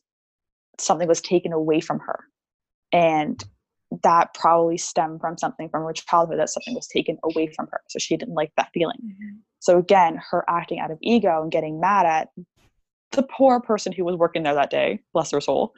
something 0.78 1.08
was 1.08 1.20
taken 1.20 1.52
away 1.52 1.80
from 1.80 1.98
her 2.00 2.24
and 2.92 3.42
that 4.02 4.34
probably 4.34 4.76
stemmed 4.76 5.20
from 5.20 5.38
something 5.38 5.68
from 5.68 5.84
her 5.84 5.92
childhood 5.92 6.38
that 6.38 6.50
something 6.50 6.74
was 6.74 6.86
taken 6.88 7.16
away 7.24 7.46
from 7.46 7.66
her 7.72 7.80
so 7.88 7.98
she 7.98 8.16
didn't 8.16 8.34
like 8.34 8.52
that 8.56 8.70
feeling 8.74 8.98
Mhm. 9.02 9.38
so 9.60 9.78
again 9.78 10.20
her 10.30 10.44
acting 10.48 10.78
out 10.80 10.90
of 10.90 10.98
ego 11.00 11.42
and 11.42 11.50
getting 11.52 11.80
mad 11.80 12.04
at 12.06 12.28
the 13.12 13.22
poor 13.22 13.60
person 13.60 13.92
who 13.92 14.04
was 14.04 14.16
working 14.16 14.42
there 14.42 14.54
that 14.54 14.70
day 14.70 15.00
bless 15.12 15.30
her 15.30 15.40
soul 15.40 15.72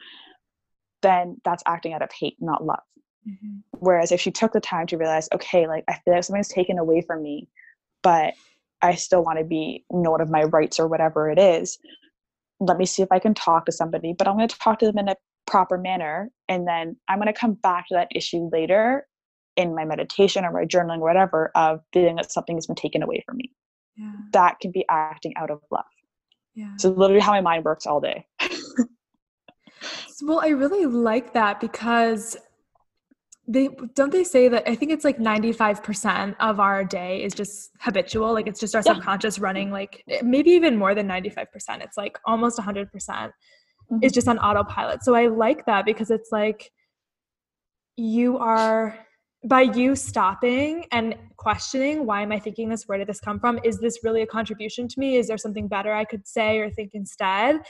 then 1.01 1.39
that's 1.45 1.63
acting 1.65 1.93
out 1.93 2.01
of 2.01 2.11
hate 2.11 2.35
not 2.39 2.63
love 2.65 2.83
Mhm. 3.27 3.63
Whereas 3.79 4.11
if 4.11 4.19
she 4.21 4.31
took 4.31 4.53
the 4.53 4.59
time 4.61 4.87
to 4.87 4.97
realize, 4.97 5.27
okay, 5.33 5.67
like 5.67 5.83
I 5.87 5.93
feel 5.99 6.13
like 6.13 6.23
something's 6.23 6.47
taken 6.47 6.77
away 6.79 7.01
from 7.01 7.21
me, 7.21 7.47
but 8.01 8.33
I 8.81 8.95
still 8.95 9.23
want 9.23 9.39
to 9.39 9.45
be 9.45 9.85
known 9.91 10.21
of 10.21 10.29
my 10.29 10.43
rights 10.43 10.79
or 10.79 10.87
whatever 10.87 11.29
it 11.29 11.39
is, 11.39 11.77
let 12.59 12.77
me 12.77 12.85
see 12.85 13.01
if 13.01 13.11
I 13.11 13.19
can 13.19 13.33
talk 13.33 13.65
to 13.65 13.71
somebody, 13.71 14.13
but 14.17 14.27
I'm 14.27 14.35
going 14.35 14.47
to 14.47 14.57
talk 14.57 14.79
to 14.79 14.85
them 14.85 14.97
in 14.97 15.09
a 15.09 15.15
proper 15.45 15.77
manner. 15.77 16.29
And 16.47 16.67
then 16.67 16.95
I'm 17.07 17.19
going 17.19 17.33
to 17.33 17.39
come 17.39 17.53
back 17.53 17.87
to 17.87 17.95
that 17.95 18.09
issue 18.13 18.49
later 18.51 19.07
in 19.55 19.75
my 19.75 19.85
meditation 19.85 20.45
or 20.45 20.51
my 20.51 20.65
journaling 20.65 20.99
or 20.99 21.07
whatever 21.07 21.51
of 21.55 21.81
feeling 21.93 22.15
that 22.17 22.31
something 22.31 22.55
has 22.55 22.67
been 22.67 22.75
taken 22.75 23.03
away 23.03 23.23
from 23.25 23.37
me. 23.37 23.51
Yeah. 23.97 24.11
That 24.31 24.59
can 24.61 24.71
be 24.71 24.85
acting 24.89 25.33
out 25.35 25.51
of 25.51 25.59
love. 25.71 25.83
Yeah. 26.55 26.75
So 26.77 26.89
literally 26.89 27.21
how 27.21 27.31
my 27.31 27.41
mind 27.41 27.65
works 27.65 27.85
all 27.85 27.99
day. 27.99 28.25
Well, 30.21 30.41
I 30.41 30.49
really 30.49 30.85
like 30.85 31.33
that 31.33 31.59
because 31.59 32.35
they 33.51 33.67
don't 33.95 34.11
they 34.11 34.23
say 34.23 34.47
that 34.47 34.63
I 34.69 34.75
think 34.75 34.91
it's 34.91 35.03
like 35.03 35.17
95% 35.17 36.35
of 36.39 36.59
our 36.59 36.85
day 36.85 37.23
is 37.23 37.33
just 37.33 37.71
habitual 37.79 38.31
like 38.31 38.45
it's 38.47 38.59
just 38.59 38.75
our 38.75 38.83
Yeah. 38.85 38.93
subconscious 38.93 39.39
running 39.39 39.71
like 39.71 40.03
maybe 40.23 40.51
even 40.51 40.77
more 40.77 40.93
than 40.93 41.07
95% 41.07 41.81
it's 41.81 41.97
like 41.97 42.19
almost 42.25 42.59
100% 42.59 43.31
Mhm. 43.91 44.03
is 44.03 44.11
just 44.11 44.27
on 44.27 44.37
autopilot 44.37 45.03
so 45.03 45.15
I 45.15 45.27
like 45.27 45.65
that 45.65 45.83
because 45.83 46.11
it's 46.11 46.31
like 46.31 46.71
you 47.97 48.37
are 48.37 48.99
by 49.45 49.61
you 49.61 49.95
stopping 49.95 50.85
and 50.91 51.15
questioning 51.37 52.05
why 52.05 52.21
am 52.21 52.31
I 52.31 52.39
thinking 52.39 52.69
this 52.69 52.83
where 52.87 52.97
did 52.99 53.07
this 53.07 53.19
come 53.19 53.39
from 53.39 53.59
is 53.63 53.79
this 53.79 53.99
really 54.03 54.21
a 54.21 54.27
contribution 54.27 54.87
to 54.89 54.99
me 54.99 55.15
is 55.17 55.27
there 55.27 55.37
something 55.37 55.67
better 55.67 55.91
I 55.93 56.05
could 56.05 56.27
say 56.27 56.59
or 56.59 56.69
think 56.69 56.91
instead 56.93 57.61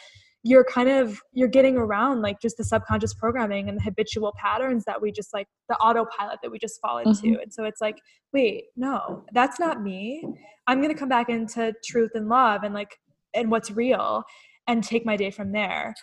you're 0.44 0.64
kind 0.64 0.88
of 0.90 1.20
you're 1.34 1.50
getting 1.50 1.76
around 1.76 2.22
like 2.22 2.40
just 2.42 2.56
the 2.58 2.64
subconscious 2.64 3.14
programming 3.14 3.68
and 3.68 3.78
the 3.78 3.82
habitual 3.84 4.34
patterns 4.38 4.86
that 4.86 5.02
we 5.02 5.12
just 5.12 5.34
like 5.34 5.48
the 5.68 5.76
autopilot 5.78 6.40
that 6.42 6.50
we 6.50 6.58
just 6.58 6.80
fall 6.82 6.98
into 7.00 7.24
Mhm. 7.28 7.42
and 7.44 7.54
so 7.54 7.66
it's 7.66 7.82
like 7.82 7.98
wait 8.32 8.66
no 8.78 9.24
that's 9.34 9.60
not 9.60 9.82
me 9.82 10.24
i'm 10.68 10.80
going 10.82 10.94
to 10.94 10.98
come 10.98 11.10
back 11.10 11.28
into 11.30 11.74
truth 11.84 12.12
and 12.16 12.30
love 12.30 12.64
and 12.64 12.74
like 12.74 12.98
and 13.34 13.52
what's 13.52 13.70
real 13.72 14.24
and 14.68 14.84
take 14.84 15.06
my 15.06 15.18
day 15.18 15.30
from 15.30 15.52
there 15.52 15.94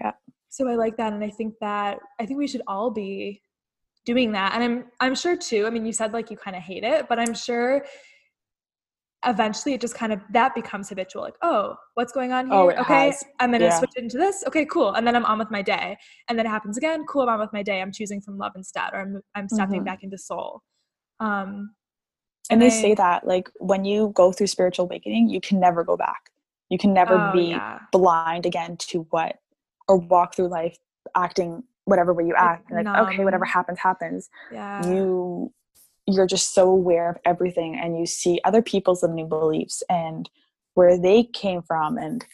Yeah. 0.00 0.12
so 0.50 0.68
i 0.68 0.74
like 0.74 0.96
that 0.98 1.12
and 1.14 1.24
i 1.24 1.30
think 1.30 1.54
that 1.62 1.98
i 2.20 2.26
think 2.26 2.38
we 2.38 2.48
should 2.48 2.62
all 2.66 2.90
be 2.90 3.40
doing 4.04 4.32
that 4.32 4.52
and 4.54 4.62
i'm 4.62 4.84
i'm 5.00 5.14
sure 5.14 5.36
too 5.36 5.66
i 5.66 5.70
mean 5.70 5.86
you 5.86 5.92
said 5.92 6.12
like 6.12 6.30
you 6.30 6.36
kind 6.36 6.56
of 6.56 6.62
hate 6.62 6.84
it 6.84 7.08
but 7.08 7.18
i'm 7.18 7.32
sure 7.34 7.84
eventually 9.26 9.74
it 9.74 9.80
just 9.80 9.94
kind 9.94 10.12
of 10.12 10.20
that 10.30 10.54
becomes 10.54 10.88
habitual 10.88 11.22
like 11.22 11.34
oh 11.42 11.74
what's 11.94 12.12
going 12.12 12.32
on 12.32 12.46
here? 12.46 12.54
Oh, 12.56 12.68
it 12.68 12.78
okay 12.78 13.06
has. 13.06 13.24
i'm 13.40 13.50
gonna 13.50 13.64
Yeah. 13.64 13.78
switch 13.78 13.90
into 13.96 14.16
this. 14.16 14.44
Okay 14.46 14.64
cool. 14.64 14.94
And 14.94 15.04
then 15.06 15.16
i'm 15.16 15.24
on 15.24 15.38
with 15.38 15.50
my 15.50 15.60
day. 15.62 15.96
And 16.28 16.38
then 16.38 16.46
it 16.46 16.50
happens 16.50 16.76
again. 16.76 17.04
Cool 17.06 17.22
i'm 17.22 17.28
on 17.30 17.40
with 17.40 17.52
my 17.52 17.62
day. 17.62 17.80
I'm 17.82 17.92
choosing 17.92 18.20
from 18.20 18.38
love 18.38 18.52
instead 18.54 18.90
or 18.92 19.00
i'm, 19.00 19.20
I'm 19.34 19.48
stepping 19.48 19.82
Mhm. 19.82 19.86
back 19.86 20.02
into 20.04 20.18
soul. 20.18 20.62
Um 21.20 21.74
And 22.50 22.62
they 22.62 22.66
I- 22.66 22.70
say 22.84 22.94
that 22.94 23.26
like 23.26 23.50
when 23.58 23.84
you 23.84 24.12
go 24.14 24.30
through 24.32 24.46
spiritual 24.46 24.84
awakening, 24.86 25.28
you 25.28 25.40
can 25.40 25.58
never 25.58 25.82
go 25.82 25.96
back. 25.96 26.30
You 26.70 26.78
can 26.78 26.92
never 26.94 27.16
oh, 27.16 27.32
be 27.32 27.48
yeah. 27.50 27.80
blind 27.92 28.46
again 28.46 28.76
to 28.76 29.00
what 29.10 29.36
or 29.88 29.96
walk 29.96 30.34
through 30.36 30.48
life 30.48 30.76
acting 31.16 31.64
whatever 31.86 32.12
way 32.12 32.24
you 32.24 32.34
act 32.36 32.70
and 32.70 32.84
like 32.84 33.08
okay 33.08 33.24
whatever 33.24 33.44
happens 33.46 33.78
happens. 33.80 34.28
Yeah. 34.52 34.86
You 34.86 35.52
you're 36.08 36.26
just 36.26 36.54
so 36.54 36.68
aware 36.68 37.10
of 37.10 37.16
everything 37.24 37.78
and 37.78 37.98
you 37.98 38.06
see 38.06 38.40
other 38.44 38.62
people's 38.62 39.02
limiting 39.02 39.28
beliefs 39.28 39.82
and 39.88 40.28
where 40.74 40.98
they 40.98 41.22
came 41.22 41.62
from 41.62 41.98
and 41.98 42.24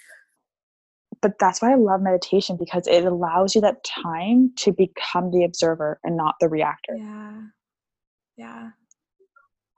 but 1.20 1.32
that's 1.40 1.60
why 1.60 1.72
i 1.72 1.74
love 1.74 2.01
meditation 2.01 2.56
because 2.56 2.86
it 2.86 3.05
allows 3.05 3.55
you 3.55 3.60
that 3.60 3.82
time 3.84 4.52
to 4.56 4.72
become 4.72 5.30
the 5.30 5.44
observer 5.44 5.98
and 6.05 6.16
not 6.16 6.34
the 6.40 6.48
reactor 6.48 6.94
Yeah. 6.96 7.40
Yeah. 8.36 8.70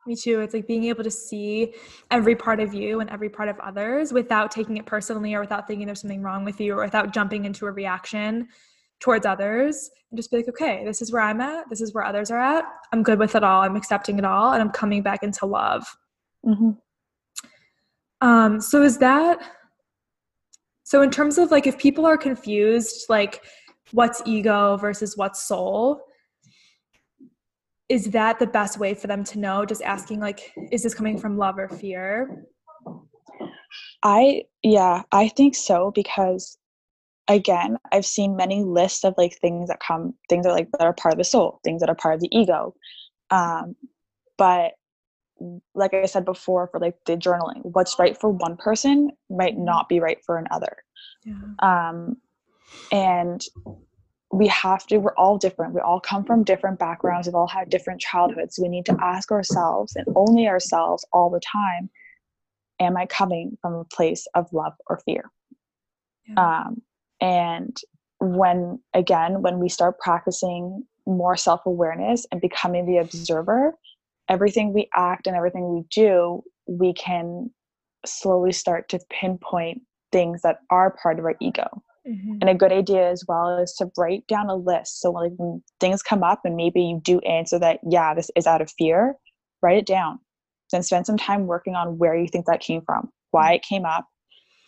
Me 0.06 0.14
too. 0.14 0.40
It's 0.40 0.55
like 0.55 0.68
being 0.68 0.85
able 0.85 1.02
to 1.02 1.10
see 1.10 1.74
every 2.10 2.36
part 2.36 2.60
of 2.60 2.73
you 2.73 3.01
and 3.01 3.10
every 3.10 3.28
part 3.28 3.48
of 3.48 3.59
others 3.59 4.12
without 4.12 4.52
taking 4.52 4.77
it 4.77 4.86
personally 4.86 5.35
or 5.35 5.40
without 5.40 5.66
thinking 5.66 5.86
there's 5.86 6.01
something 6.01 6.23
wrong 6.23 6.44
with 6.44 6.60
you 6.60 6.74
or 6.74 6.85
without 6.85 7.12
jumping 7.12 7.44
into 7.44 7.66
a 7.66 7.73
reaction 7.73 8.48
towards 9.01 9.27
others 9.27 9.90
and 10.10 10.18
just 10.18 10.31
be 10.31 10.39
like, 10.39 10.48
okay, 10.48 10.85
this 10.85 11.02
is 11.02 11.12
where 11.12 11.23
I'm 11.23 11.40
at. 11.40 11.68
This 11.68 11.81
is 11.81 11.93
where 11.93 12.05
others 12.05 12.31
are 12.31 12.39
at. 12.39 12.64
I'm 12.93 13.02
good 13.02 13.18
with 13.18 13.35
it 13.35 13.44
all. 13.44 13.62
I'm 13.62 13.77
accepting 13.77 14.18
it 14.18 14.24
all 14.24 14.52
and 14.52 14.62
I'm 14.62 14.70
coming 14.70 15.02
back 15.02 15.23
into 15.23 15.47
love. 15.47 15.85
hmm 16.44 16.70
Um, 18.20 18.60
so 18.60 18.82
is 18.82 18.98
that 18.98 19.40
so 20.85 21.02
in 21.02 21.10
terms 21.10 21.36
of 21.36 21.51
like 21.51 21.66
if 21.66 21.77
people 21.78 22.06
are 22.06 22.16
confused, 22.16 23.06
like 23.09 23.44
what's 23.90 24.23
ego 24.24 24.77
versus 24.77 25.16
what's 25.16 25.43
soul, 25.43 26.01
is 27.89 28.10
that 28.10 28.39
the 28.39 28.47
best 28.47 28.78
way 28.78 28.94
for 28.94 29.09
them 29.09 29.24
to 29.24 29.39
know? 29.40 29.64
Just 29.64 29.82
asking 29.82 30.20
like, 30.20 30.52
is 30.70 30.85
this 30.85 30.94
coming 30.94 31.18
from 31.18 31.36
love 31.36 31.59
or 31.59 31.68
fear? 31.68 32.44
I 34.05 34.44
yeah, 34.62 35.02
I 35.10 35.28
think 35.28 35.56
so 35.56 35.90
because 35.93 36.56
again, 37.28 37.77
I've 37.93 38.07
seen 38.07 38.36
many 38.36 38.62
lists 38.62 39.05
of 39.05 39.15
like 39.16 39.39
things 39.40 39.69
that 39.69 39.81
come 39.81 40.15
things 40.28 40.44
that 40.44 40.51
are 40.51 40.57
like 40.57 40.69
that 40.73 40.86
are 40.86 40.93
part 40.93 41.15
of 41.15 41.19
the 41.19 41.24
soul, 41.24 41.61
things 41.65 41.81
that 41.81 41.89
are 41.89 41.94
part 41.94 42.15
of 42.15 42.20
the 42.20 42.36
ego. 42.36 42.74
Um 43.31 43.74
but 44.39 44.73
like 45.74 45.93
I 45.93 46.07
said 46.07 46.24
before 46.24 46.69
for 46.69 46.81
like 46.81 46.97
the 47.05 47.16
journaling, 47.16 47.61
what's 47.62 47.98
right 47.98 48.19
for 48.19 48.31
one 48.31 48.57
person 48.57 49.11
might 49.28 49.59
not 49.59 49.89
be 49.89 50.01
right 50.01 50.19
for 50.24 50.39
another. 50.39 50.77
Yeah. 51.24 51.35
Um 51.61 52.16
and 52.93 53.43
we 54.32 54.48
have 54.48 54.86
to, 54.89 54.98
we're 54.98 55.15
all 55.15 55.39
different. 55.39 55.73
We 55.73 55.81
all 55.81 56.01
come 56.01 56.24
from 56.24 56.43
different 56.43 56.78
backgrounds. 56.78 57.27
We've 57.27 57.35
all 57.35 57.47
had 57.47 57.70
different 57.70 58.01
childhoods. 58.01 58.59
We 58.61 58.69
need 58.69 58.85
to 58.86 58.97
ask 59.01 59.31
ourselves 59.31 59.94
and 59.94 60.07
only 60.16 60.48
ourselves 60.48 61.07
all 61.12 61.31
the 61.31 61.40
time 61.40 61.90
Am 62.78 62.97
I 62.97 63.07
coming 63.07 63.57
from 63.62 63.74
a 63.74 63.85
place 63.85 64.27
of 64.35 64.53
love 64.53 64.74
or 64.89 65.01
fear? 65.05 65.31
Yeah. 66.28 66.65
Um, 66.66 66.82
and 67.20 67.76
when, 68.18 68.80
again, 68.94 69.43
when 69.43 69.59
we 69.59 69.68
start 69.68 69.98
practicing 69.98 70.84
more 71.06 71.36
self 71.36 71.60
awareness 71.66 72.26
and 72.32 72.40
becoming 72.40 72.86
the 72.86 72.98
observer, 72.98 73.74
everything 74.28 74.72
we 74.72 74.88
act 74.94 75.26
and 75.26 75.36
everything 75.36 75.74
we 75.74 75.84
do, 75.90 76.43
we 76.66 76.93
can 76.93 77.51
slowly 78.05 78.52
start 78.52 78.88
to 78.88 78.98
pinpoint 79.10 79.82
things 80.12 80.43
that 80.43 80.59
are 80.70 80.97
part 81.02 81.18
of 81.18 81.24
our 81.24 81.36
ego. 81.40 81.66
Mm-hmm. 82.09 82.38
And 82.40 82.51
a 82.51 82.55
good 82.55 82.72
idea 82.72 83.10
as 83.10 83.24
well 83.26 83.59
is 83.59 83.74
to 83.74 83.90
write 83.97 84.26
down 84.28 84.48
a 84.48 84.55
list. 84.55 85.01
So 85.01 85.10
like 85.10 85.32
when 85.36 85.62
things 85.80 86.02
come 86.02 86.22
up 86.22 86.40
and 86.44 86.55
maybe 86.55 86.80
you 86.80 87.01
do 87.02 87.18
answer 87.20 87.59
that, 87.59 87.80
yeah, 87.88 88.14
this 88.14 88.30
is 88.36 88.47
out 88.47 88.62
of 88.62 88.70
fear, 88.78 89.14
write 89.62 89.78
it 89.78 89.86
down. 89.86 90.20
Then 90.72 90.82
spend 90.82 91.06
some 91.06 91.16
time 91.16 91.47
working 91.47 91.74
on 91.74 91.98
where 91.98 92.16
you 92.16 92.28
think 92.28 92.47
that 92.47 92.60
came 92.60 92.82
from, 92.84 93.10
why 93.30 93.55
it 93.55 93.62
came 93.62 93.84
up, 93.84 94.06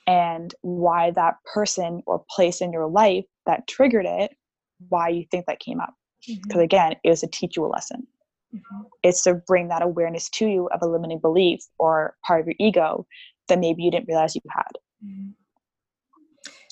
and 0.08 0.54
why 0.62 1.10
that 1.10 1.34
person 1.52 2.02
or 2.06 2.24
place 2.34 2.62
in 2.62 2.72
your 2.72 2.88
life 2.88 3.26
that 3.44 3.68
triggered 3.68 4.06
it, 4.06 4.32
why 4.88 5.08
you 5.08 5.26
think 5.30 5.44
that 5.46 5.60
came 5.60 5.80
up. 5.80 5.94
Because 6.26 6.40
mm-hmm. 6.48 6.60
again, 6.60 6.94
it 7.04 7.10
was 7.10 7.20
to 7.20 7.26
teach 7.26 7.56
you 7.56 7.64
a 7.64 7.68
lesson. 7.68 8.06
Mm-hmm. 8.54 8.84
It's 9.02 9.22
to 9.24 9.34
bring 9.34 9.68
that 9.68 9.82
awareness 9.82 10.30
to 10.30 10.46
you 10.46 10.68
of 10.72 10.80
a 10.80 10.86
limiting 10.86 11.20
belief 11.20 11.60
or 11.78 12.16
part 12.26 12.40
of 12.40 12.46
your 12.46 12.56
ego 12.58 13.06
that 13.48 13.58
maybe 13.58 13.82
you 13.82 13.90
didn't 13.90 14.08
realize 14.08 14.34
you 14.34 14.40
had. 14.50 14.72
Mm-hmm 15.04 15.30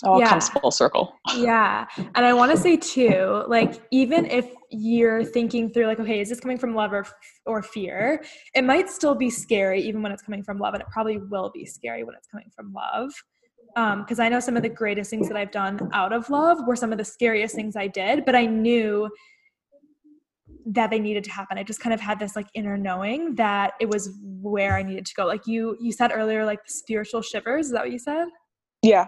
all 0.04 0.18
yeah. 0.18 0.28
comes 0.28 0.48
full 0.48 0.70
circle. 0.70 1.14
yeah. 1.36 1.86
And 1.96 2.24
I 2.24 2.32
want 2.32 2.52
to 2.52 2.58
say 2.58 2.76
too, 2.76 3.44
like 3.48 3.80
even 3.90 4.26
if 4.26 4.50
you're 4.70 5.24
thinking 5.24 5.70
through 5.70 5.86
like 5.86 6.00
okay, 6.00 6.20
is 6.20 6.28
this 6.28 6.40
coming 6.40 6.58
from 6.58 6.74
love 6.74 6.92
or 6.92 7.06
or 7.46 7.62
fear? 7.62 8.22
It 8.54 8.64
might 8.64 8.90
still 8.90 9.14
be 9.14 9.30
scary 9.30 9.80
even 9.82 10.02
when 10.02 10.12
it's 10.12 10.22
coming 10.22 10.42
from 10.42 10.58
love 10.58 10.74
and 10.74 10.82
it 10.82 10.88
probably 10.90 11.18
will 11.18 11.50
be 11.52 11.64
scary 11.64 12.04
when 12.04 12.14
it's 12.14 12.26
coming 12.26 12.50
from 12.54 12.72
love. 12.72 13.10
Um 13.76 14.02
because 14.02 14.18
I 14.18 14.28
know 14.28 14.40
some 14.40 14.56
of 14.56 14.62
the 14.62 14.68
greatest 14.68 15.10
things 15.10 15.28
that 15.28 15.36
I've 15.36 15.50
done 15.50 15.88
out 15.92 16.12
of 16.12 16.28
love 16.28 16.66
were 16.66 16.76
some 16.76 16.92
of 16.92 16.98
the 16.98 17.04
scariest 17.04 17.54
things 17.54 17.76
I 17.76 17.86
did, 17.86 18.24
but 18.24 18.34
I 18.34 18.46
knew 18.46 19.08
that 20.68 20.90
they 20.90 20.98
needed 20.98 21.22
to 21.22 21.30
happen. 21.30 21.58
I 21.58 21.62
just 21.62 21.80
kind 21.80 21.94
of 21.94 22.00
had 22.00 22.18
this 22.18 22.34
like 22.34 22.48
inner 22.54 22.76
knowing 22.76 23.36
that 23.36 23.74
it 23.80 23.88
was 23.88 24.10
where 24.20 24.76
I 24.76 24.82
needed 24.82 25.06
to 25.06 25.14
go. 25.14 25.24
Like 25.24 25.46
you 25.46 25.76
you 25.80 25.92
said 25.92 26.10
earlier 26.12 26.44
like 26.44 26.64
the 26.66 26.72
spiritual 26.72 27.22
shivers, 27.22 27.66
is 27.66 27.72
that 27.72 27.82
what 27.82 27.92
you 27.92 27.98
said? 27.98 28.26
Yeah 28.82 29.06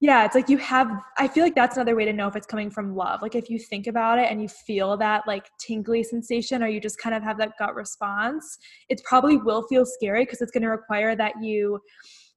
yeah 0.00 0.24
it's 0.24 0.34
like 0.34 0.48
you 0.48 0.58
have 0.58 0.90
i 1.18 1.28
feel 1.28 1.44
like 1.44 1.54
that's 1.54 1.76
another 1.76 1.94
way 1.94 2.04
to 2.04 2.12
know 2.12 2.26
if 2.26 2.34
it's 2.34 2.46
coming 2.46 2.70
from 2.70 2.96
love. 2.96 3.22
Like 3.22 3.34
if 3.34 3.50
you 3.50 3.58
think 3.58 3.86
about 3.86 4.18
it 4.18 4.30
and 4.30 4.40
you 4.42 4.48
feel 4.48 4.96
that 4.96 5.26
like 5.26 5.50
tingly 5.58 6.02
sensation 6.02 6.62
or 6.62 6.68
you 6.68 6.80
just 6.80 6.98
kind 6.98 7.14
of 7.14 7.22
have 7.22 7.38
that 7.38 7.52
gut 7.58 7.74
response 7.74 8.58
it 8.88 9.02
probably 9.04 9.36
will 9.36 9.62
feel 9.68 9.84
scary 9.84 10.24
because 10.24 10.40
it's 10.40 10.50
going 10.50 10.62
to 10.62 10.70
require 10.70 11.14
that 11.16 11.34
you 11.42 11.80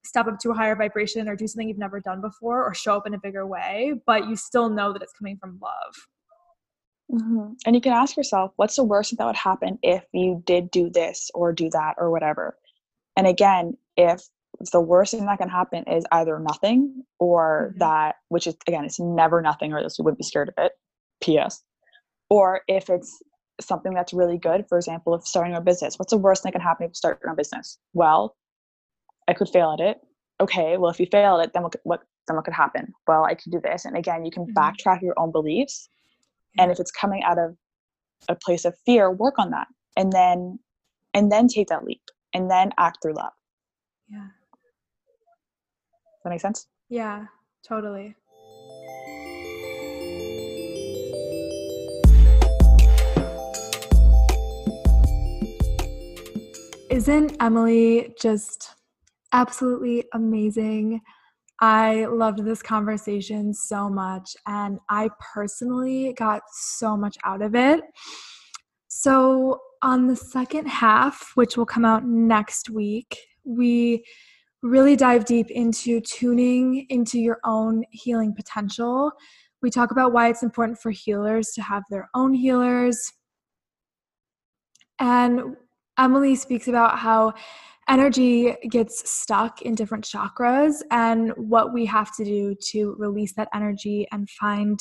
step 0.04 0.26
up 0.26 0.38
to 0.38 0.50
a 0.50 0.54
higher 0.54 0.76
vibration 0.76 1.28
or 1.28 1.34
do 1.34 1.46
something 1.46 1.68
you've 1.68 1.78
never 1.78 2.00
done 2.00 2.20
before 2.20 2.62
or 2.62 2.74
show 2.74 2.96
up 2.96 3.06
in 3.06 3.14
a 3.14 3.18
bigger 3.18 3.46
way 3.46 3.94
but 4.06 4.28
you 4.28 4.36
still 4.36 4.68
know 4.68 4.92
that 4.92 5.02
it's 5.02 5.14
coming 5.14 5.38
from 5.38 5.58
love. 5.62 5.94
Mm-hmm. 7.12 7.52
and 7.66 7.74
you 7.74 7.82
can 7.82 7.92
ask 7.92 8.16
yourself 8.16 8.52
what's 8.56 8.76
the 8.76 8.84
worst 8.84 9.16
that 9.16 9.26
would 9.26 9.36
happen 9.36 9.78
if 9.82 10.04
you 10.12 10.42
did 10.46 10.70
do 10.70 10.88
this 10.88 11.30
or 11.34 11.52
do 11.52 11.68
that 11.70 11.94
or 11.98 12.10
whatever? 12.10 12.56
And 13.16 13.26
again 13.26 13.76
if 13.96 14.22
the 14.72 14.80
worst 14.80 15.12
thing 15.12 15.26
that 15.26 15.38
can 15.38 15.48
happen 15.48 15.84
is 15.84 16.04
either 16.12 16.38
nothing 16.38 17.04
or 17.18 17.68
mm-hmm. 17.70 17.78
that 17.78 18.16
which 18.28 18.46
is 18.46 18.56
again 18.66 18.84
it's 18.84 19.00
never 19.00 19.40
nothing 19.40 19.72
or 19.72 19.78
else 19.78 19.98
you 19.98 20.04
wouldn't 20.04 20.18
be 20.18 20.24
scared 20.24 20.48
of 20.48 20.54
it. 20.58 20.72
Ps 21.22 21.62
or 22.30 22.62
if 22.68 22.90
it's 22.90 23.22
something 23.60 23.94
that's 23.94 24.12
really 24.12 24.38
good 24.38 24.64
for 24.68 24.76
example 24.76 25.14
if 25.14 25.24
starting 25.24 25.54
a 25.54 25.60
business 25.60 25.98
what's 25.98 26.12
the 26.12 26.18
worst 26.18 26.42
thing 26.42 26.50
that 26.50 26.58
can 26.58 26.66
happen 26.66 26.84
if 26.84 26.90
you 26.90 26.94
start 26.94 27.18
your 27.22 27.30
own 27.30 27.36
business? 27.36 27.78
Well 27.92 28.36
i 29.28 29.32
could 29.32 29.48
fail 29.48 29.76
at 29.78 29.84
it. 29.84 29.98
Okay 30.40 30.76
well 30.76 30.90
if 30.90 31.00
you 31.00 31.06
fail 31.06 31.38
at 31.38 31.48
it 31.48 31.52
then 31.52 31.62
what, 31.62 31.76
what 31.84 32.00
then 32.26 32.36
what 32.36 32.44
could 32.44 32.54
happen? 32.54 32.92
Well 33.06 33.24
i 33.24 33.34
could 33.34 33.52
do 33.52 33.60
this. 33.60 33.84
And 33.84 33.96
again 33.96 34.24
you 34.24 34.30
can 34.30 34.46
mm-hmm. 34.46 34.58
backtrack 34.58 35.02
your 35.02 35.14
own 35.18 35.32
beliefs. 35.32 35.88
And 36.58 36.70
if 36.70 36.78
it's 36.78 36.92
coming 36.92 37.22
out 37.24 37.38
of 37.38 37.56
a 38.28 38.36
place 38.36 38.64
of 38.64 38.76
fear 38.86 39.10
work 39.10 39.38
on 39.38 39.50
that. 39.50 39.66
And 39.96 40.12
then 40.12 40.58
and 41.12 41.30
then 41.30 41.48
take 41.48 41.68
that 41.68 41.84
leap. 41.84 42.02
And 42.32 42.50
then 42.50 42.72
act 42.78 42.98
through 43.00 43.14
love 43.14 43.32
yeah 44.08 44.28
that 46.24 46.30
make 46.30 46.40
sense? 46.40 46.66
Yeah, 46.88 47.26
totally. 47.62 48.16
Isn't 56.90 57.36
Emily 57.40 58.14
just 58.20 58.74
absolutely 59.32 60.04
amazing? 60.12 61.00
I 61.60 62.06
loved 62.06 62.44
this 62.44 62.62
conversation 62.62 63.52
so 63.52 63.88
much, 63.88 64.36
and 64.46 64.78
I 64.88 65.10
personally 65.34 66.14
got 66.14 66.42
so 66.52 66.96
much 66.96 67.16
out 67.24 67.42
of 67.42 67.54
it. 67.54 67.82
So, 68.88 69.60
on 69.82 70.06
the 70.06 70.16
second 70.16 70.66
half, 70.66 71.32
which 71.34 71.56
will 71.56 71.66
come 71.66 71.84
out 71.84 72.06
next 72.06 72.70
week, 72.70 73.18
we 73.44 74.04
really 74.64 74.96
dive 74.96 75.26
deep 75.26 75.50
into 75.50 76.00
tuning 76.00 76.86
into 76.88 77.20
your 77.20 77.38
own 77.44 77.84
healing 77.90 78.34
potential. 78.34 79.12
We 79.60 79.70
talk 79.70 79.90
about 79.90 80.12
why 80.12 80.28
it's 80.30 80.42
important 80.42 80.78
for 80.78 80.90
healers 80.90 81.50
to 81.50 81.62
have 81.62 81.82
their 81.90 82.08
own 82.14 82.32
healers. 82.32 83.12
And 84.98 85.56
Emily 85.98 86.34
speaks 86.34 86.66
about 86.66 86.98
how 86.98 87.34
energy 87.90 88.54
gets 88.70 89.08
stuck 89.08 89.60
in 89.60 89.74
different 89.74 90.04
chakras 90.04 90.76
and 90.90 91.32
what 91.36 91.74
we 91.74 91.84
have 91.84 92.16
to 92.16 92.24
do 92.24 92.54
to 92.70 92.96
release 92.98 93.34
that 93.34 93.48
energy 93.54 94.08
and 94.12 94.30
find 94.30 94.78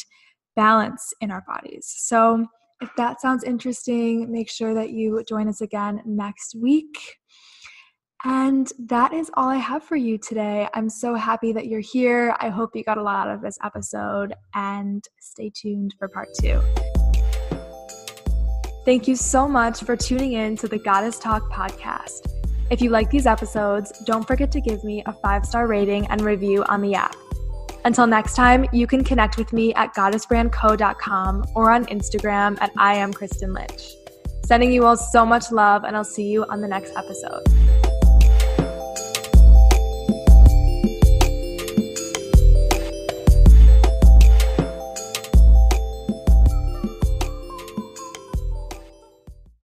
balance 0.55 1.14
in 1.19 1.30
our 1.30 1.43
bodies. 1.45 1.93
So, 1.97 2.45
if 2.81 2.89
that 2.97 3.22
sounds 3.22 3.43
interesting, 3.43 4.31
make 4.31 4.49
sure 4.49 4.73
that 4.73 4.91
you 4.91 5.23
join 5.27 5.47
us 5.47 5.61
again 5.61 6.01
next 6.05 6.55
week. 6.55 6.97
And 8.26 8.72
that 8.80 9.12
is 9.12 9.30
all 9.34 9.50
I 9.50 9.58
have 9.58 9.84
for 9.84 9.98
you 9.98 10.18
today. 10.18 10.68
I'm 10.74 10.90
so 10.90 11.14
happy 11.14 11.52
that 11.52 11.68
you're 11.68 11.82
here. 11.82 12.36
I 12.40 12.50
hope 12.50 12.74
you 12.74 12.84
got 12.84 12.98
a 12.98 13.04
lot 13.04 13.28
out 13.28 13.36
of 13.36 13.41
this 13.41 13.58
episode 13.64 14.34
and 14.54 15.04
stay 15.20 15.52
tuned 15.54 15.94
for 16.00 16.08
part 16.08 16.30
two. 16.40 16.62
Thank 18.86 19.08
you 19.08 19.16
so 19.16 19.48
much 19.48 19.82
for 19.84 19.95
tuning 19.95 20.34
in 20.34 20.56
to 20.58 20.68
the 20.68 20.78
Goddess 20.78 21.20
Talk 21.20 21.50
podcast. 21.52 22.30
If 22.70 22.82
you 22.82 22.90
like 22.90 23.10
these 23.10 23.26
episodes, 23.26 23.91
don't 24.06 24.26
forget 24.26 24.52
to 24.54 24.62
give 24.62 24.84
me 24.84 25.04
a 25.06 25.14
five 25.14 25.45
star 25.45 25.68
rating 25.68 26.08
and 26.08 26.22
review 26.22 26.64
on 26.66 26.82
the 26.82 26.95
app. 26.95 27.16
Until 27.86 28.08
next 28.08 28.36
time, 28.36 28.66
you 28.72 28.88
can 28.88 29.04
connect 29.04 29.38
with 29.38 29.52
me 29.52 29.74
at 29.74 29.94
goddessbrandco.com 29.94 31.45
or 31.56 31.72
on 31.72 31.86
Instagram 31.88 32.58
at 32.62 32.72
I 32.78 32.95
am 32.95 33.12
Kristen 33.12 33.54
Lynch. 33.54 33.84
Sending 34.45 34.72
you 34.72 34.86
all 34.86 34.98
so 34.98 35.26
much 35.26 35.52
love, 35.52 35.84
and 35.84 35.95
I'll 35.95 36.04
see 36.04 36.30
you 36.30 36.45
on 36.45 36.62
the 36.62 36.68
next 36.68 36.94
episode. 36.95 37.44